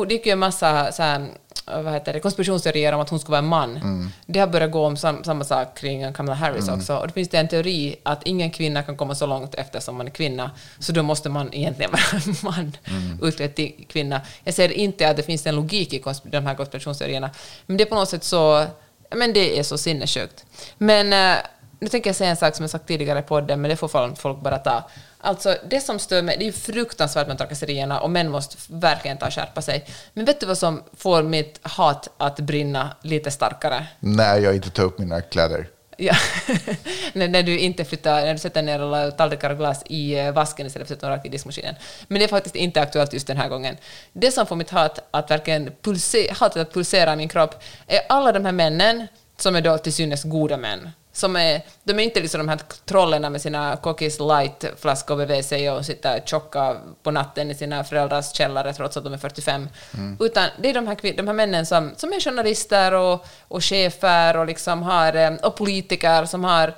Det 0.09 0.15
gick 0.15 0.27
ju 0.27 0.33
en 0.33 0.39
massa 0.39 0.93
så 0.93 1.03
här, 1.03 1.29
eh, 1.71 1.83
vad 1.83 1.93
heter 1.93 2.13
det, 2.13 2.21
konspirationsteorier 2.21 2.93
om 2.93 3.01
att 3.01 3.09
hon 3.09 3.21
skulle 3.21 3.31
vara 3.31 3.39
en 3.39 3.47
man. 3.47 3.77
Mm. 3.77 4.09
Det 4.27 4.41
har 4.41 4.47
börjat 4.47 4.71
gå 4.71 4.87
om 4.87 4.97
sam, 4.97 5.25
samma 5.25 5.45
sak 5.45 5.79
kring 5.79 6.13
Kamala 6.13 6.35
Harris 6.37 6.69
också. 6.69 6.97
Och 6.97 7.07
det 7.07 7.13
finns 7.13 7.29
det 7.29 7.39
en 7.39 7.49
teori 7.49 7.97
att 8.03 8.23
ingen 8.23 8.51
kvinna 8.51 8.83
kan 8.83 8.97
komma 8.97 9.15
så 9.15 9.27
långt 9.27 9.55
eftersom 9.55 9.97
man 9.97 10.07
är 10.07 10.11
kvinna. 10.11 10.51
Så 10.79 10.93
då 10.93 11.03
måste 11.03 11.29
man 11.29 11.55
egentligen 11.55 11.91
vara 11.93 12.23
en 12.27 12.35
man 12.43 12.73
Mm. 12.89 13.19
utklädd 13.23 13.55
till 13.55 13.87
kvinna. 13.89 14.21
Jag 14.45 14.55
säger 14.55 14.73
inte 14.73 15.09
att 15.09 15.17
det 15.17 15.23
finns 15.23 15.47
en 15.47 15.57
logik 15.57 15.93
i 15.93 16.03
de 16.23 16.47
här 16.47 16.55
konspirationsteorierna. 16.55 17.31
Men 17.67 17.77
det 17.77 17.85
är 17.85 17.89
på 17.89 17.95
något 17.95 18.09
sätt 18.09 18.25
så 18.25 18.67
men 19.17 19.33
det 19.33 19.59
är 19.59 19.63
så 19.63 19.79
sinnessjukt. 19.79 20.45
Men 20.79 21.13
eh, 21.13 21.39
nu 21.81 21.89
tänker 21.89 22.09
jag 22.09 22.17
säga 22.17 22.31
en 22.31 22.37
sak 22.37 22.57
som 22.57 22.63
jag 22.63 22.71
sagt 22.71 22.87
tidigare 22.89 23.19
i 23.19 23.23
podden, 23.23 23.61
men 23.61 23.69
det 23.71 23.77
får 23.77 24.15
folk 24.17 24.41
bara 24.41 24.59
ta. 24.59 24.83
Alltså, 25.27 25.57
det 25.71 25.81
som 25.81 25.99
stör 25.99 26.23
mig, 26.23 26.37
det 26.39 26.45
är 26.45 26.47
ju 26.47 26.53
fruktansvärt 26.53 27.29
med 27.29 27.39
trakasserierna 27.39 28.01
och 28.01 28.11
män 28.11 28.31
måste 28.31 28.57
verkligen 28.69 29.19
ta 29.19 29.27
och 29.27 29.33
skärpa 29.33 29.63
sig. 29.63 29.85
Men 30.13 30.25
vet 30.25 30.41
du 30.41 30.47
vad 30.47 30.59
som 30.59 30.83
får 30.97 31.23
mitt 31.23 31.59
hat 31.63 32.09
att 32.17 32.41
brinna 32.41 32.97
lite 33.03 33.31
starkare? 33.31 33.87
När 34.01 34.39
jag 34.39 34.55
inte 34.55 34.71
tar 34.71 34.83
upp 34.83 34.99
mina 34.99 35.21
kläder. 35.21 35.69
Ja. 35.97 36.15
när, 37.13 37.29
när 37.29 37.43
du 37.43 37.59
inte 37.59 37.85
flyttar, 37.85 38.25
när 38.25 38.33
du 38.33 38.39
sätter 38.39 38.63
ner 38.63 38.81
alla 38.81 39.11
tallrikar 39.11 39.51
och 39.51 39.59
glas 39.59 39.83
i 39.87 40.19
eh, 40.19 40.33
vasken 40.33 40.67
istället 40.67 40.89
för 40.89 40.95
att 40.95 40.99
sätta 40.99 41.07
dem 41.07 41.17
rakt 41.17 41.27
i 41.27 41.29
diskmaskinen. 41.29 41.75
Men 42.09 42.19
det 42.19 42.25
är 42.25 42.29
faktiskt 42.29 42.57
inte 42.57 42.81
aktuellt 42.81 43.13
just 43.13 43.27
den 43.27 43.37
här 43.37 43.49
gången. 43.49 43.77
Det 44.13 44.31
som 44.31 44.47
får 44.47 44.57
mitt 44.57 44.71
hat 44.71 45.09
att 45.11 45.31
verkligen 45.31 45.73
pulse, 45.83 46.33
hatet 46.33 46.63
att 46.63 46.75
pulsera 46.75 47.13
i 47.13 47.17
min 47.17 47.29
kropp 47.29 47.63
är 47.87 48.01
alla 48.09 48.33
de 48.33 48.45
här 48.45 48.53
männen 48.53 49.07
som 49.39 49.57
är 49.57 49.61
då 49.61 49.79
till 49.79 49.93
synes 49.93 50.25
goda 50.25 50.57
män. 50.57 50.91
Som 51.17 51.37
är, 51.37 51.63
de 51.85 51.99
är 51.99 52.03
inte 52.03 52.21
liksom 52.21 52.39
de 52.39 52.49
här 52.49 52.61
trollerna 52.85 53.31
med 53.31 53.43
sina 53.43 53.77
cookies 53.77 54.21
light-flaskor 54.21 55.17
sig 55.43 55.71
och 55.71 55.87
sitter 55.87 56.21
tjocka 56.21 56.77
på 57.03 57.11
natten 57.11 57.51
i 57.51 57.55
sina 57.55 57.85
föräldrars 57.85 58.33
källare 58.33 58.73
trots 58.73 58.97
att 58.97 59.05
de 59.05 59.13
är 59.13 59.19
45. 59.19 59.69
Utan 60.21 60.49
det 60.59 60.71
är 60.71 60.75
de 60.75 60.87
här, 60.87 61.17
de 61.17 61.27
här 61.27 61.35
männen 61.35 61.67
som, 61.67 61.93
som 61.97 62.13
är 62.13 62.21
journalister 62.21 62.93
och, 62.95 63.27
och 63.49 63.65
chefer 63.65 64.37
och, 64.37 64.47
liksom 64.47 64.83
har, 64.83 65.15
eh, 65.15 65.35
och 65.35 65.57
politiker 65.57 66.25
som 66.25 66.45
har 66.45 66.75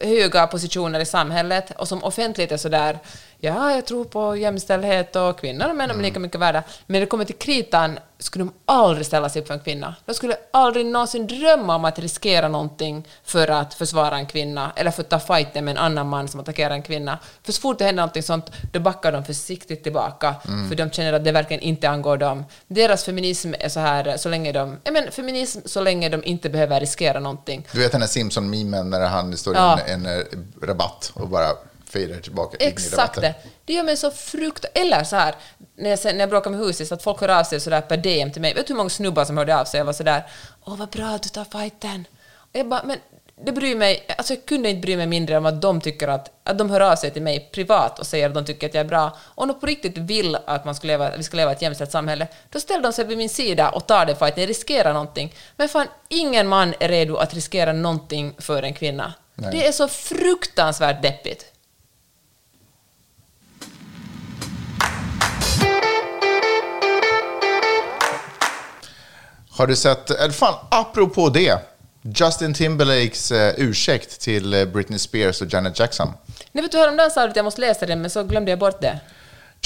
höga 0.00 0.46
positioner 0.46 1.00
i 1.00 1.06
samhället 1.06 1.70
och 1.76 1.88
som 1.88 2.04
offentligt 2.04 2.52
är 2.52 2.56
sådär 2.56 2.98
ja, 3.44 3.72
jag 3.74 3.86
tror 3.86 4.04
på 4.04 4.36
jämställdhet 4.36 5.16
och 5.16 5.40
kvinnor 5.40 5.68
och 5.68 5.76
män 5.76 5.90
är 5.90 5.94
lika 5.94 6.20
mycket 6.20 6.40
värda. 6.40 6.62
Men 6.86 6.92
när 6.92 7.00
det 7.00 7.06
kommer 7.06 7.24
till 7.24 7.34
kritan 7.34 7.98
skulle 8.18 8.44
de 8.44 8.52
aldrig 8.66 9.06
ställa 9.06 9.28
sig 9.28 9.42
upp 9.42 9.46
för 9.48 9.54
en 9.54 9.60
kvinna. 9.60 9.94
De 10.04 10.14
skulle 10.14 10.36
aldrig 10.50 10.86
någonsin 10.86 11.26
drömma 11.26 11.76
om 11.76 11.84
att 11.84 11.98
riskera 11.98 12.48
någonting 12.48 13.08
för 13.24 13.48
att 13.48 13.74
försvara 13.74 14.16
en 14.16 14.26
kvinna 14.26 14.72
eller 14.76 14.90
för 14.90 15.02
att 15.02 15.08
ta 15.08 15.20
fighten 15.20 15.64
med 15.64 15.72
en 15.72 15.78
annan 15.78 16.08
man 16.08 16.28
som 16.28 16.40
attackerar 16.40 16.74
en 16.74 16.82
kvinna. 16.82 17.18
För 17.42 17.52
så 17.52 17.60
fort 17.60 17.78
det 17.78 17.84
händer 17.84 18.02
någonting 18.02 18.22
sånt, 18.22 18.50
då 18.72 18.80
backar 18.80 19.12
de 19.12 19.24
försiktigt 19.24 19.82
tillbaka 19.82 20.34
för 20.68 20.74
de 20.76 20.90
känner 20.90 21.12
att 21.12 21.24
det 21.24 21.32
verkligen 21.32 21.62
inte 21.62 21.88
angår 21.90 22.16
dem. 22.16 22.44
Deras 22.66 23.04
feminism 23.04 23.54
är 23.60 23.68
så 23.68 23.80
här 23.80 24.16
så 24.16 24.28
länge 24.28 24.52
de, 24.52 24.78
ja 24.84 24.92
men 24.92 25.10
feminism 25.12 25.60
så 25.64 25.80
länge 25.80 26.08
de 26.08 26.24
inte 26.24 26.50
behöver 26.50 26.80
riskera 26.80 27.20
någonting. 27.20 27.66
Du 27.72 27.78
vet 27.78 27.92
den 27.92 28.00
här 28.00 28.08
Simpson-memen 28.08 28.90
när 28.90 29.06
han 29.06 29.36
står 29.36 29.54
Ja. 29.54 29.78
i 29.88 29.90
en, 29.90 30.06
en 30.06 30.18
eh, 30.20 30.24
rabatt 30.62 31.12
och 31.14 31.28
bara 31.28 31.48
fejdar 31.94 32.20
tillbaka 32.20 32.56
in 32.56 32.66
i 32.66 32.70
Exakt 32.70 32.98
rabatten. 32.98 33.22
det. 33.22 33.34
Det 33.64 33.72
gör 33.72 33.82
mig 33.82 33.96
så 33.96 34.10
frukt... 34.10 34.64
Eller 34.74 35.04
så 35.04 35.16
här, 35.16 35.34
när 35.76 35.90
jag, 35.90 35.98
när 36.04 36.20
jag 36.20 36.30
bråkar 36.30 36.50
med 36.50 36.60
huset, 36.60 36.88
så 36.88 36.94
att 36.94 37.02
folk 37.02 37.20
hör 37.20 37.28
av 37.28 37.44
sig 37.44 37.60
sådär 37.60 37.80
per 37.80 37.96
DM 37.96 38.32
till 38.32 38.42
mig. 38.42 38.54
Vet 38.54 38.66
du 38.66 38.72
hur 38.72 38.78
många 38.78 38.90
snubbar 38.90 39.24
som 39.24 39.36
hörde 39.36 39.56
av 39.60 39.64
sig? 39.64 39.78
Jag 39.78 39.84
var 39.84 39.92
sådär, 39.92 40.22
åh 40.64 40.76
vad 40.76 40.88
bra 40.88 41.06
att 41.06 41.22
du 41.22 41.28
tar 41.28 41.44
fighten. 41.44 42.06
Och 42.36 42.58
jag 42.58 42.68
bara, 42.68 42.82
men 42.84 42.98
det 43.44 43.52
bryr 43.52 43.76
mig, 43.76 44.06
alltså 44.18 44.34
jag 44.34 44.44
kunde 44.44 44.70
inte 44.70 44.80
bry 44.80 44.96
mig 44.96 45.06
mindre 45.06 45.38
om 45.38 45.46
att 45.46 45.62
de 45.62 45.80
tycker 45.80 46.08
att, 46.08 46.30
att 46.44 46.58
de 46.58 46.70
hör 46.70 46.80
av 46.80 46.96
sig 46.96 47.10
till 47.10 47.22
mig 47.22 47.48
privat 47.52 47.98
och 47.98 48.06
säger 48.06 48.28
att 48.28 48.34
de 48.34 48.44
tycker 48.44 48.66
att 48.66 48.74
jag 48.74 48.80
är 48.80 48.88
bra. 48.88 49.16
Om 49.24 49.48
de 49.48 49.60
på 49.60 49.66
riktigt 49.66 49.98
vill 49.98 50.36
att, 50.46 50.64
man 50.64 50.74
ska 50.74 50.86
leva, 50.86 51.08
att 51.08 51.18
vi 51.18 51.22
ska 51.22 51.36
leva 51.36 51.52
ett 51.52 51.62
jämställt 51.62 51.90
samhälle, 51.90 52.28
då 52.50 52.60
ställer 52.60 52.82
de 52.82 52.92
sig 52.92 53.04
vid 53.04 53.18
min 53.18 53.28
sida 53.28 53.68
och 53.68 53.86
tar 53.86 54.06
det 54.06 54.16
fighten, 54.16 54.46
riskerar 54.46 54.92
någonting. 54.92 55.34
Men 55.56 55.68
fan, 55.68 55.86
ingen 56.08 56.48
man 56.48 56.74
är 56.80 56.88
redo 56.88 57.16
att 57.16 57.34
riskera 57.34 57.72
någonting 57.72 58.34
för 58.38 58.62
en 58.62 58.74
kvinna. 58.74 59.12
Nej. 59.34 59.50
Det 59.52 59.66
är 59.66 59.72
så 59.72 59.88
fruktansvärt 59.88 61.02
deppigt. 61.02 61.53
Har 69.56 69.66
du 69.66 69.76
sett, 69.76 70.10
eller 70.10 70.32
fan, 70.32 70.54
apropå 70.70 71.28
det. 71.28 71.58
Justin 72.02 72.54
Timberlakes 72.54 73.32
eh, 73.32 73.54
ursäkt 73.56 74.20
till 74.20 74.54
eh, 74.54 74.64
Britney 74.64 74.98
Spears 74.98 75.42
och 75.42 75.52
Janet 75.52 75.78
Jackson. 75.78 76.08
Nej, 76.52 76.62
vet 76.62 76.72
du, 76.72 76.78
häromdagen 76.78 77.10
sa 77.10 77.22
du 77.22 77.30
att 77.30 77.36
jag 77.36 77.44
måste 77.44 77.60
läsa 77.60 77.86
den, 77.86 78.00
men 78.00 78.10
så 78.10 78.24
glömde 78.24 78.50
jag 78.50 78.58
bort 78.58 78.80
det. 78.80 79.00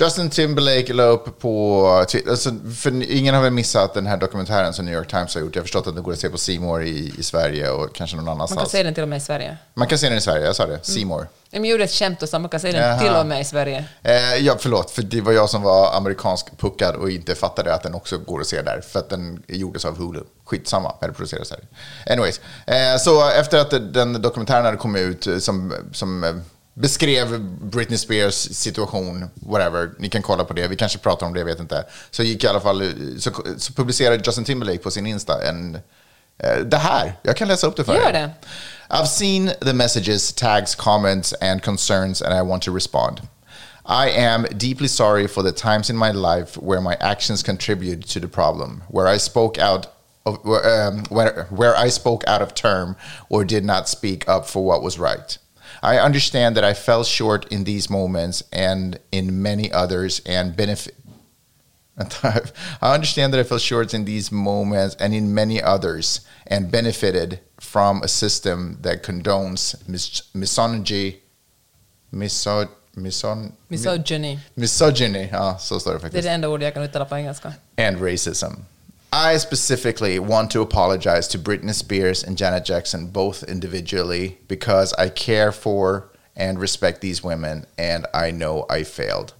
Justin 0.00 0.30
Timberlake 0.30 0.92
la 0.92 1.02
upp 1.02 1.40
på 1.40 2.04
Twitter, 2.08 2.30
alltså, 2.30 2.50
för 2.76 3.12
ingen 3.12 3.34
har 3.34 3.42
väl 3.42 3.52
missat 3.52 3.94
den 3.94 4.06
här 4.06 4.16
dokumentären 4.16 4.72
som 4.72 4.84
New 4.84 4.94
York 4.94 5.08
Times 5.08 5.34
har 5.34 5.42
gjort. 5.42 5.54
Jag 5.54 5.62
har 5.62 5.64
förstått 5.64 5.86
att 5.86 5.94
den 5.94 6.04
går 6.04 6.12
att 6.12 6.18
se 6.18 6.56
på 6.56 6.62
More 6.62 6.88
i, 6.88 7.12
i 7.18 7.22
Sverige 7.22 7.70
och 7.70 7.94
kanske 7.94 8.16
någon 8.16 8.24
Man 8.24 8.34
annanstans. 8.34 8.60
kan 8.60 8.68
se 8.70 8.82
den 8.82 8.94
till 8.94 9.02
och 9.02 9.08
med 9.08 9.16
i 9.16 9.20
Sverige. 9.20 9.56
Man 9.74 9.88
kan 9.88 9.98
se 9.98 10.08
den 10.08 10.18
i 10.18 10.20
Sverige, 10.20 10.46
jag 10.46 10.56
sa 10.56 10.66
det. 10.66 10.78
C 10.82 11.04
More. 11.04 11.26
Jag 11.50 11.66
gjorde 11.66 11.84
ett 11.84 11.90
skämt 11.90 12.22
och 12.22 12.28
sa 12.28 12.38
man 12.38 12.48
kan 12.48 12.60
se 12.60 12.72
den 12.72 12.82
Jaha. 12.82 12.98
till 12.98 13.12
och 13.12 13.26
med 13.26 13.40
i 13.40 13.44
Sverige. 13.44 13.84
Eh, 14.02 14.34
ja, 14.36 14.56
förlåt, 14.58 14.90
för 14.90 15.02
det 15.02 15.20
var 15.20 15.32
jag 15.32 15.50
som 15.50 15.62
var 15.62 15.96
amerikansk 15.96 16.58
puckad 16.58 16.94
och 16.94 17.10
inte 17.10 17.34
fattade 17.34 17.74
att 17.74 17.82
den 17.82 17.94
också 17.94 18.18
går 18.18 18.40
att 18.40 18.46
se 18.46 18.62
där, 18.62 18.80
för 18.80 18.98
att 18.98 19.10
den 19.10 19.42
gjordes 19.46 19.84
av 19.84 19.98
Hulu. 19.98 20.20
Skitsamma, 20.44 20.94
eller 21.00 21.14
producerades 21.14 21.50
här. 21.50 21.60
Anyways, 22.12 22.40
eh, 22.66 22.98
så 22.98 23.30
efter 23.30 23.58
att 23.58 23.94
den 23.94 24.22
dokumentären 24.22 24.64
hade 24.64 24.76
kommit 24.76 25.02
ut 25.02 25.26
eh, 25.26 25.38
som, 25.38 25.74
som 25.92 26.24
eh, 26.24 26.30
beskrev 26.80 27.40
Britney 27.60 27.98
Spears 27.98 28.34
situation, 28.34 29.30
whatever, 29.34 29.90
ni 29.98 30.08
kan 30.08 30.22
kolla 30.22 30.44
på 30.44 30.52
det, 30.52 30.68
vi 30.68 30.76
kanske 30.76 30.98
pratar 30.98 31.26
om 31.26 31.32
det, 31.32 31.38
jag 31.40 31.46
vet 31.46 31.60
inte. 31.60 31.84
Så 32.10 32.22
gick 32.22 32.44
i 32.44 32.46
alla 32.46 32.60
fall, 32.60 32.82
så, 33.18 33.30
så 33.58 33.72
publicerade 33.72 34.22
Justin 34.26 34.44
Timberlake 34.44 34.78
på 34.78 34.90
sin 34.90 35.06
Insta 35.06 35.48
en, 35.48 35.74
eh, 36.38 36.56
det 36.56 36.76
här, 36.76 37.12
jag 37.22 37.36
kan 37.36 37.48
läsa 37.48 37.66
upp 37.66 37.76
det 37.76 37.84
för 37.84 37.94
Gör 37.94 38.08
er. 38.08 38.12
det. 38.12 38.30
I've 38.90 39.06
seen 39.06 39.50
the 39.60 39.72
messages, 39.72 40.32
tags, 40.32 40.74
comments, 40.74 41.34
and 41.40 41.62
concerns, 41.62 42.22
and 42.22 42.34
I 42.34 42.42
want 42.50 42.62
to 42.62 42.74
respond. 42.74 43.20
I 43.84 44.10
am 44.10 44.46
deeply 44.58 44.88
sorry 44.88 45.28
for 45.28 45.42
the 45.42 45.52
times 45.52 45.90
in 45.90 45.96
my 45.96 46.12
life 46.12 46.60
where 46.60 46.80
my 46.80 46.94
actions 47.00 47.42
contributed 47.42 48.06
to 48.08 48.20
the 48.20 48.28
problem, 48.28 48.82
where 48.88 49.14
I 49.14 49.18
spoke 49.18 49.58
out 49.58 49.86
of 50.26 50.34
um, 50.44 51.04
where, 51.08 51.46
where 51.50 51.74
I 51.86 51.90
spoke 51.90 52.24
out 52.26 52.42
of 52.42 52.54
term 52.54 52.96
or 53.28 53.44
did 53.44 53.64
not 53.64 53.88
speak 53.88 54.28
up 54.28 54.46
for 54.46 54.64
what 54.64 54.82
was 54.82 54.98
right. 54.98 55.38
I 55.82 55.98
understand 55.98 56.56
that 56.56 56.64
I 56.64 56.74
fell 56.74 57.04
short 57.04 57.46
in 57.52 57.64
these 57.64 57.90
moments 57.90 58.42
and 58.52 58.98
in 59.12 59.42
many 59.42 59.70
others, 59.72 60.20
and 60.26 60.56
benefit. 60.56 60.94
I 62.80 62.94
understand 62.94 63.32
that 63.34 63.40
I 63.40 63.44
fell 63.44 63.58
short 63.58 63.94
in 63.94 64.04
these 64.04 64.30
moments 64.32 64.96
and 65.00 65.14
in 65.14 65.34
many 65.34 65.60
others, 65.62 66.20
and 66.50 66.70
benefited 66.70 67.38
from 67.60 68.02
a 68.02 68.08
system 68.08 68.78
that 68.82 69.02
condones 69.02 69.74
mis- 69.88 70.22
misogyny, 70.34 71.16
miso- 72.12 72.68
mison- 72.96 73.52
Misogyny. 73.68 74.38
misogyny. 74.54 75.28
Ja, 75.32 75.58
så 75.58 75.80
står 75.80 75.92
det 75.92 75.98
Det 75.98 75.98
är 75.98 76.02
faktiskt. 76.02 76.24
det 76.24 76.30
enda 76.30 76.48
ordet 76.48 76.64
jag 76.64 76.74
kan 76.74 76.82
uttala 76.82 77.04
på 77.04 77.16
engelska. 77.16 77.52
and 77.76 78.02
racism. 78.02 78.46
I 79.12 79.38
specifically 79.38 80.18
want 80.18 80.50
to 80.50 80.60
apologize 80.60 81.28
to 81.28 81.38
Britney 81.38 81.72
Spears 81.72 82.22
and 82.22 82.36
Janet 82.36 82.66
Jackson, 82.66 83.06
both 83.06 83.42
individually, 83.42 84.38
because 84.48 84.92
I 84.94 85.08
care 85.08 85.50
for 85.50 86.10
and 86.36 86.60
respect 86.60 87.00
these 87.00 87.24
women, 87.24 87.64
and 87.78 88.06
I 88.12 88.30
know 88.30 88.66
I 88.68 88.82
failed. 88.82 89.32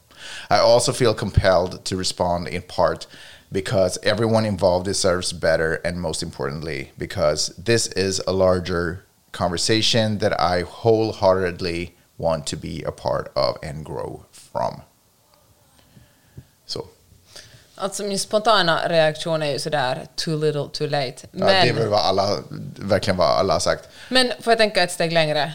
I 0.48 0.58
also 0.58 0.92
feel 0.92 1.12
compelled 1.12 1.84
to 1.84 1.96
respond 1.96 2.48
in 2.48 2.62
part 2.62 3.06
because 3.52 3.98
everyone 4.02 4.46
involved 4.46 4.86
deserves 4.86 5.32
better 5.34 5.74
and 5.84 6.00
most 6.00 6.22
importantly 6.22 6.92
because 6.98 7.48
this 7.56 7.88
is 7.88 8.20
a 8.26 8.32
larger 8.32 9.04
conversation 9.32 10.18
that 10.18 10.38
I 10.40 10.62
wholeheartedly 10.62 11.94
want 12.16 12.46
to 12.48 12.56
be 12.56 12.82
a 12.82 12.92
part 12.92 13.30
of 13.36 13.58
and 13.62 13.84
grow 13.84 14.24
from. 14.32 14.82
Så. 16.66 16.88
Alltså 17.80 18.02
min 18.02 18.18
spontana 18.18 18.88
reaktion 18.88 19.42
är 19.42 19.52
ju 19.52 19.58
sådär 19.58 20.06
too 20.16 20.36
little 20.36 20.68
too 20.72 20.86
late. 20.86 21.14
Ja, 21.22 21.28
Men, 21.30 21.46
det 21.46 21.68
är 21.68 21.72
väl 21.72 21.88
vad 21.88 22.00
alla, 22.00 22.38
verkligen 22.76 23.16
vad 23.16 23.28
alla 23.28 23.52
har 23.52 23.60
sagt. 23.60 23.88
men 24.08 24.32
får 24.40 24.50
jag 24.50 24.58
tänka 24.58 24.82
ett 24.82 24.92
steg 24.92 25.12
längre? 25.12 25.52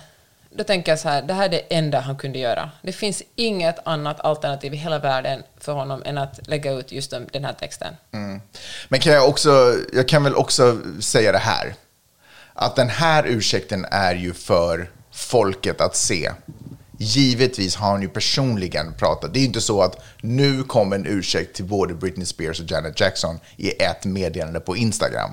Då 0.56 0.64
tänker 0.64 0.92
jag 0.92 1.00
så 1.00 1.10
här, 1.10 1.22
det 1.22 1.34
här 1.34 1.46
är 1.46 1.50
det 1.50 1.76
enda 1.76 2.00
han 2.00 2.16
kunde 2.18 2.40
göra. 2.40 2.72
Det 2.82 2.92
finns 2.92 3.24
inget 3.36 3.88
annat 3.88 4.20
alternativ 4.20 4.74
i 4.74 4.78
hela 4.78 5.00
världen 5.00 5.44
för 5.60 5.72
honom 5.74 6.02
än 6.06 6.18
att 6.18 6.48
lägga 6.48 6.72
ut 6.72 6.92
just 6.92 7.14
den 7.32 7.46
här 7.46 7.54
texten. 7.54 7.96
Men 8.88 9.00
kan 9.00 9.14
jag 9.14 9.30
också, 9.30 9.76
jag 9.94 10.08
kan 10.08 10.24
väl 10.24 10.36
också 10.36 10.78
säga 11.02 11.32
det 11.32 11.38
här. 11.38 11.76
Att 12.54 12.76
den 12.76 12.90
här 12.90 13.24
ursäkten 13.28 13.86
är 13.92 14.16
ju 14.16 14.34
för 14.34 14.90
folket 15.12 15.82
att 15.82 15.96
se. 15.96 16.32
Givetvis 16.98 17.76
har 17.76 17.92
hon 17.92 18.02
ju 18.02 18.10
personligen 18.10 18.94
pratat. 18.94 19.34
Det 19.34 19.40
är 19.40 19.42
ju 19.42 19.48
inte 19.48 19.62
så 19.62 19.82
att 19.82 20.04
nu 20.22 20.64
kom 20.64 20.94
en 20.94 21.06
ursäkt 21.06 21.56
till 21.56 21.66
både 21.66 21.94
Britney 21.94 22.26
Spears 22.26 22.60
och 22.60 22.72
Janet 22.72 23.00
Jackson 23.00 23.40
i 23.58 23.70
ett 23.70 24.06
meddelande 24.06 24.60
på 24.60 24.78
Instagram. 24.78 25.32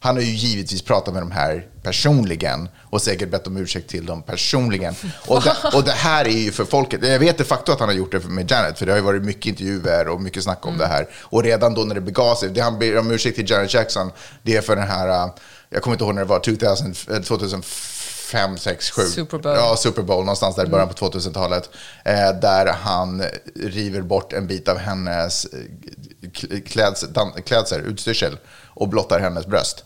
Han 0.00 0.14
har 0.16 0.22
ju 0.22 0.30
givetvis 0.30 0.82
pratat 0.82 1.14
med 1.14 1.22
de 1.22 1.30
här 1.30 1.66
personligen 1.82 2.68
och 2.82 3.02
säkert 3.02 3.30
bett 3.30 3.46
om 3.46 3.56
ursäkt 3.56 3.90
till 3.90 4.06
dem 4.06 4.22
personligen. 4.22 4.94
Och 5.26 5.42
det, 5.42 5.76
och 5.76 5.84
det 5.84 5.92
här 5.92 6.24
är 6.24 6.38
ju 6.38 6.52
för 6.52 6.64
folket. 6.64 7.00
Jag 7.08 7.18
vet 7.18 7.38
de 7.38 7.44
facto 7.44 7.72
att 7.72 7.80
han 7.80 7.88
har 7.88 7.96
gjort 7.96 8.12
det 8.12 8.24
med 8.24 8.50
Janet, 8.50 8.78
för 8.78 8.86
det 8.86 8.92
har 8.92 8.96
ju 8.96 9.04
varit 9.04 9.22
mycket 9.22 9.46
intervjuer 9.46 10.08
och 10.08 10.20
mycket 10.22 10.42
snack 10.42 10.66
om 10.66 10.74
mm. 10.74 10.78
det 10.78 10.86
här. 10.86 11.08
Och 11.22 11.42
redan 11.42 11.74
då 11.74 11.84
när 11.84 11.94
det 11.94 12.00
begav 12.00 12.34
sig, 12.34 12.48
det 12.48 12.60
han 12.60 12.78
ber 12.78 12.98
om 12.98 13.10
ursäkt 13.10 13.36
till 13.36 13.50
Janet 13.50 13.74
Jackson, 13.74 14.10
det 14.42 14.56
är 14.56 14.60
för 14.60 14.76
den 14.76 14.88
här, 14.88 15.08
äh, 15.08 15.32
jag 15.70 15.82
kommer 15.82 15.94
inte 15.94 16.04
ihåg 16.04 16.14
när 16.14 16.22
det 16.22 16.28
var, 16.28 16.40
2000, 16.40 16.94
eh, 17.10 17.22
2005, 17.22 17.95
5, 18.26 18.58
6, 18.58 18.90
7. 18.90 19.02
Super 19.02 19.38
Bowl. 19.38 19.56
Ja, 19.56 19.76
Super 19.76 20.02
Bowl, 20.02 20.18
någonstans 20.18 20.56
där 20.56 20.66
i 20.66 20.68
början 20.68 20.88
mm. 20.88 20.94
på 20.94 21.10
2000-talet. 21.10 21.70
Eh, 22.04 22.40
där 22.40 22.66
han 22.66 23.24
river 23.54 24.00
bort 24.00 24.32
en 24.32 24.46
bit 24.46 24.68
av 24.68 24.78
hennes 24.78 25.44
eh, 25.44 26.60
kläds, 26.60 27.04
klädsel, 27.44 27.80
utstyrsel 27.80 28.38
och 28.66 28.88
blottar 28.88 29.20
hennes 29.20 29.46
bröst. 29.46 29.84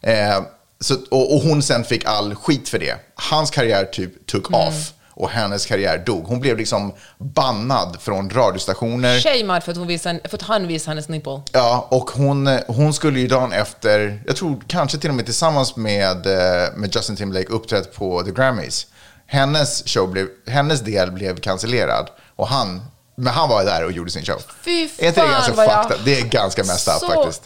Eh, 0.00 0.42
så, 0.80 0.94
och, 1.10 1.34
och, 1.34 1.40
hon 1.42 1.62
sen 1.62 1.84
fick 1.84 2.04
all 2.04 2.34
skit 2.34 2.68
för 2.68 2.78
det. 2.78 2.96
Hans 3.14 3.50
karriär 3.50 3.84
typ 3.84 4.26
took 4.26 4.48
mm. 4.48 4.60
off 4.60 4.92
och 5.20 5.30
hennes 5.30 5.66
karriär 5.66 5.98
dog. 5.98 6.24
Hon 6.26 6.40
blev 6.40 6.56
liksom 6.56 6.92
bannad 7.18 7.96
från 8.00 8.30
radiostationer. 8.30 9.20
Shamead 9.20 9.62
för 9.64 9.72
att, 9.72 9.78
hon 9.78 9.86
visade, 9.86 10.20
för 10.28 10.36
att 10.36 10.42
han 10.42 10.66
visade 10.66 10.90
hennes 10.90 11.08
nipple. 11.08 11.42
Ja, 11.52 11.86
och 11.90 12.10
hon, 12.10 12.58
hon 12.66 12.94
skulle 12.94 13.20
ju 13.20 13.26
dagen 13.26 13.52
efter, 13.52 14.22
jag 14.26 14.36
tror 14.36 14.62
kanske 14.66 14.98
till 14.98 15.10
och 15.10 15.16
med 15.16 15.24
tillsammans 15.24 15.76
med, 15.76 16.26
eh, 16.26 16.72
med 16.76 16.94
Justin 16.96 17.16
Timberlake 17.16 17.52
uppträtt 17.52 17.94
på 17.94 18.22
The 18.22 18.30
Grammys. 18.30 18.86
Hennes, 19.26 19.82
show 19.86 20.08
blev, 20.10 20.26
hennes 20.46 20.80
del 20.80 21.12
blev 21.12 21.40
cancellerad 21.40 22.08
och 22.36 22.48
han, 22.48 22.82
men 23.16 23.32
han 23.32 23.48
var 23.48 23.64
där 23.64 23.84
och 23.84 23.92
gjorde 23.92 24.10
sin 24.10 24.24
show. 24.24 24.42
Fy 24.64 24.70
Är 24.82 24.82
inte 24.82 25.04
det 25.06 25.12
fan, 25.12 25.30
ganska 25.30 25.52
vad 25.52 25.66
jag-? 25.66 25.92
Det 26.04 26.20
är 26.20 26.24
ganska 26.24 26.64
messed 26.64 26.94
up 26.94 27.00
Så- 27.00 27.06
faktiskt. 27.06 27.42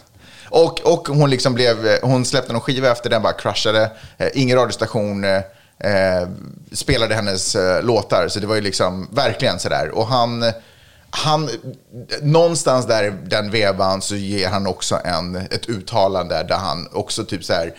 Och, 0.49 0.81
och 0.81 1.09
hon, 1.09 1.31
liksom 1.31 1.55
blev, 1.55 1.77
hon 2.03 2.25
släppte 2.25 2.53
någon 2.53 2.61
skiva 2.63 2.93
efter 2.93 3.11
den, 3.11 3.23
bara 3.23 3.33
crushade. 3.33 3.91
Eh, 4.19 4.29
ingen 4.35 4.57
radiostation 4.59 5.25
eh, 5.85 6.29
spelade 6.73 7.15
hennes 7.15 7.55
eh, 7.55 7.83
låtar, 7.83 8.29
så 8.29 8.41
det 8.41 8.47
var 8.47 8.55
ju 8.55 8.61
liksom 8.61 9.09
verkligen 9.13 9.59
sådär. 9.59 9.91
Och 9.91 10.07
han, 10.07 10.45
han, 11.11 11.51
någonstans 12.23 12.87
där 12.87 13.05
i 13.05 13.13
den 13.27 13.51
vevan 13.51 14.03
så 14.03 14.17
ger 14.17 14.49
han 14.49 14.67
också 14.67 15.01
en, 15.05 15.37
ett 15.37 15.69
uttalande 15.69 16.43
där 16.43 16.57
han 16.57 16.89
också 16.93 17.25
typ 17.25 17.45
så 17.45 17.53
här 17.53 17.75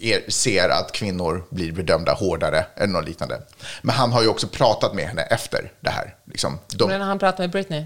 er, 0.00 0.22
ser 0.28 0.68
att 0.68 0.92
kvinnor 0.92 1.44
blir 1.50 1.72
bedömda 1.72 2.12
hårdare 2.12 2.66
eller 2.76 2.92
något 2.92 3.08
liknande. 3.08 3.40
Men 3.82 3.94
han 3.94 4.12
har 4.12 4.22
ju 4.22 4.28
också 4.28 4.46
pratat 4.48 4.94
med 4.94 5.04
henne 5.04 5.22
efter 5.22 5.72
det 5.80 5.90
här. 5.90 6.14
Liksom, 6.24 6.58
de, 6.68 6.88
Men 6.88 7.00
när 7.00 7.06
han 7.06 7.18
pratade 7.18 7.42
med 7.42 7.50
Britney. 7.50 7.84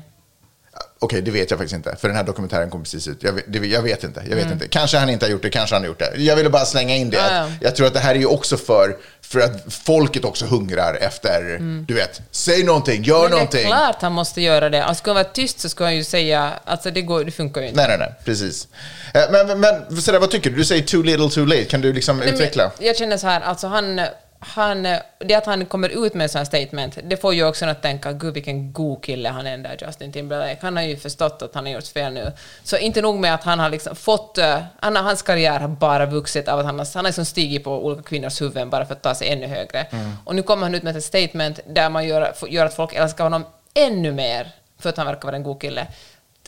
Okej, 1.03 1.23
det 1.23 1.31
vet 1.31 1.51
jag 1.51 1.59
faktiskt 1.59 1.77
inte. 1.77 1.97
För 2.01 2.09
den 2.09 2.17
här 2.17 2.25
dokumentären 2.25 2.71
kom 2.71 2.83
precis 2.83 3.09
ut. 3.09 3.23
Jag 3.23 3.33
vet, 3.33 3.45
det, 3.53 3.59
jag 3.67 3.83
vet 3.83 4.05
inte. 4.05 4.23
Jag 4.29 4.37
vet 4.37 4.51
inte. 4.51 4.69
Kanske 4.69 4.99
han 4.99 5.11
inte 5.11 5.27
har 5.27 5.31
gjort 5.31 5.43
det, 5.43 5.51
kanske 5.51 5.75
han 5.77 5.83
har 5.83 5.89
gjort 5.89 5.99
det. 5.99 6.13
Jag 6.17 6.37
ville 6.37 6.51
bara 6.51 6.65
slänga 6.65 6.97
in 6.97 7.11
det. 7.11 7.17
Ja, 7.17 7.35
ja. 7.37 7.49
Jag 7.61 7.77
tror 7.77 7.87
att 7.87 7.93
det 7.95 8.01
här 8.01 8.15
är 8.15 8.19
ju 8.19 8.27
också 8.27 8.57
för, 8.57 8.97
för 9.23 9.41
att 9.41 9.73
folket 9.75 10.25
också 10.25 10.47
hungrar 10.47 10.95
efter, 11.01 11.59
du 11.87 11.95
vet, 11.95 12.21
säg 12.31 12.65
någonting, 12.65 13.03
gör 13.03 13.15
Men 13.21 13.23
det 13.23 13.27
är 13.27 13.31
någonting. 13.37 13.67
klart 13.67 14.03
han 14.03 14.13
måste 14.13 14.41
göra 14.41 14.69
det. 14.71 14.85
Alltså, 14.85 15.03
ska 15.03 15.11
han 15.11 15.15
vara 15.15 15.25
tyst 15.25 15.61
så 15.61 15.69
ska 15.69 15.85
han 15.85 15.97
ju 15.97 16.05
säga... 16.05 16.53
Alltså 16.65 16.91
det, 16.91 17.03
går, 17.03 17.25
det 17.25 17.31
funkar 17.31 17.61
ju 17.61 17.69
inte. 17.69 17.81
Nej, 17.81 17.89
nej, 17.89 17.99
nej, 17.99 18.15
precis. 18.25 18.69
Eh, 19.15 19.21
Men, 19.33 19.47
men, 19.47 19.61
men 19.61 20.03
sådär, 20.03 20.19
vad 20.19 20.31
tycker 20.31 20.51
du? 20.51 20.57
Du 20.57 20.65
säger 20.65 20.83
too 20.83 21.03
little 21.03 21.31
too 21.31 21.45
late. 21.47 21.65
Kan 21.65 21.81
du 21.81 21.93
liksom 21.93 22.19
Nej, 22.19 22.29
utveckla? 22.29 22.71
Jag 22.79 22.97
känner 22.97 23.17
så 23.17 23.27
här, 23.27 23.41
alltså 23.41 23.67
han, 23.67 24.01
han, 24.43 24.83
det 25.19 25.35
att 25.35 25.47
han 25.47 25.67
kommer 25.67 26.07
ut 26.07 26.15
med 26.15 26.31
sådana 26.31 26.45
statement, 26.45 26.99
det 27.05 27.17
får 27.17 27.35
ju 27.35 27.45
också 27.45 27.65
en 27.65 27.71
att 27.71 27.83
tänka, 27.83 28.13
gud 28.13 28.35
vilken 28.35 28.73
god 28.73 29.05
kille 29.05 29.29
han 29.29 29.47
är 29.47 29.59
där 29.59 29.77
Justin 29.87 30.13
Timberlake. 30.13 30.59
Han 30.61 30.77
har 30.77 30.85
ju 30.85 30.97
förstått 30.97 31.43
att 31.43 31.55
han 31.55 31.67
har 31.67 31.73
gjort 31.73 31.87
fel 31.87 32.13
nu. 32.13 32.33
Så 32.63 32.77
inte 32.77 33.03
nog 33.03 33.19
med 33.19 33.35
att 33.35 33.45
han 33.45 33.59
har 33.59 33.71
liksom 33.71 33.97
fått, 33.97 34.39
eh, 34.39 34.59
han, 34.81 34.97
hans 34.97 35.23
karriär 35.23 35.61
har 35.61 35.69
bara 35.69 36.07
vuxit 36.07 36.49
av 36.49 36.59
att 36.59 36.67
han 36.67 36.79
har, 36.79 36.87
han 36.95 37.05
har 37.05 37.09
liksom 37.09 37.25
stigit 37.25 37.65
på 37.65 37.85
olika 37.87 38.03
kvinnors 38.03 38.41
huvuden 38.41 38.71
bara 38.71 38.87
för 38.87 38.95
att 38.95 39.03
ta 39.03 39.15
sig 39.15 39.29
ännu 39.29 39.47
högre. 39.47 39.87
Och 40.25 40.35
nu 40.35 40.43
kommer 40.43 40.63
han 40.63 40.75
ut 40.75 40.83
med 40.83 40.97
ett 40.97 41.05
statement 41.05 41.61
där 41.67 41.91
man 41.91 42.07
gör, 42.07 42.35
gör 42.49 42.67
att 42.67 42.75
folk 42.75 42.95
älskar 42.95 43.25
honom 43.25 43.45
ännu 43.75 44.13
mer 44.13 44.51
för 44.79 44.89
att 44.89 44.97
han 44.97 45.07
verkar 45.07 45.29
vara 45.29 45.37
en 45.37 45.43
god 45.43 45.61
kille. 45.61 45.87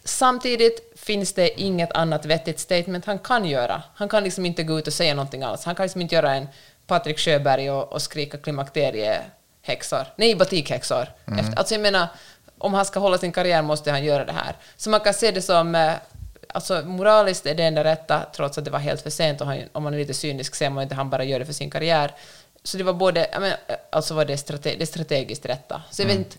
Samtidigt 0.05 0.93
finns 0.97 1.32
det 1.32 1.61
inget 1.61 1.93
annat 1.93 2.26
vettigt 2.26 2.61
statement 2.61 3.05
han 3.05 3.18
kan 3.18 3.45
göra. 3.45 3.82
Han 3.95 4.09
kan 4.09 4.24
liksom 4.24 4.47
inte 4.47 4.62
gå 4.62 4.78
ut 4.78 4.86
och 4.86 4.93
säga 4.93 5.14
någonting 5.14 5.43
alls. 5.43 5.64
Han 5.64 5.74
kan 5.74 5.84
liksom 5.84 6.01
inte 6.01 6.14
göra 6.14 6.34
en 6.34 6.49
Patrik 6.87 7.18
Sjöberg 7.18 7.70
och, 7.70 7.93
och 7.93 8.03
skrika 8.03 8.39
klimakteriehäxor. 8.39 10.07
Nej, 10.16 10.35
batikhäxor. 10.35 11.09
Efter, 11.39 11.59
alltså 11.59 11.74
jag 11.74 11.80
menar, 11.80 12.09
om 12.59 12.74
han 12.74 12.85
ska 12.85 13.01
hålla 13.01 13.18
sin 13.18 13.33
karriär 13.33 13.62
måste 13.62 13.91
han 13.91 14.05
göra 14.05 14.24
det 14.24 14.33
här. 14.33 14.57
Så 14.76 14.91
man 14.91 15.01
kan 15.01 15.14
se 15.14 15.30
det 15.30 15.43
som, 15.43 15.74
eh, 15.74 15.93
alltså 16.49 16.83
moraliskt 16.85 17.47
är 17.47 17.55
det 17.55 17.62
enda 17.62 17.85
rätta, 17.85 18.26
trots 18.37 18.59
att 18.59 18.64
det 18.64 18.70
var 18.70 18.78
helt 18.78 19.03
för 19.03 19.11
sent 19.11 19.41
och 19.41 19.47
han, 19.47 19.62
om 19.72 19.83
man 19.83 19.95
är 19.95 19.99
lite 19.99 20.14
cynisk 20.14 20.55
ser 20.55 20.70
man 20.70 20.83
inte 20.83 20.93
att 20.93 20.97
han 20.97 21.11
bara 21.11 21.24
gör 21.24 21.39
det 21.39 21.47
för 21.47 21.53
sin 21.53 21.70
karriär. 21.70 22.14
Så 22.64 22.76
det 22.76 22.85
var 22.85 22.93
både, 22.93 23.28
jag 23.33 23.41
menar, 23.41 23.57
alltså 23.91 24.14
var 24.14 24.24
det, 24.24 24.37
strate, 24.37 24.74
det 24.78 24.87
strategiskt 24.87 25.47
rätta. 25.47 25.83
Så 25.91 26.03
jag 26.03 26.07
vet 26.07 26.16
inte, 26.16 26.37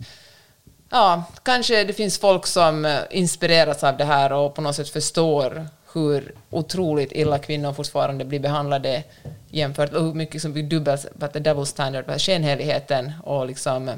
Ja, 0.94 1.24
kanske 1.44 1.84
det 1.84 1.94
finns 1.94 2.20
folk 2.20 2.48
som 2.48 2.86
eh, 2.86 3.00
inspireras 3.10 3.84
av 3.84 3.98
det 3.98 4.04
här 4.04 4.34
och 4.34 4.56
på 4.56 4.62
något 4.62 4.76
sätt 4.76 4.90
förstår 4.90 5.68
hur 5.94 6.32
otroligt 6.50 7.12
illa 7.12 7.40
kvinnor 7.40 7.74
fortfarande 7.74 8.26
blir 8.26 8.40
behandlade 8.40 9.04
jämfört 9.50 9.94
och 9.94 10.04
hur 10.04 10.14
mycket 10.14 10.42
som 10.42 10.54
blir 10.54 10.64
dubbel, 10.64 10.98
double 11.34 11.66
standard, 11.66 12.22
skenheligheten 12.22 13.12
och 13.24 13.48
liksom 13.48 13.92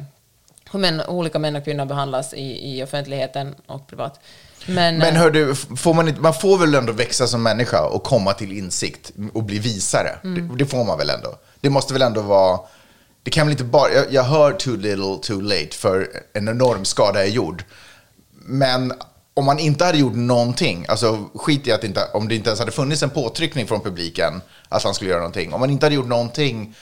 hur 0.71 0.79
män, 0.79 1.01
olika 1.07 1.39
män 1.39 1.55
och 1.55 1.63
kvinnor 1.63 1.85
behandlas 1.85 2.33
i, 2.33 2.77
i 2.77 2.83
offentligheten 2.83 3.55
och 3.67 3.87
privat. 3.87 4.19
Men, 4.65 4.97
Men 4.97 5.15
eh, 5.15 5.21
hör 5.21 5.31
du, 5.31 5.55
får 5.55 5.93
man, 5.93 6.07
inte, 6.07 6.21
man 6.21 6.33
får 6.33 6.57
väl 6.57 6.75
ändå 6.75 6.93
växa 6.93 7.27
som 7.27 7.43
människa 7.43 7.85
och 7.85 8.03
komma 8.03 8.33
till 8.33 8.57
insikt 8.57 9.11
och 9.33 9.43
bli 9.43 9.59
visare? 9.59 10.09
Mm. 10.23 10.47
Det, 10.47 10.63
det 10.63 10.65
får 10.65 10.83
man 10.83 10.97
väl 10.97 11.09
ändå? 11.09 11.35
Det 11.61 11.69
måste 11.69 11.93
väl 11.93 12.01
ändå 12.01 12.21
vara... 12.21 12.59
Det 13.23 13.31
kan 13.31 13.47
väl 13.47 13.51
inte 13.51 13.63
bara... 13.63 13.93
Jag, 13.93 14.13
jag 14.13 14.23
hör 14.23 14.51
too 14.51 14.75
little 14.75 15.17
too 15.21 15.41
late 15.41 15.71
för 15.71 16.07
en 16.33 16.47
enorm 16.47 16.85
skada 16.85 17.25
är 17.25 17.29
gjord. 17.29 17.63
Men 18.31 18.93
om 19.37 19.45
man 19.45 19.59
inte 19.59 19.85
hade 19.85 19.97
gjort 19.97 20.15
någonting, 20.15 20.85
alltså 20.89 21.29
skit 21.35 21.67
i 21.67 21.71
att 21.71 21.83
inte, 21.83 22.07
om 22.13 22.27
det 22.27 22.35
inte 22.35 22.49
ens 22.49 22.59
hade 22.59 22.71
funnits 22.71 23.03
en 23.03 23.09
påtryckning 23.09 23.67
från 23.67 23.81
publiken 23.81 24.41
att 24.69 24.83
han 24.83 24.93
skulle 24.93 25.09
göra 25.09 25.19
någonting. 25.19 25.53
Om 25.53 25.59
man 25.59 25.69
inte 25.69 25.85
hade 25.85 25.95
gjort 25.95 26.07
någonting, 26.07 26.75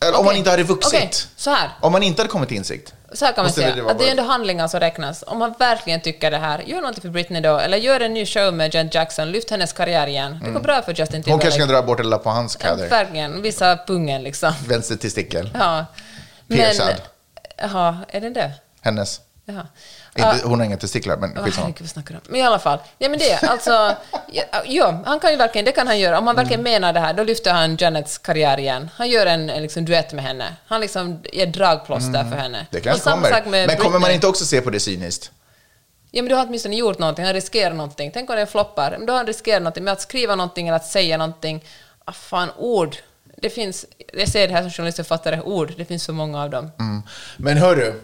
eller 0.00 0.12
om 0.12 0.18
Okej. 0.18 0.24
man 0.26 0.36
inte 0.36 0.50
hade 0.50 0.62
vuxit. 0.62 0.94
Okej, 0.94 1.10
så 1.36 1.50
här. 1.50 1.70
Om 1.80 1.92
man 1.92 2.02
inte 2.02 2.22
hade 2.22 2.30
kommit 2.30 2.48
till 2.48 2.56
insikt. 2.58 2.94
Så 3.12 3.24
här 3.24 3.32
kan 3.32 3.44
man 3.44 3.52
säga, 3.52 3.82
vara 3.82 3.92
att 3.92 3.98
det 3.98 4.06
är 4.06 4.10
ändå 4.10 4.22
handlingar 4.22 4.68
som 4.68 4.80
räknas. 4.80 5.24
Om 5.26 5.38
man 5.38 5.54
verkligen 5.58 6.00
tycker 6.00 6.30
det 6.30 6.38
här, 6.38 6.58
gör 6.66 6.76
någonting 6.76 7.02
för 7.02 7.08
Britney 7.08 7.40
då, 7.40 7.58
eller 7.58 7.76
gör 7.76 8.00
en 8.00 8.14
ny 8.14 8.26
show 8.26 8.54
med 8.54 8.74
Jen 8.74 8.88
Jackson, 8.92 9.30
lyft 9.32 9.50
hennes 9.50 9.72
karriär 9.72 10.06
igen. 10.06 10.38
Det 10.44 10.50
går 10.50 10.60
bra 10.60 10.82
för 10.82 10.92
Justin 10.92 11.04
Mm. 11.04 11.14
Hon 11.16 11.22
Timberlake. 11.22 11.42
kanske 11.44 11.60
kan 11.60 11.68
dra 11.68 11.82
bort 11.82 12.00
eller 12.00 12.18
på 12.18 12.30
hans 12.30 12.56
Ja, 12.60 12.66
kläder. 12.66 12.88
Verkligen, 12.90 13.42
visa 13.42 13.76
pungen 13.86 14.22
liksom. 14.22 14.52
Vänster 14.68 14.96
testikel. 14.96 15.50
Ja. 15.54 15.86
Piercad. 16.48 17.02
Jaha, 17.58 17.98
är 18.08 18.20
den 18.20 18.32
det? 18.32 18.52
Hennes. 18.80 19.20
Jaha. 19.44 19.66
Inte, 20.14 20.40
hon 20.44 20.58
har 20.58 20.66
inga 20.66 20.76
testiklar, 20.76 21.16
men 21.16 21.34
skitsamma. 21.34 21.74
snackar 21.86 22.14
om? 22.14 22.20
Men 22.28 22.40
i 22.40 22.42
alla 22.42 22.58
fall. 22.58 22.78
Ja, 22.98 23.08
men 23.08 23.18
det, 23.18 23.42
alltså... 23.42 23.96
ja, 24.32 24.44
ja, 24.66 25.02
han 25.06 25.20
kan 25.20 25.30
ju 25.30 25.36
verkligen, 25.36 25.64
det 25.64 25.72
kan 25.72 25.86
han 25.86 25.98
göra. 25.98 26.18
Om 26.18 26.26
han 26.26 26.36
verkligen 26.36 26.60
Mm. 26.60 26.72
menar 26.72 26.92
det 26.92 27.00
här, 27.00 27.14
då 27.14 27.24
lyfter 27.24 27.52
han 27.52 27.76
Janets 27.76 28.18
karriär 28.18 28.58
igen. 28.60 28.90
Han 28.94 29.08
gör 29.10 29.26
en, 29.26 29.50
en 29.50 29.62
liksom, 29.62 29.84
duett 29.84 30.12
med 30.12 30.24
henne. 30.24 30.56
Han 30.66 30.80
liksom 30.80 31.22
ger 31.32 31.46
dragplåster 31.46 32.24
för 32.30 32.36
henne. 32.36 32.58
Mm. 32.58 32.66
Det 32.70 32.80
kanske 32.80 33.10
kommer. 33.10 33.42
Men 33.66 33.76
kommer 33.76 33.90
man 33.90 34.00
Britney. 34.00 34.14
inte 34.14 34.26
också 34.26 34.44
se 34.44 34.60
på 34.60 34.70
det 34.70 34.80
cyniskt? 34.80 35.30
Ja, 36.10 36.22
men 36.22 36.28
du 36.28 36.34
har 36.34 36.46
åtminstone 36.46 36.76
gjort 36.76 36.98
någonting, 36.98 37.24
han 37.24 37.34
riskerar 37.34 37.74
någonting. 37.74 38.10
Tänk 38.14 38.30
om 38.30 38.36
det 38.36 38.46
floppar. 38.46 38.90
Men 38.90 39.06
då 39.06 39.12
har 39.12 39.18
han 39.18 39.26
riskerat 39.26 39.62
någonting 39.62 39.84
med 39.84 39.92
att 39.92 40.00
skriva 40.00 40.34
någonting 40.36 40.68
eller 40.68 40.76
att 40.76 40.86
säga 40.86 41.16
någonting. 41.16 41.64
Ah, 42.04 42.12
fan, 42.12 42.48
ord. 42.58 42.96
Det 43.36 43.50
finns, 43.50 43.86
jag 44.12 44.28
ser 44.28 44.48
det 44.48 44.54
här 44.54 44.62
som 44.62 44.70
journalist 44.70 44.98
och 44.98 45.06
författare, 45.06 45.40
ord. 45.40 45.74
Det 45.76 45.84
finns 45.84 46.04
så 46.04 46.12
många 46.12 46.42
av 46.42 46.50
dem. 46.50 46.70
Mm. 46.78 47.02
Men 47.36 47.56
hörru. 47.58 47.94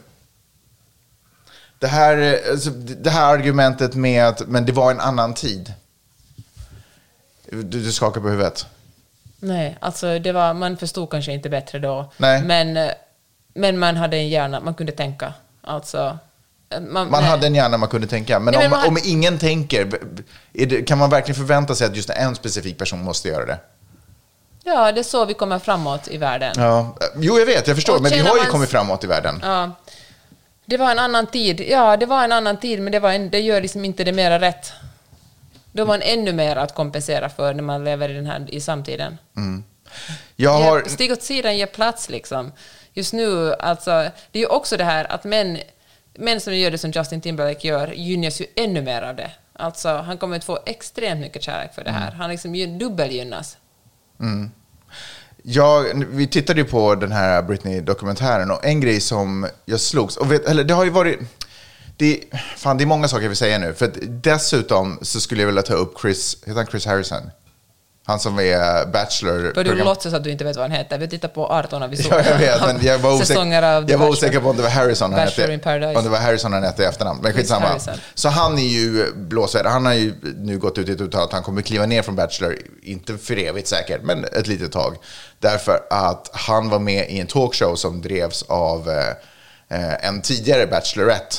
Det 1.79 1.87
här, 1.87 2.41
alltså, 2.51 2.71
det 2.71 3.11
här 3.11 3.35
argumentet 3.35 3.95
med 3.95 4.27
att 4.27 4.41
men 4.49 4.67
det 4.67 4.73
var 4.73 4.91
en 4.91 5.01
annan 5.01 5.35
tid. 5.35 5.73
Du, 7.51 7.63
du 7.63 7.93
skakar 7.93 8.21
på 8.21 8.29
huvudet. 8.29 8.67
Nej, 9.41 9.77
alltså 9.81 10.19
det 10.19 10.33
var, 10.33 10.55
man 10.55 10.77
förstod 10.77 11.11
kanske 11.11 11.33
inte 11.33 11.49
bättre 11.49 11.79
då. 11.79 12.13
Nej. 12.17 12.43
Men, 12.43 12.91
men 13.55 13.79
man 13.79 13.97
hade 13.97 14.17
en 14.17 14.29
hjärna, 14.29 14.61
man 14.61 14.75
kunde 14.75 14.93
tänka. 14.93 15.33
Alltså, 15.63 16.19
man, 16.81 17.11
Man 17.11 17.25
hade 17.25 17.47
en 17.47 17.55
hjärna 17.55 17.77
man 17.77 17.89
kunde 17.89 18.07
tänka. 18.07 18.39
Men, 18.41 18.55
Nej, 18.55 18.59
men 18.59 18.65
om, 18.67 18.71
man 18.71 18.81
hade- 18.81 18.89
om 18.91 18.99
ingen 19.05 19.39
tänker, 19.39 19.91
det, 20.53 20.83
kan 20.83 20.99
man 20.99 21.11
verkligen 21.11 21.37
förvänta 21.37 21.75
sig 21.75 21.87
att 21.87 21.97
just 21.97 22.11
en 22.11 22.35
specifik 22.35 22.79
person 22.79 23.03
måste 23.03 23.29
göra 23.29 23.47
det? 23.47 23.59
Ja, 24.65 24.93
det 24.93 25.01
är 25.01 25.05
så 25.05 25.25
vi 25.25 25.35
kommer 25.35 25.59
framåt 25.59 26.09
i 26.09 26.17
världen. 26.17 26.53
Ja. 26.57 26.97
Jo, 27.17 27.39
jag 27.39 27.47
vet, 27.47 27.67
jag 27.67 27.77
förstår. 27.77 27.97
Och 27.97 28.03
Men 28.03 28.11
vi 28.13 28.19
har 28.19 28.37
ju 28.37 28.43
man- 28.43 28.51
kommit 28.51 28.69
framåt 28.71 29.05
i 29.05 29.07
världen. 29.07 29.41
Ja. 29.43 29.71
Det 30.69 30.77
var 30.77 30.91
en 30.91 30.99
annan 30.99 31.27
tid. 31.27 31.61
Ja, 31.61 31.97
det 31.97 32.07
var 32.07 32.25
en 32.25 32.33
annan 32.33 32.57
tid, 32.57 32.81
men 32.81 32.93
det, 32.93 33.01
var 33.01 33.13
en, 33.13 33.31
det 33.31 33.41
gör 33.41 33.61
liksom 33.61 33.85
inte 33.85 34.05
det 34.05 34.13
mera 34.13 34.41
rätt. 34.41 34.73
Då 35.73 35.83
har 35.83 35.87
man 35.87 36.03
ännu 36.03 36.33
mer 36.33 36.57
att 36.57 36.75
kompensera 36.75 37.29
för 37.29 37.55
när 37.55 37.63
man 37.63 37.85
lever 37.85 38.09
i, 38.09 38.13
den 38.13 38.27
här, 38.27 38.55
i 38.55 38.61
samtiden. 38.61 39.19
Jag 40.37 40.51
har... 40.51 40.83
Stig 40.89 41.13
åt 41.13 41.23
sidan, 41.23 41.57
ge 41.57 41.67
plats 41.67 42.09
liksom. 42.09 42.53
Just 42.93 43.13
nu, 43.13 43.55
alltså, 43.55 43.91
det 44.31 44.39
är 44.39 44.43
ju 44.43 44.47
också 44.47 44.77
det 44.77 44.85
här 44.85 45.13
att 45.13 45.25
män, 45.25 45.59
män 46.15 46.41
som 46.41 46.57
gör 46.57 46.71
det 46.71 46.79
som 46.79 46.91
Justin 46.91 47.21
Timberlake 47.21 47.69
gör, 47.69 47.93
gynnas 47.93 48.41
ju 48.41 48.47
ännu 48.57 48.83
mer 48.83 49.03
av 49.03 49.17
det. 49.17 49.31
Alltså, 49.53 49.89
han 49.89 50.19
kommer 50.19 50.37
att 50.37 50.45
få 50.45 50.59
extremt 50.67 51.21
mycket 51.21 51.43
kärlek 51.43 51.75
för 51.75 51.85
det 51.85 51.91
här. 51.91 52.11
Han 52.11 52.31
liksom 52.31 52.79
dubbelgynnas. 52.79 53.57
Jag, 55.51 56.05
vi 56.11 56.27
tittade 56.27 56.61
ju 56.61 56.67
på 56.67 56.95
den 56.95 57.13
här 57.13 57.43
Britney-dokumentären 57.43 58.51
och 58.51 58.65
en 58.65 58.81
grej 58.81 59.01
som 59.01 59.47
jag 59.65 59.81
slogs, 59.81 60.17
och 60.17 60.33
vet, 60.33 60.47
eller 60.47 60.65
det 60.65 60.75
har 60.75 60.85
ju 60.85 60.91
varit, 60.91 61.19
det, 61.97 62.21
fan 62.57 62.79
det 62.79 62.85
är 62.85 62.87
många 62.87 63.09
saker 63.09 63.23
jag 63.23 63.29
vill 63.29 63.37
säga 63.37 63.59
nu, 63.59 63.75
för 63.75 63.87
att 63.87 63.99
dessutom 64.03 64.99
så 65.03 65.21
skulle 65.21 65.43
jag 65.43 65.47
vilja 65.47 65.63
ta 65.63 65.75
upp 65.75 66.01
Chris, 66.01 66.37
heter 66.41 66.55
han 66.55 66.67
Chris 66.67 66.87
Harrison? 66.87 67.31
Han 68.09 68.21
som 68.21 68.39
är 68.39 68.87
Bachelor. 68.87 69.53
För 69.55 69.65
du 69.65 69.75
låtsas 69.75 70.15
att 70.15 70.25
du 70.25 70.31
inte 70.31 70.45
vet 70.45 70.57
vad 70.57 70.71
han 70.71 70.79
heter. 70.79 70.99
Vi 70.99 71.09
tittar 71.09 71.29
på 71.29 71.47
18 71.47 71.83
av 71.83 71.95
Ja, 71.95 72.23
jag 72.31 72.39
vet, 72.39 72.61
men 72.61 72.85
jag 72.87 72.99
var 72.99 73.13
osäker, 73.15 73.91
jag 73.91 73.99
var 73.99 74.09
osäker 74.09 74.41
på 74.41 74.49
om 74.49 74.57
det 74.57 74.63
var 74.63 74.71
Harrison 74.71 75.13
han 75.13 75.21
hette. 75.21 75.59
Om 75.97 76.05
det 76.05 76.11
var 76.11 76.19
Harrison 76.19 76.53
han 76.53 76.63
hette 76.63 76.83
i 76.83 76.87
efternamn, 76.87 77.21
men 77.23 77.33
skitsamma. 77.33 77.79
Så 78.15 78.29
han 78.29 78.59
är 78.59 78.63
ju 78.63 79.13
blåsväder. 79.15 79.71
Han 79.71 79.87
har 79.87 79.93
ju 79.93 80.15
nu 80.37 80.59
gått 80.59 80.79
ut 80.79 80.89
i 80.89 80.93
ett 80.93 81.01
uttal 81.01 81.23
att 81.23 81.33
han 81.33 81.43
kommer 81.43 81.63
kliva 81.63 81.87
ner 81.87 82.03
från 82.03 82.17
Bachelor, 82.17 82.57
inte 82.83 83.19
för 83.19 83.39
evigt 83.39 83.69
säkert, 83.69 84.03
men 84.03 84.25
ett 84.25 84.47
litet 84.47 84.73
tag. 84.73 84.97
Därför 85.39 85.81
att 85.91 86.31
han 86.33 86.69
var 86.69 86.79
med 86.79 87.11
i 87.11 87.21
en 87.21 87.27
talkshow 87.27 87.75
som 87.75 88.03
drevs 88.03 88.43
av 88.43 88.91
eh, 88.91 89.79
eh, 89.79 90.09
en 90.09 90.23
tidigare 90.23 90.67
Bachelorette. 90.67 91.37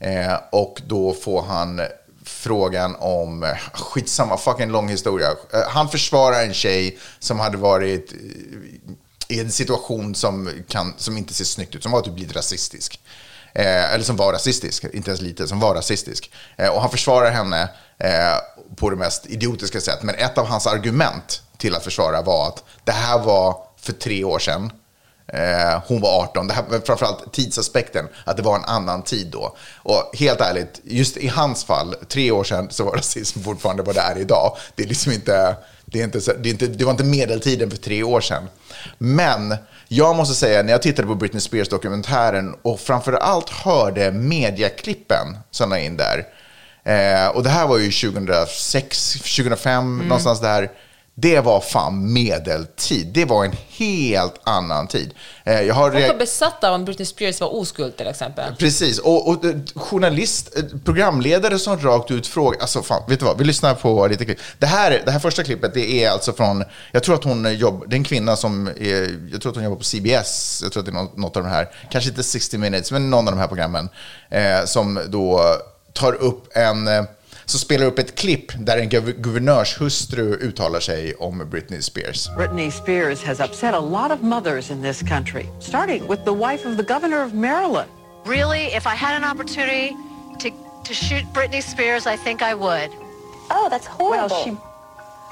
Eh, 0.00 0.34
och 0.52 0.82
då 0.86 1.12
får 1.12 1.42
han 1.42 1.80
frågan 2.28 2.96
om, 2.98 3.42
eh, 3.42 3.56
skitsamma, 3.72 4.36
fucking 4.36 4.68
lång 4.68 4.88
historia. 4.88 5.28
Eh, 5.28 5.68
han 5.68 5.88
försvarar 5.88 6.42
en 6.42 6.54
tjej 6.54 6.98
som 7.18 7.38
hade 7.40 7.56
varit 7.56 8.12
eh, 8.12 9.36
i 9.36 9.40
en 9.40 9.52
situation 9.52 10.14
som, 10.14 10.50
kan, 10.68 10.94
som 10.96 11.18
inte 11.18 11.34
ser 11.34 11.44
snyggt 11.44 11.74
ut, 11.74 11.82
som 11.82 11.92
var 11.92 12.00
typ 12.00 12.18
lite 12.18 12.38
rasistisk. 12.38 13.00
Eh, 13.52 13.94
eller 13.94 14.04
som 14.04 14.16
var 14.16 14.32
rasistisk, 14.32 14.84
inte 14.84 15.10
ens 15.10 15.20
lite, 15.20 15.48
som 15.48 15.60
var 15.60 15.74
rasistisk. 15.74 16.30
Eh, 16.56 16.68
och 16.68 16.80
han 16.80 16.90
försvarar 16.90 17.30
henne 17.30 17.62
eh, 17.98 18.36
på 18.76 18.90
det 18.90 18.96
mest 18.96 19.26
idiotiska 19.26 19.80
sätt. 19.80 20.02
Men 20.02 20.14
ett 20.14 20.38
av 20.38 20.46
hans 20.46 20.66
argument 20.66 21.42
till 21.56 21.74
att 21.74 21.84
försvara 21.84 22.22
var 22.22 22.48
att 22.48 22.64
det 22.84 22.92
här 22.92 23.18
var 23.18 23.56
för 23.80 23.92
tre 23.92 24.24
år 24.24 24.38
sedan. 24.38 24.72
Eh, 25.32 25.82
hon 25.86 26.00
var 26.00 26.22
18. 26.22 26.46
Det 26.46 26.54
här, 26.54 26.64
framförallt 26.86 27.32
tidsaspekten, 27.32 28.08
att 28.24 28.36
det 28.36 28.42
var 28.42 28.56
en 28.56 28.64
annan 28.64 29.02
tid 29.02 29.26
då. 29.26 29.56
Och 29.76 30.10
helt 30.18 30.40
ärligt, 30.40 30.80
just 30.84 31.16
i 31.16 31.28
hans 31.28 31.64
fall, 31.64 31.94
tre 32.08 32.30
år 32.30 32.44
sedan 32.44 32.70
så 32.70 32.84
var 32.84 32.92
rasism 32.96 33.40
fortfarande 33.40 33.82
vad 33.82 33.94
det 33.94 34.00
är 34.00 34.18
idag. 34.18 34.56
Det 34.74 34.82
är 34.82 34.86
liksom 34.86 35.12
inte, 35.12 35.56
det 35.84 36.00
är 36.00 36.04
inte, 36.04 36.18
det 36.18 36.48
är 36.48 36.52
inte, 36.52 36.66
det 36.66 36.84
var 36.84 36.90
inte 36.90 37.04
medeltiden 37.04 37.70
för 37.70 37.76
tre 37.76 38.02
år 38.02 38.20
sedan. 38.20 38.48
Men 38.98 39.56
jag 39.88 40.16
måste 40.16 40.34
säga, 40.34 40.62
när 40.62 40.72
jag 40.72 40.82
tittade 40.82 41.08
på 41.08 41.14
Britney 41.14 41.40
Spears-dokumentären 41.40 42.54
och 42.62 42.80
framförallt 42.80 43.50
hörde 43.50 44.12
mediaklippen 44.12 45.38
som 45.50 45.70
la 45.70 45.78
in 45.78 45.96
där. 45.96 46.26
Eh, 46.84 47.28
och 47.28 47.42
det 47.42 47.50
här 47.50 47.66
var 47.66 47.78
ju 47.78 47.90
2006, 47.90 49.12
2005, 49.12 49.98
någonstans 49.98 50.40
där. 50.40 50.70
Det 51.20 51.40
var 51.40 51.60
fan 51.60 52.12
medeltid. 52.12 53.06
Det 53.06 53.24
var 53.24 53.44
en 53.44 53.52
helt 53.68 54.34
annan 54.44 54.88
tid. 54.88 55.14
Eh, 55.44 55.60
jag 55.60 55.74
har 55.74 55.90
Folk 55.90 56.08
var 56.08 56.14
besatta 56.14 56.68
av 56.68 56.74
om 56.74 56.84
Britney 56.84 57.06
Spears 57.06 57.40
var 57.40 57.54
oskuld 57.54 57.96
till 57.96 58.06
exempel. 58.06 58.54
Precis, 58.58 58.98
och, 58.98 59.28
och 59.28 59.44
eh, 59.44 59.54
journalist, 59.74 60.58
eh, 60.58 60.64
programledare 60.84 61.58
som 61.58 61.78
rakt 61.78 62.10
ut 62.10 62.26
frågar, 62.26 62.60
alltså 62.60 62.82
fan, 62.82 63.02
vet 63.08 63.18
du 63.18 63.24
vad, 63.24 63.38
vi 63.38 63.44
lyssnar 63.44 63.74
på 63.74 64.06
lite 64.06 64.24
klipp. 64.24 64.38
Det 64.58 64.66
här, 64.66 65.02
det 65.04 65.10
här 65.10 65.18
första 65.18 65.44
klippet, 65.44 65.74
det 65.74 66.04
är 66.04 66.10
alltså 66.10 66.32
från, 66.32 66.64
jag 66.92 67.02
tror 67.02 67.14
att 67.14 67.24
hon 67.24 67.56
jobbar, 67.56 67.86
det 67.86 67.94
är 67.94 67.98
en 67.98 68.04
kvinna 68.04 68.36
som, 68.36 68.66
är, 68.66 69.28
jag 69.32 69.42
tror 69.42 69.50
att 69.50 69.56
hon 69.56 69.64
jobbar 69.64 69.76
på 69.76 69.84
CBS, 69.84 70.60
jag 70.62 70.72
tror 70.72 70.80
att 70.80 70.86
det 70.86 70.92
är 70.92 71.20
något, 71.20 71.36
av 71.36 71.42
de 71.42 71.48
här, 71.48 71.68
kanske 71.90 72.10
inte 72.10 72.22
60 72.22 72.58
minutes, 72.58 72.92
men 72.92 73.10
någon 73.10 73.28
av 73.28 73.34
de 73.34 73.40
här 73.40 73.48
programmen, 73.48 73.88
eh, 74.30 74.64
som 74.64 75.00
då 75.08 75.42
tar 75.92 76.12
upp 76.12 76.56
en, 76.56 76.88
så 77.48 77.58
spelar 77.58 77.86
upp 77.86 77.98
ett 77.98 78.14
klipp 78.14 78.52
där 78.58 78.76
en 78.78 78.88
guv- 78.90 79.20
guvernörshustru 79.20 80.34
uttalar 80.34 80.80
sig 80.80 81.14
om 81.14 81.48
Britney 81.50 81.82
Spears. 81.82 82.28
Britney 82.36 82.70
Spears 82.70 83.24
has 83.24 83.40
upset 83.40 83.74
a 83.74 83.80
lot 83.80 84.10
of 84.12 84.20
mothers 84.20 84.70
in 84.70 84.82
this 84.82 85.02
country, 85.02 85.46
starting 85.60 86.08
with 86.08 86.24
the 86.24 86.32
wife 86.34 86.68
of 86.68 86.76
the 86.76 86.82
governor 86.94 87.24
of 87.24 87.32
Maryland. 87.32 87.88
Really, 88.26 88.64
if 88.76 88.86
I 88.86 88.96
had 88.96 89.22
an 89.22 89.24
opportunity 89.24 89.96
to, 90.40 90.50
to 90.84 90.94
shoot 90.94 91.24
Britney 91.34 91.62
Spears, 91.62 92.06
I 92.06 92.16
think 92.16 92.42
I 92.42 92.54
would. 92.54 92.90
Oh, 93.50 93.68
that's 93.70 93.86
horrible. 93.86 94.28
Well, 94.36 94.44
she 94.44 94.50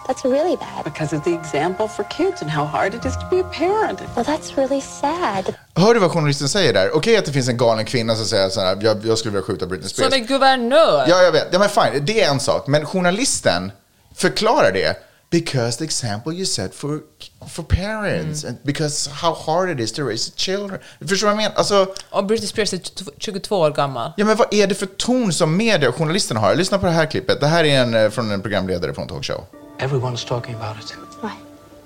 That's 0.07 0.25
really 0.25 0.57
bad. 0.57 0.85
because 0.85 1.17
of 1.17 1.25
the 1.25 1.35
example 1.35 1.89
for 1.89 2.05
kids 2.05 2.43
and 2.43 2.51
how 2.51 2.65
hard 2.65 2.95
it 2.95 3.05
is 3.05 3.15
to 3.15 3.27
be 3.31 3.41
a 3.41 3.51
parent. 3.59 4.01
Well, 4.15 4.25
that's 4.25 4.57
really 4.57 4.81
sad. 4.81 5.55
Hör 5.75 5.95
du 5.95 6.01
vad 6.01 6.11
journalisten 6.11 6.49
säger 6.49 6.73
där? 6.73 6.97
Okej 6.97 7.17
att 7.17 7.25
det 7.25 7.33
finns 7.33 7.49
en 7.49 7.57
galen 7.57 7.85
kvinna 7.85 8.15
som 8.15 8.27
säger 8.27 8.49
så 8.49 8.61
här, 8.61 8.79
jag, 8.81 9.07
jag 9.07 9.19
skulle 9.19 9.33
vilja 9.33 9.47
skjuta 9.47 9.67
Britney 9.67 9.89
Spears. 9.89 10.13
Som 10.13 10.23
är 10.23 10.27
guvernör! 10.27 11.05
Ja, 11.09 11.23
jag 11.23 11.33
vet. 11.33 11.49
Ja, 11.53 11.59
men 11.59 11.69
fine. 11.69 12.05
Det 12.05 12.23
är 12.23 12.31
en 12.31 12.41
sak. 12.41 12.67
Men 12.67 12.87
journalisten 12.87 13.73
förklarar 14.15 14.73
det. 14.73 14.97
Because 15.31 15.79
the 15.79 15.85
example 15.85 16.33
you 16.33 16.45
set 16.47 16.75
for, 16.75 17.01
for 17.49 17.63
parents. 17.63 18.45
And 18.45 18.57
because 18.63 19.11
how 19.11 19.35
hard 19.35 19.71
it 19.71 19.81
is 19.81 19.93
to 19.93 20.03
raise 20.05 20.33
children. 20.37 20.79
Förstår 21.01 21.15
du 21.17 21.23
vad 21.25 21.31
jag 21.33 21.37
menar? 21.37 21.53
Alltså, 21.57 21.87
Och 22.11 22.25
Britney 22.27 22.49
Spears 22.49 22.73
är 22.75 22.79
t- 22.79 23.05
22 23.19 23.57
år 23.59 23.71
gammal. 23.71 24.13
ja, 24.17 24.25
men 24.25 24.37
vad 24.37 24.55
är 24.55 24.67
det 24.67 24.75
för 24.75 24.87
ton 24.87 25.33
som 25.33 25.57
media 25.57 25.89
och 25.89 25.95
journalisterna 25.95 26.41
har? 26.41 26.55
Lyssna 26.55 26.79
på 26.79 26.87
det 26.87 26.93
här 26.93 27.07
klippet. 27.07 27.41
Det 27.41 27.47
här 27.47 27.65
är 27.65 27.81
en, 27.83 27.95
eh, 27.95 28.11
från 28.11 28.31
en 28.31 28.43
programledare 28.43 28.93
på 28.93 29.01
en 29.03 29.09
talkshow. 29.09 29.45
Everyone's 29.79 30.29
talking 30.29 30.55
about 30.55 30.77
it. 30.85 30.97
Why? 31.23 31.29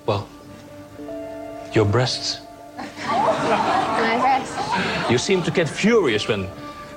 Well, 0.06 0.20
your 1.74 1.86
breasts. 1.86 2.38
My 4.00 4.18
breast. 4.20 4.52
You 5.10 5.18
seem 5.18 5.42
to 5.42 5.50
get 5.56 5.68
furious 5.68 6.28
when 6.28 6.46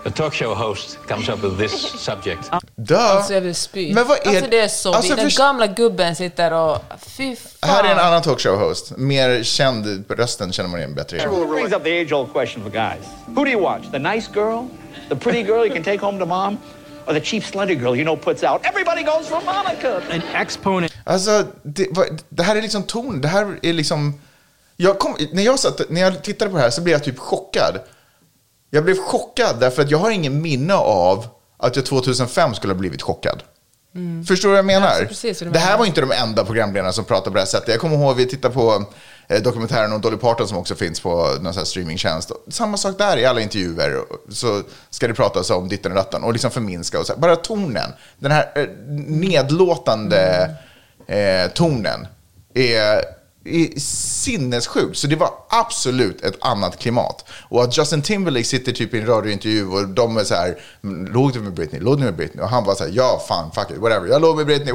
a 0.06 0.10
talk 0.10 0.34
show 0.34 0.56
host 0.56 0.98
comes 1.08 1.30
up 1.30 1.44
with 1.44 1.58
this 1.58 1.72
subject. 2.00 2.50
Dö! 2.88 2.98
Alltså 2.98 3.34
jag 3.34 3.42
vill 3.42 3.56
spy. 3.56 3.94
Men 3.94 4.08
vad 4.08 4.18
är 4.18 4.28
alltså 4.28 4.48
det 4.50 4.60
är 4.60 4.68
så 4.68 4.94
alltså. 4.94 5.16
Den 5.16 5.30
gamla 5.30 5.68
gubben 5.68 6.16
sitter 6.16 6.54
och... 6.54 6.78
Fy 7.00 7.36
fan. 7.36 7.70
Här 7.70 7.84
är 7.84 7.92
en 7.92 8.00
annan 8.00 8.22
talkshow-host. 8.22 8.98
Mer 8.98 9.44
känd 9.44 10.06
rösten 10.10 10.54
känner 10.54 10.70
man 10.70 10.80
igen 10.80 10.96
bättre. 10.96 11.18
It 11.18 11.50
brings 11.50 11.74
up 11.74 11.84
the 11.84 12.02
age-old 12.02 12.34
question 12.34 12.64
for 12.64 12.70
guys. 12.70 13.06
Who 13.26 13.44
do 13.46 13.52
you 13.52 13.62
watch? 13.62 13.92
The 13.92 14.00
nice 14.00 14.30
girl? 14.34 14.66
The 15.10 15.16
pretty 15.16 15.44
girl 15.44 15.66
you 15.66 15.74
can 15.74 15.84
take 15.84 16.06
home 16.06 16.20
to 16.20 16.26
mom? 16.26 16.58
Or 17.06 17.14
the 17.14 17.22
cheap, 17.22 17.44
slutty 17.44 17.76
girl 17.76 17.96
you 17.96 18.04
know 18.04 18.18
puts 18.18 18.44
out, 18.44 18.62
everybody 18.64 19.04
goes 19.04 19.28
for 19.28 19.42
Monica? 19.42 20.02
An 20.12 20.22
exponent. 20.42 20.94
Alltså, 21.04 21.44
det, 21.64 21.88
vad- 21.92 22.22
det 22.30 22.44
här 22.44 22.56
är 22.56 22.62
liksom 22.62 22.84
ton. 22.84 23.22
Det 23.22 23.28
här 23.28 23.60
är 23.62 23.74
liksom... 23.74 24.22
Jag 24.78 25.00
kom, 25.00 25.16
när, 25.32 25.44
jag 25.44 25.60
satt, 25.60 25.90
när 25.90 26.02
jag 26.02 26.24
tittade 26.24 26.52
på 26.52 26.58
det 26.58 26.64
här 26.64 26.70
så 26.70 26.82
blev 26.82 26.94
jag 26.94 27.04
typ 27.04 27.20
chockad. 27.20 27.80
Jag 28.70 28.84
blev 28.84 28.98
chockad 28.98 29.60
därför 29.60 29.82
att 29.82 29.92
jag 29.92 29.98
har 29.98 30.12
ingen 30.12 30.42
minne 30.42 30.74
av 30.76 31.26
att 31.64 31.76
jag 31.76 31.86
2005 31.86 32.54
skulle 32.54 32.74
ha 32.74 32.80
blivit 32.80 33.02
chockad. 33.02 33.44
Förstår 34.28 34.50
du 34.50 34.52
vad 34.52 34.58
jag 34.58 34.66
menar? 34.66 34.88
alltså, 34.88 35.06
precis 35.06 35.42
vad 35.42 35.54
det 35.54 35.60
här 35.60 35.68
menar. 35.68 35.80
var 35.80 35.86
inte 35.86 36.02
de 36.02 36.12
enda 36.12 36.46
programledarna 36.46 36.94
som 36.94 37.06
pratade 37.06 37.30
på 37.30 37.34
det 37.34 37.40
här 37.40 37.46
sättet. 37.46 37.68
Jag 37.68 37.80
kommer 37.80 37.96
ihåg, 37.96 38.16
vi 38.16 38.26
tittade 38.26 38.54
på 38.54 38.86
eh, 39.28 39.42
dokumentären 39.42 39.94
om 39.94 40.02
Dolly 40.02 40.18
Parton 40.18 40.48
som 40.48 40.58
också 40.58 40.76
finns 40.76 41.00
på 41.00 41.10
någon 41.10 41.54
sån 41.54 41.62
här 41.62 41.66
streamingtjänst. 41.66 42.32
Samma 42.48 42.78
sak 42.78 42.98
där 42.98 43.18
i 43.18 43.26
alla 43.26 43.42
intervjuer. 43.42 44.02
Så 44.30 44.62
ska 44.90 45.08
det 45.08 45.14
pratas 45.14 45.50
om 45.50 45.70
ditten 45.70 45.92
och 45.92 45.96
datten 45.96 46.24
och 46.24 46.34
liksom 46.34 46.52
förminska. 46.52 47.00
Och 47.00 47.06
så. 47.06 47.14
Bara 47.18 47.36
tonen, 47.36 47.94
den 48.20 48.32
här 48.32 48.52
eh, 48.56 48.68
nedlåtande 49.08 50.52
eh, 51.08 51.52
tonen 51.54 52.08
är, 52.54 53.02
Sinnessjukt. 53.78 54.98
Så 54.98 55.08
det 55.08 55.16
var 55.16 55.30
absolut 55.50 56.24
ett 56.24 56.38
annat 56.42 56.80
klimat. 56.80 57.26
Och 57.50 57.64
att 57.64 57.78
Justin 57.78 58.02
Timberlake 58.02 58.46
sitter 58.46 58.72
typ 58.72 58.94
i 58.94 59.00
en 59.00 59.06
radiointervju 59.06 59.68
och 59.68 59.88
de 59.88 60.18
är 60.18 60.24
så 60.24 60.36
här, 60.36 60.58
låg 61.14 61.34
du 61.34 61.40
med 61.40 61.54
Britney? 61.54 61.82
Låg 61.82 61.98
du 61.98 62.04
med 62.04 62.16
Britney? 62.16 62.44
Och 62.44 62.50
han 62.50 62.64
var 62.64 62.76
så 62.76 62.84
här, 62.84 62.92
ja 62.94 63.24
fan, 63.28 63.52
fuck 63.52 63.72
it, 63.72 63.78
whatever, 63.78 64.08
jag 64.08 64.22
låg 64.22 64.38
med 64.38 64.46
Britney. 64.46 64.74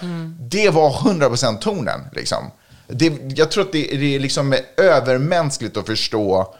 mm. 0.00 0.36
Det 0.40 0.70
var 0.70 0.90
100% 0.90 1.58
tonen 1.58 2.00
liksom. 2.12 2.50
Det, 2.86 3.12
jag 3.36 3.50
tror 3.50 3.64
att 3.64 3.72
det, 3.72 3.82
det 3.82 4.14
är 4.14 4.20
liksom 4.20 4.54
övermänskligt 4.76 5.76
att 5.76 5.86
förstå 5.86 6.54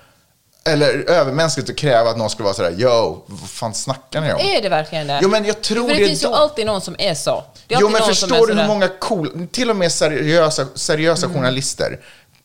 eller 0.64 1.10
övermänskligt 1.10 1.70
att 1.70 1.76
kräva 1.76 2.10
att 2.10 2.16
någon 2.16 2.30
skulle 2.30 2.44
vara 2.44 2.54
sådär, 2.54 2.74
yo, 2.80 3.24
vad 3.26 3.50
fan 3.50 3.74
snackar 3.74 4.20
ni 4.20 4.32
om? 4.32 4.40
Är 4.40 4.62
det 4.62 4.68
verkligen 4.68 5.06
det? 5.06 5.18
Jo, 5.22 5.28
men 5.28 5.44
jag 5.44 5.60
tror 5.62 5.88
För 5.88 5.94
det 5.94 6.00
det 6.00 6.06
finns 6.06 6.20
då. 6.22 6.28
ju 6.28 6.34
alltid 6.34 6.66
någon 6.66 6.80
som 6.80 6.96
är 6.98 7.14
så. 7.14 7.36
Är 7.68 7.76
Jo, 7.80 7.88
men 7.88 8.02
förstår 8.02 8.46
du 8.46 8.54
hur 8.54 8.66
många 8.66 8.88
cool, 8.88 9.46
till 9.52 9.70
och 9.70 9.76
med 9.76 9.92
seriösa, 9.92 10.66
seriösa 10.74 11.26
Mm. 11.26 11.38
journalister, 11.38 12.00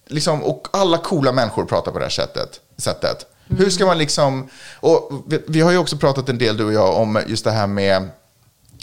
liksom, 0.07 0.43
och 0.43 0.68
alla 0.74 0.97
coola 0.97 1.32
människor 1.32 1.66
pratar 1.66 1.91
på 1.91 1.99
det 1.99 2.05
här 2.05 2.09
sättet. 2.09 2.59
sättet. 2.78 3.26
Mm. 3.49 3.64
Hur 3.64 3.70
ska 3.70 3.86
man 3.86 3.97
liksom, 3.97 4.49
och 4.80 5.24
vi, 5.28 5.39
vi 5.47 5.61
har 5.61 5.72
ju 5.72 5.78
också 5.78 5.97
pratat 5.97 6.30
en 6.30 6.38
del 6.38 6.57
du 6.57 6.66
och 6.66 6.74
jag 6.74 6.95
om 6.95 7.22
just 7.28 7.43
det 7.43 7.51
här 7.51 7.68
med 7.68 8.09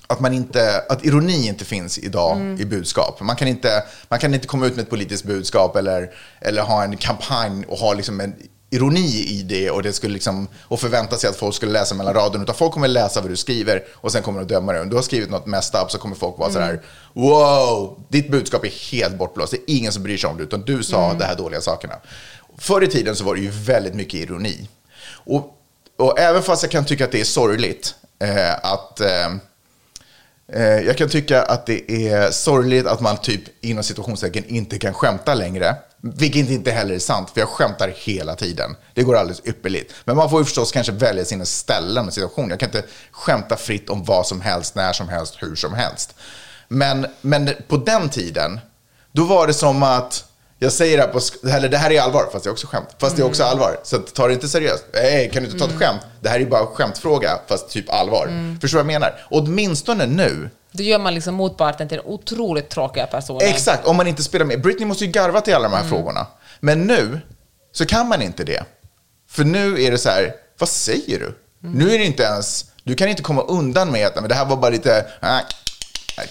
att, 0.07 0.20
man 0.20 0.35
inte, 0.35 0.85
att 0.89 1.05
ironi 1.05 1.47
inte 1.47 1.64
finns 1.64 1.99
idag 1.99 2.37
Mm. 2.37 2.61
i 2.61 2.64
budskap. 2.64 3.20
Man 3.20 3.37
kan, 3.37 3.49
inte, 3.49 3.83
man 4.09 4.18
kan 4.18 4.35
inte 4.35 4.47
komma 4.47 4.66
ut 4.66 4.76
med 4.76 4.83
ett 4.83 4.91
politiskt 4.91 5.24
budskap 5.24 5.76
eller, 5.76 6.11
eller 6.41 6.62
ha 6.62 6.85
en 6.85 6.97
kampanj 6.97 7.64
och 7.68 7.78
ha 7.78 7.95
liksom 7.95 8.20
en 8.20 8.35
ironi 8.71 9.25
i 9.29 9.43
det 9.43 9.71
och, 9.71 9.83
det 9.83 9.93
skulle 9.93 10.14
liksom, 10.14 10.49
och 10.62 10.81
förvänta 10.81 11.16
sig 11.16 11.31
att 11.31 11.37
folk 11.37 11.55
skulle 11.55 11.73
läsa 11.73 11.95
mellan 11.95 12.14
raderna. 12.14 12.45
Utan 12.45 12.55
folk 12.55 12.73
kommer 12.73 12.89
läsa 12.89 13.21
vad 13.21 13.31
du 13.31 13.37
skriver 13.37 13.85
och 13.93 14.12
sen 14.12 14.23
kommer 14.23 14.41
de 14.41 14.55
döma 14.55 14.73
det. 14.73 14.81
Om 14.81 14.89
du 14.91 14.97
har 14.97 15.03
skrivit 15.03 15.31
något 15.31 15.47
messed 15.47 15.81
up 15.83 15.91
så 15.91 15.99
kommer 15.99 16.16
folk 16.16 16.39
vara 16.39 16.51
Mm. 16.51 16.62
sådär 16.62 16.83
wow, 17.12 18.01
ditt 18.09 18.31
budskap 18.31 18.64
är 18.64 18.91
helt 18.93 19.14
bortblåst. 19.18 19.51
Det 19.53 19.57
är 19.57 19.77
ingen 19.77 19.93
som 19.93 20.03
bryr 20.03 20.16
sig 20.18 20.31
om 20.31 20.37
det 20.37 20.43
utan 20.43 20.61
du 20.62 20.83
sa 20.83 21.05
Mm. 21.07 21.18
de 21.18 21.25
här 21.25 21.37
dåliga 21.37 21.61
sakerna. 21.61 21.95
Förr 22.59 22.83
i 22.85 22.89
tiden 22.89 23.16
så 23.16 23.25
var 23.25 23.35
det 23.35 23.41
ju 23.41 23.51
väldigt 23.51 23.95
mycket 23.95 24.14
ironi. 24.21 24.68
Och, 25.12 25.57
och 25.99 26.18
även 26.18 26.43
fast 26.43 26.62
jag 26.62 26.73
kan 26.73 26.85
tycka 26.85 27.05
att 27.05 27.12
det 27.12 27.21
är 27.21 27.25
sorgligt 27.25 27.95
eh, 28.18 28.55
att 28.73 29.01
eh, 29.01 29.29
Eh, 30.53 30.62
Jag 30.62 30.97
kan 30.97 31.09
tycka 31.09 31.43
att 31.43 31.66
det 31.66 31.91
är 32.09 32.31
sorgligt 32.31 32.87
att 32.87 33.01
man 33.01 33.16
typ 33.16 33.43
inom 33.61 33.85
situationstecken 33.85 34.45
inte 34.45 34.79
kan 34.79 34.95
skämta 34.95 35.35
längre. 35.35 35.77
Vilket 36.01 36.51
inte 36.51 36.70
heller 36.70 36.94
är 36.94 36.98
sant, 36.98 37.30
för 37.30 37.40
jag 37.40 37.48
skämtar 37.48 37.94
hela 37.96 38.36
tiden. 38.36 38.76
Det 38.94 39.03
går 39.03 39.16
alldeles 39.16 39.42
ypperligt. 39.44 39.94
Men 40.05 40.16
man 40.16 40.30
får 40.30 40.38
ju 40.40 40.44
förstås 40.44 40.72
kanske 40.72 40.92
välja 40.92 41.24
sina 41.24 41.44
ställen 41.44 42.07
och 42.07 42.14
situationer. 42.14 42.51
Jag 42.51 42.61
kan 42.61 42.68
inte 42.68 42.84
skämta 43.11 43.57
fritt 43.57 43.90
om 43.90 44.05
vad 44.05 44.26
som 44.26 44.40
helst, 44.40 44.74
när 44.74 44.92
som 44.92 45.09
helst, 45.09 45.36
hur 45.38 45.55
som 45.55 45.74
helst. 45.74 46.14
Men, 46.68 47.07
men 47.20 47.51
på 47.68 47.76
den 47.76 48.09
tiden, 48.09 48.61
då 49.12 49.24
var 49.24 49.46
det 49.46 49.55
som 49.55 49.82
att 49.82 50.24
jag 50.59 50.72
säger 50.72 50.96
det 50.96 51.03
här 51.03 51.12
på, 51.12 51.48
eller 51.48 51.68
det 51.68 51.76
här 51.78 51.90
är 51.90 52.01
allvar, 52.01 52.28
fast 52.32 52.44
det 52.44 52.48
är 52.48 52.53
också 52.53 52.66
skämt. 52.66 52.88
Fast 52.98 53.16
det 53.16 53.22
är 53.22 53.26
också 53.26 53.44
allvar, 53.44 53.80
så 53.82 53.98
ta 53.98 54.26
det 54.26 54.34
inte 54.34 54.48
seriöst. 54.48 54.84
Nej, 54.92 55.30
kan 55.32 55.42
du 55.42 55.48
inte 55.48 55.66
ta 55.66 55.72
ett 55.72 55.78
skämt? 55.78 56.01
Det 56.20 56.28
här 56.28 56.40
är 56.40 56.46
bara 56.46 56.61
en 56.61 56.66
skämtfråga, 56.66 57.40
fast 57.46 57.70
typ 57.70 57.90
allvar. 57.90 58.26
Mm. 58.26 58.61
Förstår 58.61 58.78
du 58.78 58.84
vad 58.84 58.92
jag 58.92 59.01
menar? 59.01 59.26
Åtminstone 59.30 60.07
nu, 60.07 60.51
Då 60.73 60.83
gör 60.83 60.99
man 60.99 61.14
liksom 61.14 61.35
motparten 61.35 61.89
till 61.89 61.99
en 61.99 62.05
otroligt 62.05 62.68
tråkiga 62.68 63.07
person. 63.07 63.41
Exakt, 63.43 63.87
om 63.87 63.97
man 63.97 64.07
inte 64.07 64.23
spelar 64.23 64.45
med. 64.47 64.62
Britney 64.62 64.87
måste 64.87 65.05
ju 65.05 65.11
garva 65.11 65.41
till 65.41 65.55
alla 65.55 65.68
de 65.68 65.77
här 65.77 65.85
frågorna. 65.89 66.27
Men 66.61 66.87
nu 66.87 67.21
så 67.73 67.87
kan 67.87 68.09
man 68.09 68.23
inte 68.23 68.45
det. 68.45 68.64
För 69.31 69.45
nu 69.45 69.83
är 69.83 69.91
det 69.91 69.99
så 69.99 70.09
här, 70.11 70.33
vad 70.59 70.68
säger 70.68 71.18
du? 71.18 71.39
Nu 71.62 71.95
är 71.95 71.99
det 71.99 72.05
inte 72.05 72.23
ens, 72.23 72.64
du 72.83 72.95
kan 72.95 73.09
inte 73.09 73.23
komma 73.23 73.43
undan 73.43 73.91
med 73.93 74.07
att 74.07 74.14
"Nej, 74.14 74.23
men 74.23 74.29
det 74.29 74.35
här 74.35 74.45
var 74.45 74.57
bara 74.57 74.71
lite... 74.71 75.07
ah, 75.21 75.41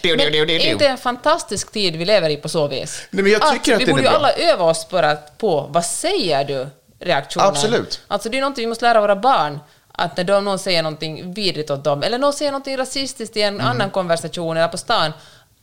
Men 0.04 0.20
är 0.20 0.60
inte 0.72 0.88
en 0.88 0.98
fantastisk 0.98 1.72
tid 1.72 1.96
vi 1.96 2.06
lever 2.06 2.30
i 2.30 2.38
på 2.38 2.50
så 2.50 2.68
vis? 2.68 3.02
Nej, 3.10 3.24
men 3.24 3.32
jag 3.32 3.54
tycker 3.54 3.76
att 3.76 3.82
vi 3.82 3.86
borde 3.86 4.02
ju 4.02 4.08
alla 4.08 4.32
öva 4.32 4.64
oss 4.66 4.90
bara 4.90 5.16
på 5.16 5.68
vad 5.72 5.86
säger 5.86 6.44
du 6.46 6.68
reaktionen. 7.00 7.48
Absolut. 7.48 8.02
Alltså 8.08 8.30
det 8.30 8.38
är 8.38 8.42
någonting 8.42 8.64
vi 8.64 8.68
måste 8.68 8.86
lära 8.86 9.02
våra 9.02 9.16
barn. 9.16 9.60
Att 10.00 10.18
när 10.18 10.24
de, 10.24 10.45
någon 10.45 10.60
säger 10.60 10.84
någonting 10.84 11.34
vidrigt 11.34 11.70
åt 11.72 11.84
dem, 11.84 12.04
eller 12.04 12.18
någon 12.18 12.34
säger 12.34 12.52
någonting 12.52 12.78
rasistiskt 12.78 13.38
i 13.38 13.41
en 13.41 13.54
Mm. 13.56 13.66
annan 13.68 13.89
konversation 13.91 14.58
eller 14.58 14.68
på 14.68 14.78
stan, 14.78 15.12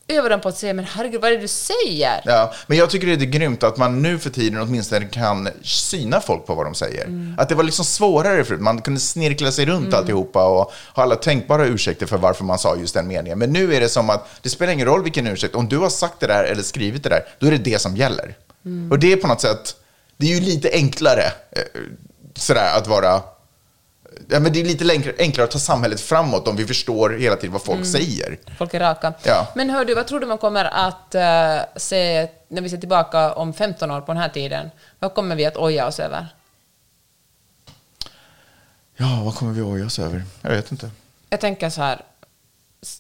öva 0.09 0.29
dem 0.29 0.41
på 0.41 0.49
att 0.49 0.59
säga 0.59 0.75
men 0.75 0.85
herregud, 0.85 1.21
vad 1.21 1.31
är 1.33 1.35
det 1.37 1.41
du 1.43 1.49
säger? 1.49 2.21
Ja, 2.25 2.53
men 2.67 2.79
jag 2.79 2.91
tycker 2.91 3.07
det 3.07 3.13
är 3.13 3.27
grymt 3.27 3.63
att 3.63 3.77
man 3.77 4.03
nu 4.03 4.19
för 4.19 4.31
tiden 4.31 4.61
åtminstone 4.63 5.07
kan 5.07 5.49
syna 5.63 6.21
folk 6.21 6.47
på 6.47 6.55
vad 6.55 6.67
de 6.67 6.75
säger. 6.75 7.05
Mm. 7.05 7.35
Att 7.39 7.49
det 7.49 7.55
var 7.55 7.65
liksom 7.65 7.85
svårare 7.85 8.45
förut. 8.45 8.61
Man 8.61 8.83
kunde 8.83 9.01
snirkla 9.01 9.53
sig 9.53 9.67
runt 9.67 9.87
Mm. 9.87 9.99
alltihopa 9.99 10.45
och 10.45 10.73
ha 10.95 11.03
alla 11.03 11.17
tänkbara 11.17 11.67
ursäkter 11.67 12.07
för 12.07 12.17
varför 12.19 12.45
man 12.45 12.59
sa 12.59 12.77
just 12.77 12.95
den 12.95 13.07
meningen. 13.09 13.39
Men 13.39 13.53
nu 13.53 13.75
är 13.75 13.81
det 13.81 13.89
som 13.89 14.11
att 14.11 14.29
det 14.43 14.49
spelar 14.51 14.73
ingen 14.73 14.87
roll 14.87 15.03
vilken 15.03 15.27
ursäkt. 15.27 15.55
Om 15.55 15.69
du 15.69 15.79
har 15.79 15.91
sagt 15.91 16.21
det 16.21 16.27
där 16.27 16.45
eller 16.45 16.63
skrivit 16.63 17.03
det 17.03 17.09
där, 17.09 17.23
då 17.39 17.47
är 17.47 17.51
det 17.51 17.59
det 17.59 17.79
som 17.79 17.97
gäller. 17.97 18.35
Mm. 18.65 18.91
Och 18.93 18.99
det 18.99 19.13
är 19.13 19.17
på 19.17 19.27
något 19.27 19.41
sätt, 19.41 19.77
det 20.17 20.27
är 20.27 20.35
ju 20.35 20.41
lite 20.41 20.71
enklare 20.73 21.25
eh, 21.53 21.63
sådär 22.37 22.77
att 22.79 22.87
vara 22.87 23.21
Ja, 24.29 24.41
men 24.41 24.53
det 24.53 24.61
är 24.61 24.65
lite 24.65 25.13
enklare 25.19 25.45
att 25.45 25.51
ta 25.51 25.59
samhället 25.59 26.01
framåt 26.01 26.49
om 26.49 26.57
vi 26.57 26.67
förstår 26.67 27.11
hela 27.11 27.37
tiden 27.37 27.53
vad 27.53 27.63
folk 27.63 27.77
Mm. 27.77 27.89
säger. 27.93 28.39
Folk 28.59 28.75
är 28.75 28.81
raka. 28.81 29.13
Ja. 29.23 29.49
Men 29.57 29.71
hör 29.71 29.85
du, 29.85 29.95
vad 29.95 30.07
tror 30.07 30.21
du 30.21 30.27
man 30.27 30.39
kommer 30.39 30.65
att 30.65 31.15
eh, 31.15 31.59
se 31.77 32.29
när 32.49 32.63
vi 32.63 32.69
ser 32.69 32.77
tillbaka 32.77 33.33
om 33.35 33.55
15 33.55 33.91
år 33.91 34.01
på 34.01 34.13
den 34.13 34.23
här 34.23 34.29
tiden? 34.29 34.71
Vad 34.99 35.15
kommer 35.15 35.37
vi 35.37 35.47
att 35.47 35.57
oja 35.57 35.87
oss 35.87 36.01
över? 36.01 36.27
Ja, 38.97 39.23
vad 39.25 39.35
kommer 39.35 39.53
vi 39.53 39.61
att 39.61 39.67
oja 39.67 39.87
oss 39.87 39.99
över? 39.99 40.23
Jag 40.43 40.51
vet 40.51 40.73
inte. 40.73 40.91
Jag 41.31 41.41
tänker 41.41 41.71
så 41.71 41.81
här, 41.83 42.01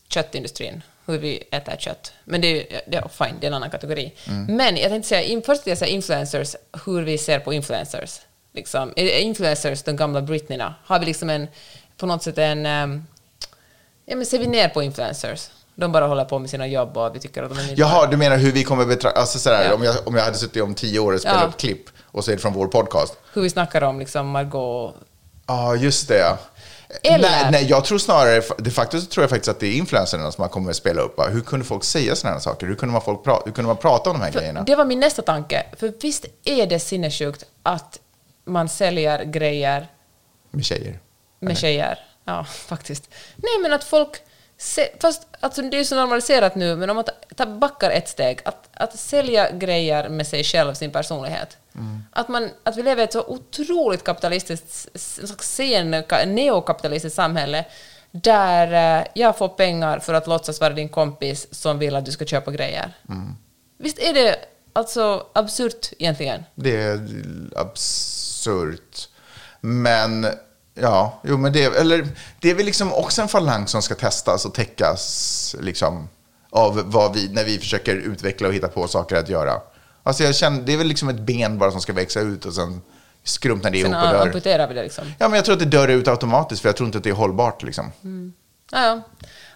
köttindustrin, 0.08 0.82
hur 1.06 1.18
vi 1.18 1.42
äter 1.50 1.76
kött. 1.78 2.12
Men 2.24 2.40
det 2.40 2.46
är, 2.74 2.80
det 2.86 2.96
är 2.96 3.08
fine, 3.08 3.36
det 3.40 3.46
är 3.46 3.48
en 3.48 3.54
annan 3.54 3.70
kategori. 3.70 4.12
Mm. 4.28 4.56
Men 4.56 4.76
jag 4.76 4.90
tänkte 4.90 5.08
säga, 5.08 5.40
först 5.46 5.66
vill 5.66 5.70
jag 5.70 5.78
säga 5.78 5.90
influencers, 5.90 6.56
hur 6.86 7.02
vi 7.02 7.18
ser 7.18 7.38
på 7.38 7.52
influencers. 7.52 8.20
Liksom, 8.56 8.92
influencers 8.96 9.82
de 9.82 9.96
gamla 9.96 10.22
Britneyna? 10.22 10.74
Har 10.84 10.98
vi 10.98 11.06
liksom 11.06 11.30
en, 11.30 11.46
på 11.96 12.06
något 12.06 12.22
sätt 12.22 12.38
en... 12.38 12.66
ehm, 12.66 13.04
ja, 14.06 14.16
men 14.16 14.26
ser 14.26 14.38
vi 14.38 14.46
ner 14.46 14.68
på 14.68 14.82
influencers? 14.82 15.48
De 15.74 15.92
bara 15.92 16.06
håller 16.06 16.24
på 16.24 16.38
med 16.38 16.50
sina 16.50 16.66
jobb 16.66 16.96
och 16.96 17.14
vi 17.14 17.20
tycker 17.20 17.42
att 17.42 17.50
de 17.50 17.58
är 17.58 17.74
Jaha, 17.76 18.06
du 18.06 18.16
menar 18.16 18.36
hur 18.36 18.52
vi 18.52 18.64
kommer 18.64 18.84
betrakta... 18.86 19.20
Alltså 19.20 19.38
sådär, 19.38 19.64
Ja. 19.64 19.74
om, 19.74 19.82
jag, 19.82 19.94
om 20.04 20.14
jag 20.14 20.24
hade 20.24 20.36
suttit 20.36 20.62
om 20.62 20.74
tio 20.74 20.98
år 20.98 21.12
och 21.12 21.20
spelat 21.20 21.40
Ja. 21.42 21.46
upp 21.48 21.56
klipp 21.56 21.84
och 22.04 22.24
så 22.24 22.30
är 22.30 22.36
det 22.36 22.42
från 22.42 22.52
vår 22.52 22.66
podcast. 22.66 23.14
Hur 23.32 23.42
vi 23.42 23.50
snackar 23.50 23.82
om 23.82 23.98
liksom 23.98 24.28
Margot 24.28 24.94
Ja, 25.46 25.74
just 25.76 26.08
det. 26.08 26.18
ja. 26.18 26.38
Eller- 27.02 27.30
Nej, 27.30 27.48
nej, 27.50 27.66
jag 27.70 27.84
tror 27.84 27.98
snarare, 27.98 28.42
de 28.58 28.70
facto 28.70 29.00
så 29.00 29.06
tror 29.06 29.22
jag 29.22 29.30
faktiskt 29.30 29.48
att 29.48 29.60
det 29.60 29.66
är 29.66 29.72
influencerna 29.76 30.32
som 30.32 30.42
man 30.42 30.48
kommer 30.48 30.70
att 30.70 30.76
spela 30.76 31.02
upp. 31.02 31.18
va? 31.18 31.26
Hur 31.28 31.40
kunde 31.40 31.64
folk 31.64 31.84
säga 31.84 32.16
sådana 32.16 32.34
här 32.36 32.40
saker? 32.40 32.66
Hur 32.66 32.74
kunde 32.74 32.92
man, 32.92 33.02
folk 33.02 33.24
pra- 33.24 33.42
hur 33.44 33.52
kunde 33.52 33.66
man 33.68 33.76
prata 33.76 34.10
om 34.10 34.16
de 34.18 34.22
här 34.24 34.32
grejerna? 34.32 34.62
Det 34.62 34.76
var 34.76 34.84
min 34.84 35.00
nästa 35.00 35.22
tanke. 35.22 35.66
För 35.78 35.92
visst 36.02 36.24
är 36.44 36.66
det 36.66 36.78
sinnessjukt 36.80 37.44
att 37.62 37.98
man 38.46 38.68
säljer 38.68 39.24
grejer 39.24 39.86
Med 40.50 40.64
tjejer. 40.64 40.98
med 41.40 41.58
tjejer? 41.58 41.98
Ja, 42.24 42.44
faktiskt. 42.44 43.10
Nej, 43.36 43.58
men 43.62 43.72
att 43.72 43.84
folk... 43.84 44.10
Se, 44.58 44.88
fast 45.00 45.26
alltså, 45.40 45.62
det 45.62 45.76
är 45.76 45.84
så 45.84 45.94
normaliserat 45.94 46.54
nu, 46.54 46.76
men 46.76 46.90
om 46.90 46.96
man 46.96 47.04
ta- 47.36 47.46
backar 47.46 47.90
ett 47.90 48.08
steg, 48.08 48.40
att, 48.44 48.68
att 48.72 48.98
sälja 48.98 49.50
grejer 49.50 50.08
med 50.08 50.26
sig 50.26 50.44
själv, 50.44 50.74
sin 50.74 50.90
personlighet. 50.90 51.56
Att, 52.12 52.28
man, 52.28 52.50
att 52.62 52.76
vi 52.76 52.82
lever 52.82 53.02
i 53.02 53.04
ett 53.04 53.12
så 53.12 53.24
otroligt 53.26 54.04
kapitalistiskt, 54.04 54.88
sen, 55.40 55.94
ka- 55.94 56.26
neokapitalistiskt 56.26 57.16
samhälle 57.16 57.64
där 58.10 58.98
eh, 59.00 59.06
jag 59.14 59.38
får 59.38 59.48
pengar 59.48 59.98
för 59.98 60.14
att 60.14 60.26
låtsas 60.26 60.60
vara 60.60 60.72
din 60.74 60.88
kompis 60.88 61.54
som 61.54 61.78
vill 61.78 61.96
att 61.96 62.04
du 62.04 62.12
ska 62.12 62.24
köpa 62.24 62.50
grejer. 62.50 62.92
Visst 63.78 63.98
är 63.98 64.14
det 64.14 64.36
alltså 64.72 65.26
absurt 65.32 65.92
egentligen? 65.98 66.44
Det 66.54 66.76
är 66.82 67.08
absurt. 67.56 68.25
Men, 69.60 70.26
ja, 70.74 71.20
jo 71.24 71.36
men 71.36 71.52
det, 71.52 71.64
eller, 71.64 72.08
det 72.40 72.50
är 72.50 72.54
väl 72.54 72.66
liksom 72.66 72.92
också 72.92 73.22
en 73.22 73.28
falang 73.28 73.66
som 73.66 73.82
ska 73.82 73.94
testas 73.94 74.44
och 74.44 74.54
täckas 74.54 75.56
liksom, 75.60 76.08
av 76.50 76.82
vad 76.86 77.14
vi, 77.14 77.28
när 77.28 77.44
vi 77.44 77.58
försöker 77.58 77.96
utveckla 77.96 78.48
och 78.48 78.54
hitta 78.54 78.68
på 78.68 78.88
saker 78.88 79.16
att 79.16 79.28
göra. 79.28 79.60
Alltså 80.02 80.22
jag 80.24 80.34
känner, 80.34 80.62
det 80.62 80.72
är 80.72 80.76
väl 80.76 80.86
liksom 80.86 81.08
ett 81.08 81.20
ben 81.20 81.58
bara 81.58 81.70
som 81.70 81.80
ska 81.80 81.92
växa 81.92 82.20
ut 82.20 82.44
och 82.44 82.54
sen 82.54 82.80
skrumpnar 83.24 83.70
det 83.70 83.82
Sen 83.82 83.92
ihop 83.92 84.04
och 84.04 84.10
dör. 84.10 84.26
amputerar 84.26 84.68
vi 84.68 84.74
det 84.74 84.82
liksom. 84.82 85.04
Ja, 85.18 85.28
men 85.28 85.36
jag 85.36 85.44
tror 85.44 85.52
att 85.52 85.58
det 85.58 85.66
dör 85.66 85.88
ut 85.88 86.08
automatiskt 86.08 86.62
för 86.62 86.68
jag 86.68 86.76
tror 86.76 86.86
inte 86.86 86.98
att 86.98 87.04
det 87.04 87.10
är 87.10 87.14
hållbart 87.14 87.62
liksom. 87.62 87.92
Ja, 88.70 88.86
ja. 88.86 89.02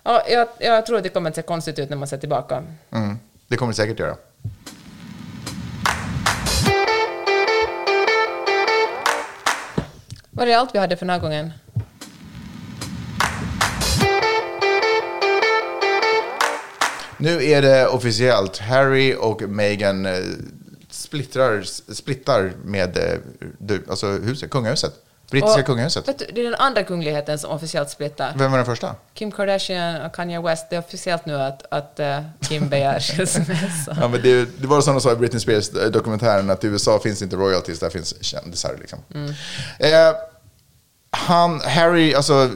ja 0.03 0.23
jag, 0.29 0.49
jag 0.59 0.87
tror 0.87 0.97
att 0.97 1.03
det 1.03 1.09
kommer 1.09 1.31
att 1.31 1.37
se 1.37 1.43
konstigt 1.43 1.79
ut 1.79 1.91
när 1.91 1.97
man 1.97 2.09
ser 2.09 2.19
tillbaka. 2.19 2.65
Mm. 2.91 3.19
Det 3.49 3.57
kommer 3.57 3.73
det 3.73 3.77
säkert 3.77 3.99
göra. 3.99 4.17
Var 10.41 10.47
det 10.47 10.55
allt 10.55 10.75
vi 10.75 10.79
hade 10.79 10.97
för 10.97 11.07
den 11.07 11.11
här 11.11 11.21
gången? 11.21 11.53
Nu 17.17 17.45
är 17.45 17.63
det 17.63 17.87
officiellt. 17.87 18.59
Harry 18.59 19.15
och 19.15 19.43
Meghan 19.43 20.07
eh, 20.07 20.13
splittrar, 20.91 21.63
splittar 21.93 22.53
med 22.65 22.97
eh, 22.97 23.19
du, 23.59 23.85
alltså 23.89 24.07
huset, 24.07 24.51
kungahuset. 24.51 24.93
Brittiska 25.31 25.61
Och, 25.61 25.67
kungahuset. 25.67 26.19
Du, 26.19 26.27
det 26.35 26.41
är 26.41 26.45
den 26.45 26.55
andra 26.55 26.83
kungligheten 26.83 27.39
som 27.39 27.51
officiellt 27.51 27.91
splittar. 27.91 28.35
Vem 28.37 28.51
var 28.51 28.59
den 28.59 28.67
första? 28.67 28.95
Kim 29.15 29.33
Kardashian 29.33 30.03
och 30.03 30.15
Kanye 30.15 30.41
West. 30.41 30.71
Det 30.71 30.77
är 30.77 30.81
officiellt 30.81 31.27
nu 31.27 31.35
att, 31.35 31.67
att 31.71 32.01
eh, 32.01 32.21
Kim 32.41 32.69
begär 32.69 33.01
skilsmässa. 33.01 33.97
Ja, 34.01 34.09
men 34.09 34.23
det, 34.23 34.61
det 34.61 34.67
var 34.67 34.81
som 34.81 34.95
de 34.95 35.01
sa 35.01 35.13
i 35.13 35.17
Britney 35.17 35.41
Spears-dokumentären, 35.41 36.51
att 36.51 36.65
i 36.65 36.67
USA 36.67 36.99
finns 36.99 37.23
inte 37.23 37.37
royalties, 37.37 37.79
där 37.79 37.91
finns 37.91 38.25
kändisar. 38.25 38.77
Liksom. 38.81 38.99
Mm. 39.15 39.31
Eh, 39.79 40.15
han, 41.11 41.61
Harry, 41.61 42.15
alltså, 42.15 42.51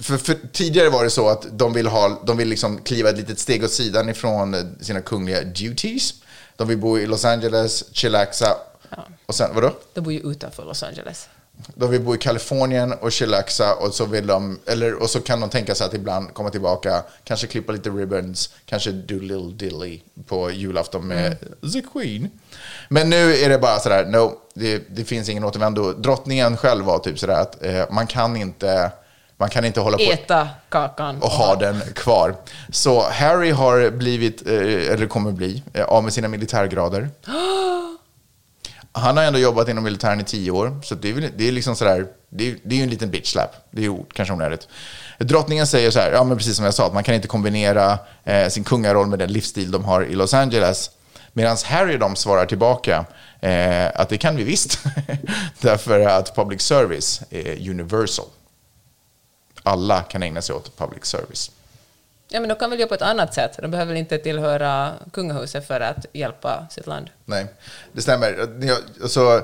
för, 0.00 0.16
för 0.16 0.36
tidigare 0.52 0.88
var 0.88 1.04
det 1.04 1.10
så 1.10 1.28
att 1.28 1.58
de 1.58 1.72
vill, 1.72 1.86
ha, 1.86 2.20
de 2.26 2.36
vill 2.36 2.48
liksom 2.48 2.78
kliva 2.78 3.10
ett 3.10 3.16
litet 3.16 3.38
steg 3.38 3.64
åt 3.64 3.70
sidan 3.70 4.08
ifrån 4.08 4.76
sina 4.80 5.00
kungliga 5.00 5.44
duties. 5.44 6.14
De 6.56 6.68
vill 6.68 6.78
bo 6.78 6.98
i 6.98 7.06
Los 7.06 7.24
Angeles, 7.24 7.84
chillaxa. 7.92 8.56
Och 9.26 9.34
sen, 9.34 9.54
vadå? 9.54 9.72
De 9.94 10.00
bor 10.00 10.12
ju 10.12 10.30
utanför 10.30 10.64
Los 10.64 10.82
Angeles. 10.82 11.28
De 11.74 11.90
vill 11.90 12.00
bo 12.00 12.14
i 12.14 12.18
Kalifornien 12.18 12.92
och 12.92 13.12
chillaxa 13.12 13.74
och 13.74 13.94
så 13.94 14.06
vill 14.06 14.26
de, 14.26 14.58
eller, 14.66 15.02
och 15.02 15.10
så 15.10 15.20
kan 15.20 15.40
de 15.40 15.50
tänka 15.50 15.74
sig 15.74 15.86
att 15.86 15.94
ibland 15.94 16.34
komma 16.34 16.50
tillbaka, 16.50 17.02
kanske 17.24 17.46
klippa 17.46 17.72
lite 17.72 17.90
ribbons, 17.90 18.50
kanske 18.66 18.90
do 18.90 19.18
little 19.18 19.52
dilly 19.68 20.00
på 20.26 20.50
julafton 20.50 21.06
med 21.06 21.36
the 21.72 21.82
Queen. 21.92 22.30
Men 22.88 23.10
nu 23.10 23.36
är 23.36 23.48
det 23.48 23.58
bara 23.58 23.78
sådär, 23.78 24.04
no, 24.06 24.32
det, 24.54 24.82
det 24.90 25.04
finns 25.04 25.28
ingen 25.28 25.44
återvändo. 25.44 25.92
Drottningen 25.92 26.56
själv 26.56 26.84
var 26.84 26.98
typ 26.98 27.18
sådär 27.18 27.40
att 27.40 27.64
eh, 27.64 27.84
man 27.90 28.06
kan 28.06 28.36
inte, 28.36 28.90
man 29.36 29.50
kan 29.50 29.64
inte 29.64 29.80
hålla 29.80 29.96
på 29.96 30.02
Äta 30.02 30.48
kakan. 30.68 31.22
och 31.22 31.30
ha 31.30 31.54
den 31.54 31.80
kvar. 31.94 32.34
Så 32.72 33.02
Harry 33.10 33.50
har 33.50 33.90
blivit, 33.90 34.46
eh, 34.46 34.92
eller 34.92 35.06
kommer 35.06 35.32
bli, 35.32 35.62
eh, 35.72 35.84
av 35.84 36.04
med 36.04 36.12
sina 36.12 36.28
militärgrader. 36.28 37.08
Han 38.92 39.16
har 39.16 39.24
ändå 39.24 39.38
jobbat 39.38 39.68
inom 39.68 39.84
militären 39.84 40.20
i 40.20 40.24
tio 40.24 40.50
år, 40.50 40.80
så 40.84 40.94
det 40.94 41.08
är, 41.08 41.12
väl- 41.12 41.30
det 41.36 41.48
är 41.48 41.52
liksom 41.52 41.76
sådär, 41.76 42.06
det 42.28 42.48
är, 42.50 42.56
det 42.64 42.74
är 42.74 42.76
ju 42.76 42.82
en 42.84 42.90
liten 42.90 43.10
bitch 43.10 43.32
slap. 43.32 43.50
Det 43.70 43.80
är 43.80 43.84
ju 43.84 43.98
kanske 44.12 44.32
onödigt. 44.34 44.68
Drottningen 45.18 45.66
säger 45.66 45.90
så 45.90 45.98
här, 45.98 46.12
ja 46.12 46.24
men 46.24 46.36
precis 46.38 46.56
som 46.56 46.64
jag 46.64 46.74
sa, 46.74 46.86
att 46.86 46.94
man 46.94 47.02
kan 47.04 47.14
inte 47.14 47.28
kombinera 47.28 47.98
eh, 48.24 48.48
sin 48.48 48.64
kungaroll 48.64 49.06
med 49.06 49.18
den 49.18 49.32
livsstil 49.32 49.70
de 49.70 49.84
har 49.84 50.02
i 50.04 50.14
Los 50.14 50.34
Angeles. 50.34 50.90
Medan 51.32 51.56
Harry 51.64 51.94
och 51.94 51.98
de 51.98 52.16
svarar 52.16 52.46
tillbaka 52.46 53.04
eh, 53.40 53.86
att 53.94 54.08
det 54.08 54.18
kan 54.18 54.36
vi 54.36 54.44
visst. 54.44 54.78
Därför 55.60 56.00
att 56.00 56.34
public 56.36 56.62
service 56.62 57.22
är 57.30 57.70
universal. 57.70 58.26
Alla 59.62 60.00
kan 60.02 60.22
ägna 60.22 60.42
sig 60.42 60.54
åt 60.54 60.76
public 60.78 61.04
service. 61.04 61.50
Ja, 62.32 62.40
men 62.40 62.48
de 62.48 62.54
kan 62.54 62.70
väl 62.70 62.78
göra 62.78 62.88
på 62.88 62.94
ett 62.94 63.02
annat 63.02 63.34
sätt. 63.34 63.58
De 63.62 63.70
behöver 63.70 63.92
väl 63.92 63.98
inte 64.00 64.18
tillhöra 64.18 64.92
kungahuset 65.12 65.66
för 65.66 65.80
att 65.80 66.06
hjälpa 66.12 66.66
sitt 66.70 66.86
land. 66.86 67.10
Nej, 67.24 67.46
det 67.92 68.02
stämmer. 68.02 68.48
Alltså, 69.02 69.42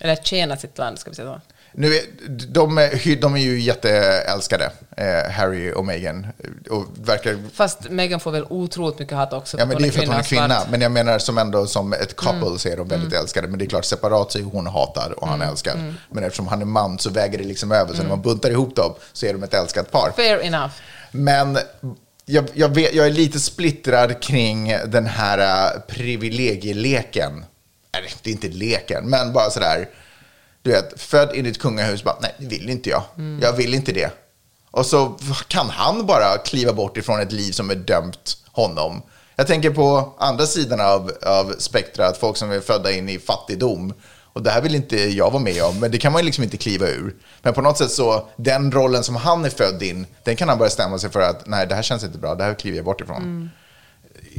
Eller 0.00 0.16
tjäna 0.16 0.56
sitt 0.56 0.78
land, 0.78 0.98
ska 0.98 1.10
vi 1.10 1.16
säga 1.16 1.28
så. 1.34 1.40
nu 1.72 1.94
är, 1.94 2.02
de, 2.28 2.78
är, 2.78 3.16
de 3.20 3.34
är 3.34 3.38
ju 3.40 3.60
jätteälskade, 3.60 4.70
eh, 4.96 5.30
Harry 5.32 5.72
och 5.72 5.84
Meghan. 5.84 6.26
Och 6.70 6.84
verkar, 7.08 7.38
Fast 7.54 7.90
Meghan 7.90 8.20
får 8.20 8.30
väl 8.30 8.46
otroligt 8.50 8.98
mycket 8.98 9.16
hat 9.16 9.32
också. 9.32 9.58
ja, 9.58 9.66
men 9.66 9.82
det 9.82 9.88
är 9.88 9.90
för 9.92 10.02
att 10.02 10.08
hon 10.08 10.16
är 10.16 10.22
kvinna. 10.22 10.48
svart. 10.60 10.70
Men 10.70 10.80
jag 10.80 10.92
menar 10.92 11.18
som 11.18 11.38
ändå 11.38 11.66
som 11.66 11.92
ett 11.92 12.16
couple 12.16 12.46
Mm. 12.46 12.58
så 12.58 12.68
är 12.68 12.76
de 12.76 12.88
väldigt 12.88 13.12
Mm. 13.12 13.22
älskade. 13.22 13.48
Men 13.48 13.58
det 13.58 13.64
är 13.64 13.68
klart, 13.68 13.84
separat 13.84 14.32
så 14.32 14.38
är 14.38 14.42
hon 14.42 14.66
hatad 14.66 15.12
och 15.12 15.26
han 15.28 15.36
Mm. 15.40 15.48
älskad. 15.48 15.74
Mm. 15.78 15.94
Men 16.10 16.24
eftersom 16.24 16.46
han 16.48 16.60
är 16.60 16.66
man 16.66 16.98
så 16.98 17.10
väger 17.10 17.38
det 17.38 17.44
liksom 17.44 17.72
över. 17.72 17.86
Så 17.86 17.94
Mm. 17.94 18.02
när 18.06 18.16
man 18.16 18.22
buntar 18.22 18.50
ihop 18.50 18.76
dem 18.76 18.94
så 19.12 19.26
är 19.26 19.32
de 19.32 19.42
ett 19.42 19.54
älskat 19.54 19.90
par. 19.90 20.10
Fair 20.16 20.40
enough. 20.42 20.72
Men 21.10 21.58
jag, 22.26 22.48
jag, 22.54 22.74
vet, 22.74 22.94
jag 22.94 23.06
är 23.06 23.10
lite 23.10 23.40
splittrad 23.40 24.22
kring 24.22 24.76
den 24.86 25.06
här 25.06 25.38
äh, 25.38 25.80
privilegieleken. 25.80 27.44
Eller, 27.92 28.10
det 28.22 28.30
är 28.30 28.32
inte 28.32 28.48
leken, 28.48 29.10
men 29.10 29.32
bara 29.32 29.50
sådär. 29.50 29.88
Du 30.62 30.70
vet, 30.70 31.00
född 31.00 31.34
in 31.34 31.46
i 31.46 31.48
ett 31.48 31.58
kungahus, 31.58 32.04
bara, 32.04 32.18
nej, 32.20 32.34
det 32.38 32.46
vill 32.46 32.70
inte 32.70 32.90
jag. 32.90 33.02
Mm. 33.18 33.40
Jag 33.42 33.52
vill 33.52 33.74
inte 33.74 33.92
det. 33.92 34.10
Och 34.70 34.86
så 34.86 35.18
kan 35.48 35.70
han 35.70 36.06
bara 36.06 36.38
kliva 36.38 36.72
bort 36.72 36.96
ifrån 36.96 37.20
ett 37.20 37.32
liv 37.32 37.52
som 37.52 37.70
är 37.70 37.74
dömt 37.74 38.36
honom. 38.52 39.02
Jag 39.36 39.46
tänker 39.46 39.70
på 39.70 40.14
andra 40.18 40.46
sidan 40.46 40.80
av, 40.80 41.12
av 41.26 41.54
spektrat, 41.58 42.18
folk 42.18 42.36
som 42.36 42.50
är 42.50 42.60
födda 42.60 42.92
in 42.92 43.08
i 43.08 43.18
fattigdom. 43.18 43.94
Och 44.34 44.42
det 44.42 44.50
här 44.50 44.60
vill 44.60 44.74
inte 44.74 44.96
jag 44.96 45.30
vara 45.30 45.42
med 45.42 45.62
om, 45.62 45.80
men 45.80 45.90
det 45.90 45.98
kan 45.98 46.12
man 46.12 46.20
ju 46.20 46.26
liksom 46.26 46.44
inte 46.44 46.56
kliva 46.56 46.86
ur. 46.86 47.14
Men 47.42 47.54
på 47.54 47.60
något 47.62 47.78
sätt 47.78 47.90
så, 47.90 48.28
den 48.36 48.72
rollen 48.72 49.04
som 49.04 49.16
han 49.16 49.44
är 49.44 49.50
född 49.50 49.82
in, 49.82 50.06
den 50.24 50.36
kan 50.36 50.48
han 50.48 50.58
bara 50.58 50.70
stämma 50.70 50.98
sig 50.98 51.10
för 51.10 51.20
att 51.20 51.46
nej, 51.46 51.66
det 51.66 51.74
här 51.74 51.82
känns 51.82 52.04
inte 52.04 52.18
bra, 52.18 52.34
det 52.34 52.44
här 52.44 52.54
kliver 52.54 52.76
jag 52.76 52.84
bort 52.84 53.00
ifrån. 53.00 53.22
Mm. 53.22 53.50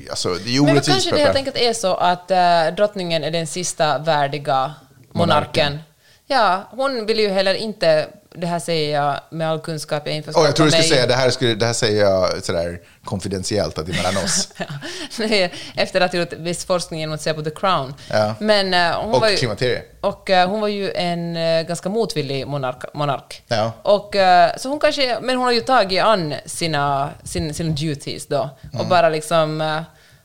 Alltså, 0.09 0.33
det 0.33 0.49
är 0.49 0.53
ju 0.53 0.61
Men 0.61 0.71
orättvist. 0.71 0.89
kanske 0.89 1.11
det 1.11 1.21
helt 1.21 1.35
enkelt 1.35 1.57
är 1.57 1.73
så 1.73 1.95
att 1.95 2.31
äh, 2.31 2.75
drottningen 2.77 3.23
är 3.23 3.31
den 3.31 3.47
sista 3.47 3.97
värdiga 3.97 4.73
monarken. 5.11 5.73
Monarken. 5.73 5.79
Ja, 6.27 6.63
hon 6.71 7.05
vill 7.05 7.19
ju 7.19 7.29
heller 7.29 7.53
inte, 7.53 8.07
det 8.37 8.47
här 8.47 8.59
säger 8.59 8.99
jag 9.01 9.19
med 9.29 9.49
all 9.49 9.59
kunskap 9.59 10.03
jag 10.05 10.15
införstådd 10.15 10.41
Åh, 10.41 10.47
jag 10.47 10.55
tror 10.55 10.65
du 10.65 10.71
skulle 10.71 10.81
mig. 10.83 10.89
säga 10.89 11.07
det 11.07 11.13
här, 11.13 11.29
skulle, 11.29 11.55
det 11.55 11.65
här 11.65 11.73
säger 11.73 12.01
jag 12.01 12.43
sådär 12.43 12.79
konfidentiellt 13.03 13.77
att 13.77 13.85
det 13.85 13.91
är 13.91 14.03
mellan 14.03 14.23
oss. 14.23 14.49
Nej, 15.19 15.53
Efter 15.75 16.01
att 16.01 16.11
ha 16.11 16.19
gjort 16.19 16.33
viss 16.33 16.65
forskning 16.65 16.99
genom 16.99 17.15
att 17.15 17.21
se 17.21 17.33
på 17.33 17.41
The 17.41 17.49
Crown. 17.49 17.93
Ja. 18.09 18.35
Men, 18.39 18.73
äh, 18.73 19.01
hon 19.01 19.13
Och 19.13 19.21
var 19.21 19.29
ju, 19.29 19.35
klimakteriet. 19.37 19.85
och 20.01 20.29
äh, 20.29 20.49
hon 20.49 20.61
var 20.61 20.67
ju 20.67 20.91
en 20.91 21.37
äh, 21.37 21.61
ganska 21.61 21.89
motvillig 21.89 22.47
monark. 22.47 22.83
monark. 22.93 23.43
Ja. 23.47 23.71
Och, 23.81 24.15
så 24.57 24.69
hon 24.69 24.79
kanske, 24.79 25.17
men 25.21 25.35
hon 25.37 25.45
har 25.45 25.51
ju 25.51 25.61
tagit 25.61 26.03
an 26.03 26.33
sina, 26.45 27.09
sin, 27.23 27.53
sina 27.53 27.69
duties 27.75 28.27
då 28.27 28.49
och 28.73 28.75
Mm. 28.75 28.89
bara 28.89 29.09
liksom 29.09 29.57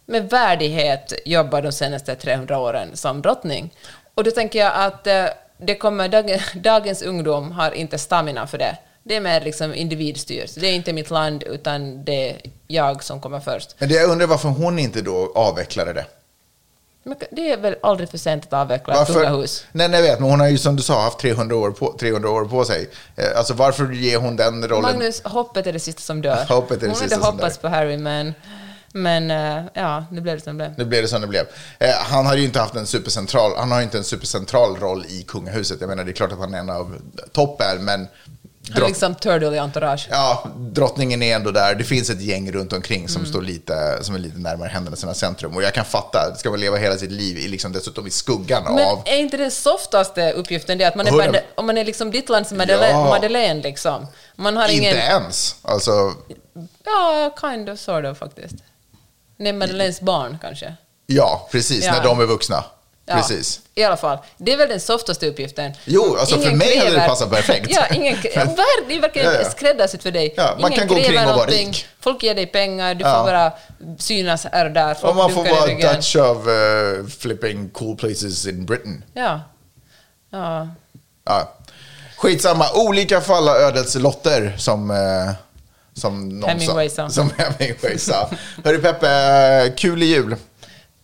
med 0.06 0.30
värdighet 0.30 1.12
jobbar 1.24 1.62
de 1.62 1.72
senaste 1.72 2.14
300 2.14 2.58
åren 2.58 2.88
som 2.94 3.22
drottning. 3.22 3.74
Och 4.14 4.24
då 4.24 4.30
tänker 4.30 4.58
jag 4.58 4.72
att 4.74 5.06
det 5.62 5.74
kommer, 5.74 6.08
dag, 6.08 6.42
dagens 6.54 7.02
ungdom 7.02 7.52
har 7.52 7.70
inte 7.70 7.98
stamina 7.98 8.46
för 8.46 8.58
det. 8.58 8.76
Det 9.02 9.16
är 9.16 9.20
mer 9.20 9.40
liksom 9.40 9.74
individstyrt. 9.74 10.50
Det 10.54 10.66
är 10.66 10.72
inte 10.72 10.92
mitt 10.92 11.10
land, 11.10 11.42
utan 11.42 12.04
det 12.04 12.30
är 12.30 12.40
jag 12.66 13.04
som 13.04 13.20
kommer 13.20 13.40
först. 13.40 13.74
Men 13.78 13.88
det, 13.88 13.94
jag 13.94 14.10
undrar 14.10 14.26
varför 14.26 14.48
hon 14.48 14.78
inte 14.78 15.02
då 15.02 15.32
avvecklade 15.34 15.92
det. 15.92 16.04
Men 17.02 17.16
det 17.30 17.52
är 17.52 17.56
väl 17.56 17.76
aldrig 17.82 18.10
för 18.10 18.18
sent 18.18 18.46
att 18.46 18.52
avveckla 18.52 19.02
ett 19.02 19.08
kungahus? 19.12 19.64
Nej, 19.72 19.88
nej, 19.88 20.02
vet, 20.02 20.20
men 20.20 20.30
hon 20.30 20.40
har 20.40 20.48
ju 20.48 20.58
som 20.58 20.76
du 20.76 20.82
sa 20.82 21.02
haft 21.02 21.18
300 21.18 21.56
år 21.56 21.70
på, 21.70 21.96
300 22.00 22.30
år 22.30 22.44
på 22.44 22.64
sig. 22.64 22.90
Eh, 23.16 23.24
Alltså 23.36 23.54
varför 23.54 23.92
ger 23.92 24.18
hon 24.18 24.36
den 24.36 24.68
rollen? 24.68 24.82
Magnus, 24.82 25.22
hoppet 25.24 25.66
är 25.66 25.72
det 25.72 25.80
sista 25.80 26.00
som 26.00 26.22
dör. 26.22 26.44
Hoppet 26.48 26.76
är 26.76 26.80
det 26.80 26.86
Hon 26.86 26.96
sista 26.96 27.16
hade 27.16 27.26
som 27.26 27.34
hoppats 27.34 27.58
på 27.58 27.68
Harry, 27.68 27.96
men, 27.96 28.34
men 28.92 29.30
eh, 29.30 29.64
ja, 29.74 30.04
det 30.10 30.20
blev 30.20 30.36
det 30.38 30.44
som 30.44 30.58
det 30.58 30.64
blev. 30.68 30.78
Nu 30.78 30.84
blev 30.84 31.02
det 31.02 31.08
som 31.08 31.20
det 31.20 31.26
blev. 31.26 31.46
Eh, 31.78 31.90
han 31.94 32.26
har 32.26 32.36
ju 32.36 32.44
inte 32.44 32.60
haft 32.60 32.74
en 32.76 32.86
supercentral, 32.86 33.52
han 33.56 33.70
har 33.72 33.82
inte 33.82 33.98
en 33.98 34.04
supercentral 34.04 34.76
roll 34.76 35.04
i 35.08 35.22
kungahuset. 35.22 35.80
Jag 35.80 35.88
menar, 35.88 36.04
det 36.04 36.10
är 36.10 36.14
klart 36.14 36.32
att 36.32 36.38
han 36.38 36.54
är 36.54 36.58
en 36.58 36.70
av 36.70 36.96
toppen, 37.32 37.84
men 37.84 38.08
Han 38.74 38.82
är 38.82 38.86
liksom 38.86 39.14
Turtle 39.14 39.54
i 39.54 39.58
Entourage. 39.58 40.08
ja, 40.10 40.44
drottningen 40.56 41.22
är 41.22 41.36
ändå 41.36 41.50
där. 41.50 41.74
Det 41.74 41.84
finns 41.84 42.10
ett 42.10 42.20
gäng 42.20 42.52
runt 42.52 42.72
omkring 42.72 43.08
som 43.08 43.20
Mm. 43.20 43.30
står 43.32 43.42
lite, 43.42 43.98
som 44.02 44.14
är 44.14 44.18
lite 44.18 44.38
närmare 44.38 44.68
händelsernas 44.68 45.18
centrum. 45.18 45.56
Och 45.56 45.62
jag 45.62 45.74
kan 45.74 45.84
fatta, 45.84 46.34
ska 46.36 46.50
man 46.50 46.60
leva 46.60 46.76
hela 46.76 46.96
sitt 46.96 47.10
liv 47.10 47.38
i 47.38 47.48
liksom 47.48 47.72
dessutom 47.72 48.06
i 48.06 48.10
skuggan 48.10 48.62
Men 48.64 48.86
av... 48.88 49.02
är 49.04 49.16
inte 49.16 49.36
den 49.36 49.50
softaste 49.50 50.32
uppgiften 50.32 50.78
det 50.78 50.84
att 50.84 50.94
man 50.94 51.06
är. 51.06 51.12
Made- 51.12 51.42
om 51.54 51.66
man 51.66 51.78
är 51.78 51.84
liksom 51.84 52.10
ditt 52.10 52.28
lands 52.28 52.52
Madeleine, 52.52 52.98
Ja. 52.98 53.08
Madeleine 53.08 53.62
liksom? 53.62 54.06
Man 54.36 54.56
har 54.56 54.68
Inte 54.68 54.74
ingen... 54.74 54.96
ens. 54.96 55.56
Alltså, 55.62 56.14
Ja, 56.84 57.34
kind 57.40 57.68
of, 57.68 57.78
sort 57.78 58.04
of 58.04 58.18
faktiskt. 58.18 58.54
Nej, 59.40 59.52
Madeleines 59.52 60.00
barn 60.00 60.38
kanske. 60.42 60.74
ja, 61.06 61.48
precis, 61.52 61.84
Ja. 61.84 61.92
när 61.92 62.02
de 62.04 62.20
är 62.20 62.26
vuxna. 62.26 62.64
Ja, 63.06 63.16
Precis. 63.16 63.60
I 63.74 63.84
alla 63.84 63.96
fall. 63.96 64.18
Det 64.36 64.52
är 64.52 64.56
väl 64.56 64.68
den 64.68 64.80
softaste 64.80 65.26
uppgiften. 65.28 65.72
Jo, 65.84 66.16
alltså 66.20 66.36
för 66.36 66.42
Ingen 66.42 66.58
mig 66.58 66.78
hade 66.78 66.90
det 66.90 66.96
kräver- 66.96 67.08
passat 67.08 67.30
perfekt. 67.30 67.66
Ja, 67.70 67.86
ingen, 67.94 68.16
det 68.22 68.36
är 68.36 69.00
verkligen 69.00 69.32
Ja, 69.32 69.40
ja. 69.42 69.50
skräddarsytt 69.50 70.02
för 70.02 70.10
dig. 70.10 70.34
Ja, 70.36 70.56
man 70.60 70.72
ingen 70.72 70.78
kan 70.78 70.88
gå 70.88 70.94
kräver 70.94 71.08
omkring 71.08 71.18
och 71.20 71.24
vara 71.26 71.36
någonting. 71.36 71.68
rik. 71.68 71.86
Folk 72.00 72.22
ger 72.22 72.34
dig 72.34 72.46
pengar, 72.46 72.94
du 72.94 73.04
Ja. 73.04 73.14
får 73.18 73.24
bara 73.32 73.52
synas 73.98 74.44
här 74.52 74.64
och 74.64 74.70
där. 74.70 74.94
Folk 74.94 75.10
Och 75.10 75.16
man 75.16 75.30
får 75.32 75.44
vara. 75.44 75.92
Dutch 75.94 76.16
of 76.16 76.46
uh, 76.46 77.06
flipping 77.18 77.68
cool 77.70 77.96
places 77.96 78.46
in 78.46 78.66
Britain. 78.66 79.04
Ja. 79.14 79.40
ja. 80.30 80.68
Ja. 81.24 81.54
Skitsamma, 82.16 82.66
olika 82.74 83.20
falla 83.20 83.56
ödets 83.58 83.94
lotter 83.94 84.54
som, 84.58 84.90
eh, 84.90 84.96
som 85.94 86.28
någon 86.28 86.48
Hemingway 86.50 86.88
sa. 86.88 87.08
sa. 87.08 87.14
Som 87.14 87.30
Hemingway 87.36 87.98
sa. 87.98 88.30
Hörru 88.64 88.78
Peppe, 88.78 89.72
kul 89.76 90.02
i 90.02 90.06
jul. 90.06 90.36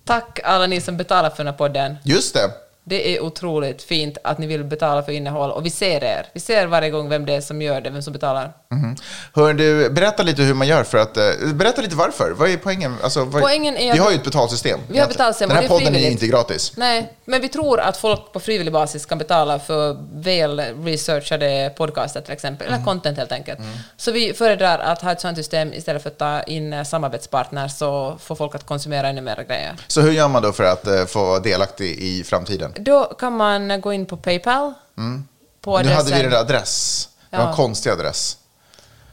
Tack 0.04 0.40
alla 0.44 0.66
ni 0.66 0.80
som 0.80 0.96
betalar 0.96 1.30
för 1.30 1.36
den 1.36 1.46
här 1.46 1.58
podden. 1.58 1.96
Just 2.04 2.34
det. 2.34 2.50
Det 2.88 3.16
är 3.16 3.20
otroligt 3.22 3.82
fint 3.82 4.18
att 4.24 4.38
ni 4.38 4.46
vill 4.46 4.64
betala 4.64 5.02
för 5.02 5.12
innehåll 5.12 5.50
och 5.50 5.66
vi 5.66 5.70
ser 5.70 6.04
er. 6.04 6.26
Vi 6.32 6.40
ser 6.40 6.66
varje 6.66 6.90
gång 6.90 7.08
vem 7.08 7.26
det 7.26 7.32
är 7.34 7.40
som 7.40 7.62
gör 7.62 7.80
det, 7.80 7.90
vem 7.90 8.02
som 8.02 8.12
betalar. 8.12 8.52
Mhm. 8.70 8.96
Hör 9.34 9.54
du, 9.54 9.90
berätta 9.90 10.22
lite 10.22 10.42
hur 10.42 10.54
man 10.54 10.66
gör 10.66 10.84
för 10.84 10.98
att... 10.98 11.16
eh, 11.16 11.24
berätta 11.54 11.82
lite 11.82 11.96
varför. 11.96 12.30
Vad 12.30 12.50
är 12.50 12.56
poängen? 12.56 12.96
Alltså, 13.02 13.24
vad, 13.24 13.42
Poängen 13.42 13.76
är 13.76 13.92
vi 13.92 13.98
har 13.98 14.10
ju 14.10 14.16
ett 14.16 14.24
betalsystem. 14.24 14.80
Vi 14.88 14.98
har 14.98 15.06
betalsystem 15.08 15.48
Den 15.48 15.56
och 15.58 15.62
här 15.62 15.64
är 15.64 15.68
podden 15.68 15.86
är 15.86 15.90
frivilligt. 15.92 16.12
inte 16.22 16.26
gratis. 16.26 16.72
Nej, 16.76 17.12
men 17.24 17.40
vi 17.40 17.48
tror 17.48 17.80
att 17.80 17.96
folk 17.96 18.32
på 18.32 18.40
frivillig 18.40 18.72
basis 18.72 19.06
kan 19.06 19.18
betala 19.18 19.58
för 19.58 19.96
väl 20.14 20.60
researchade 20.84 21.72
podcaster 21.76 22.20
till 22.20 22.32
exempel, 22.32 22.66
eller 22.66 22.76
Mm. 22.76 22.84
content 22.86 23.18
helt 23.18 23.32
enkelt. 23.32 23.58
Så 23.96 24.12
vi 24.12 24.32
föredrar 24.34 24.78
att 24.78 25.02
ha 25.02 25.12
ett 25.12 25.20
sådant 25.20 25.36
system 25.38 25.72
istället 25.72 26.02
för 26.02 26.10
att 26.10 26.18
ta 26.18 26.42
in 26.42 26.72
eh, 26.72 26.84
samarbetspartners 26.84 27.72
så 27.72 28.16
får 28.20 28.34
folk 28.36 28.54
att 28.54 28.66
konsumera 28.66 29.08
ännu 29.08 29.20
mer 29.20 29.44
grejer. 29.48 29.74
Så 29.86 30.00
hur 30.00 30.12
gör 30.12 30.28
man 30.28 30.42
då 30.42 30.52
för 30.52 30.64
att 30.64 30.86
eh, 30.86 31.04
få 31.04 31.24
vara 31.24 31.40
delaktig 31.40 31.98
i 31.98 32.24
framtiden? 32.24 32.72
Då 32.78 33.04
kan 33.04 33.32
man 33.36 33.80
gå 33.80 33.92
in 33.92 34.06
på 34.06 34.16
Paypal. 34.16 34.72
Mm. 34.98 35.24
På 35.60 35.78
Nu 35.78 35.88
hade 35.88 36.14
vi 36.14 36.22
där 36.22 36.40
adress. 36.40 37.08
Det 37.30 37.36
var 37.36 37.44
en 37.44 37.50
Ja. 37.50 37.56
konstig 37.56 37.90
adress. 37.90 38.38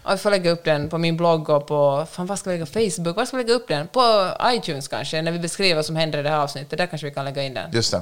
Ja, 0.04 0.10
Jag 0.10 0.22
får 0.22 0.30
lägga 0.32 0.52
upp 0.52 0.64
den 0.64 0.90
på 0.90 0.98
min 0.98 1.18
blogg 1.18 1.50
och 1.50 1.68
på... 1.68 2.08
Fan, 2.12 2.26
vad 2.26 2.40
ska 2.40 2.50
vi 2.50 2.56
lägga? 2.58 2.66
Facebook? 2.66 3.16
Var 3.18 3.26
ska 3.26 3.38
vi 3.38 3.44
lägga 3.44 3.56
upp 3.56 3.68
den? 3.68 3.88
På 3.88 4.30
iTunes 4.46 4.88
kanske, 4.88 5.22
när 5.22 5.32
vi 5.32 5.40
beskriver 5.40 5.76
vad 5.76 5.86
som 5.86 5.96
händer 5.96 6.20
i 6.20 6.24
det 6.24 6.30
här 6.30 6.38
avsnittet. 6.38 6.78
Där 6.78 6.88
kanske 6.88 7.08
vi 7.08 7.14
kan 7.14 7.26
lägga 7.26 7.44
in 7.44 7.54
den. 7.54 7.72
Just 7.72 7.92
det. 7.92 8.02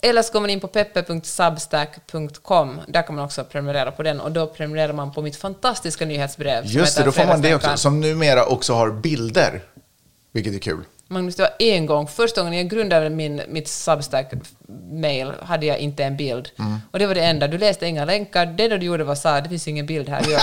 Eller 0.00 0.22
så 0.22 0.32
går 0.32 0.40
man 0.40 0.50
in 0.50 0.60
på 0.60 0.68
peppe.substack.com. 0.68 2.80
Där 2.88 3.02
kan 3.02 3.14
man 3.14 3.24
också 3.24 3.44
prenumerera 3.44 3.90
på 3.90 4.02
den 4.02 4.20
och 4.20 4.32
då 4.32 4.46
prenumererar 4.46 4.92
man 4.92 5.12
på 5.12 5.22
mitt 5.22 5.36
fantastiska 5.36 6.06
nyhetsbrev. 6.06 6.66
Just 6.66 6.96
det, 6.96 7.04
då 7.04 7.12
får 7.12 7.24
man 7.26 7.42
det 7.42 7.54
också. 7.54 7.76
Som 7.76 8.00
numera 8.00 8.44
också 8.44 8.74
har 8.74 8.90
bilder. 8.90 9.62
Vilket 10.32 10.54
är 10.54 10.58
kul. 10.58 10.84
Magnus, 11.10 11.36
det 11.36 11.42
var 11.42 11.50
en 11.58 11.86
gång, 11.86 12.06
första 12.06 12.40
gången 12.42 12.58
jag 12.58 12.68
grundade 12.68 13.10
min, 13.10 13.42
mitt 13.48 13.68
Substack-mail 13.68 15.32
hade 15.42 15.66
jag 15.66 15.78
inte 15.78 16.04
en 16.04 16.16
bild. 16.16 16.48
Mm. 16.58 16.78
Och 16.92 16.98
det 16.98 17.06
var 17.06 17.14
det 17.14 17.20
enda. 17.24 17.48
Du 17.48 17.58
läste 17.58 17.86
inga 17.86 18.04
länkar. 18.04 18.46
Det 18.46 18.68
du 18.68 18.86
gjorde 18.86 19.04
var 19.04 19.14
sa 19.14 19.40
det 19.40 19.48
finns 19.48 19.68
ingen 19.68 19.86
bild 19.86 20.08
här. 20.08 20.20
Gör 20.22 20.38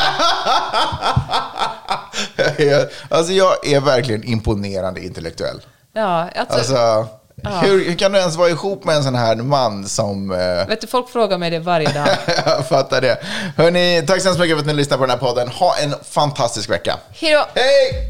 det." 2.57 2.63
Jag- 2.66 2.88
alltså 3.09 3.34
jag 3.34 3.68
är 3.68 3.80
verkligen 3.82 4.24
imponerande 4.24 5.05
intellektuell. 5.05 5.61
Ja, 5.93 6.30
alltså, 6.36 6.57
Alltså, 6.57 7.07
Ja. 7.43 7.49
hur, 7.49 7.86
hur 7.86 7.95
kan 7.95 8.11
du 8.11 8.20
ens 8.20 8.36
vara 8.36 8.49
ihop 8.49 8.84
med 8.84 8.95
en 8.95 9.03
sån 9.03 9.16
här 9.16 9.36
man 9.36 9.86
som... 9.88 10.32
Eh, 10.32 10.68
vet 10.68 10.82
du, 10.82 10.88
folk 10.88 11.09
frågar 11.09 11.38
mig 11.38 11.49
det 11.51 11.59
varje 11.59 11.93
dag. 11.93 12.07
jag 12.45 12.68
fattar 12.68 13.01
det. 13.01 13.18
Hörni, 13.57 14.03
tack 14.07 14.22
så 14.22 14.28
hemskt 14.28 14.39
mycket 14.41 14.55
för 14.57 14.61
att 14.61 14.68
ni 14.68 14.74
lyssnar 14.74 14.97
på 14.97 15.03
den 15.03 15.09
här 15.09 15.18
podden. 15.18 15.47
Ha 15.47 15.76
en 15.84 15.93
fantastisk 16.03 16.70
vecka. 16.70 16.97
Hej 17.20 17.32
då! 17.34 17.45
Hej! 17.55 18.07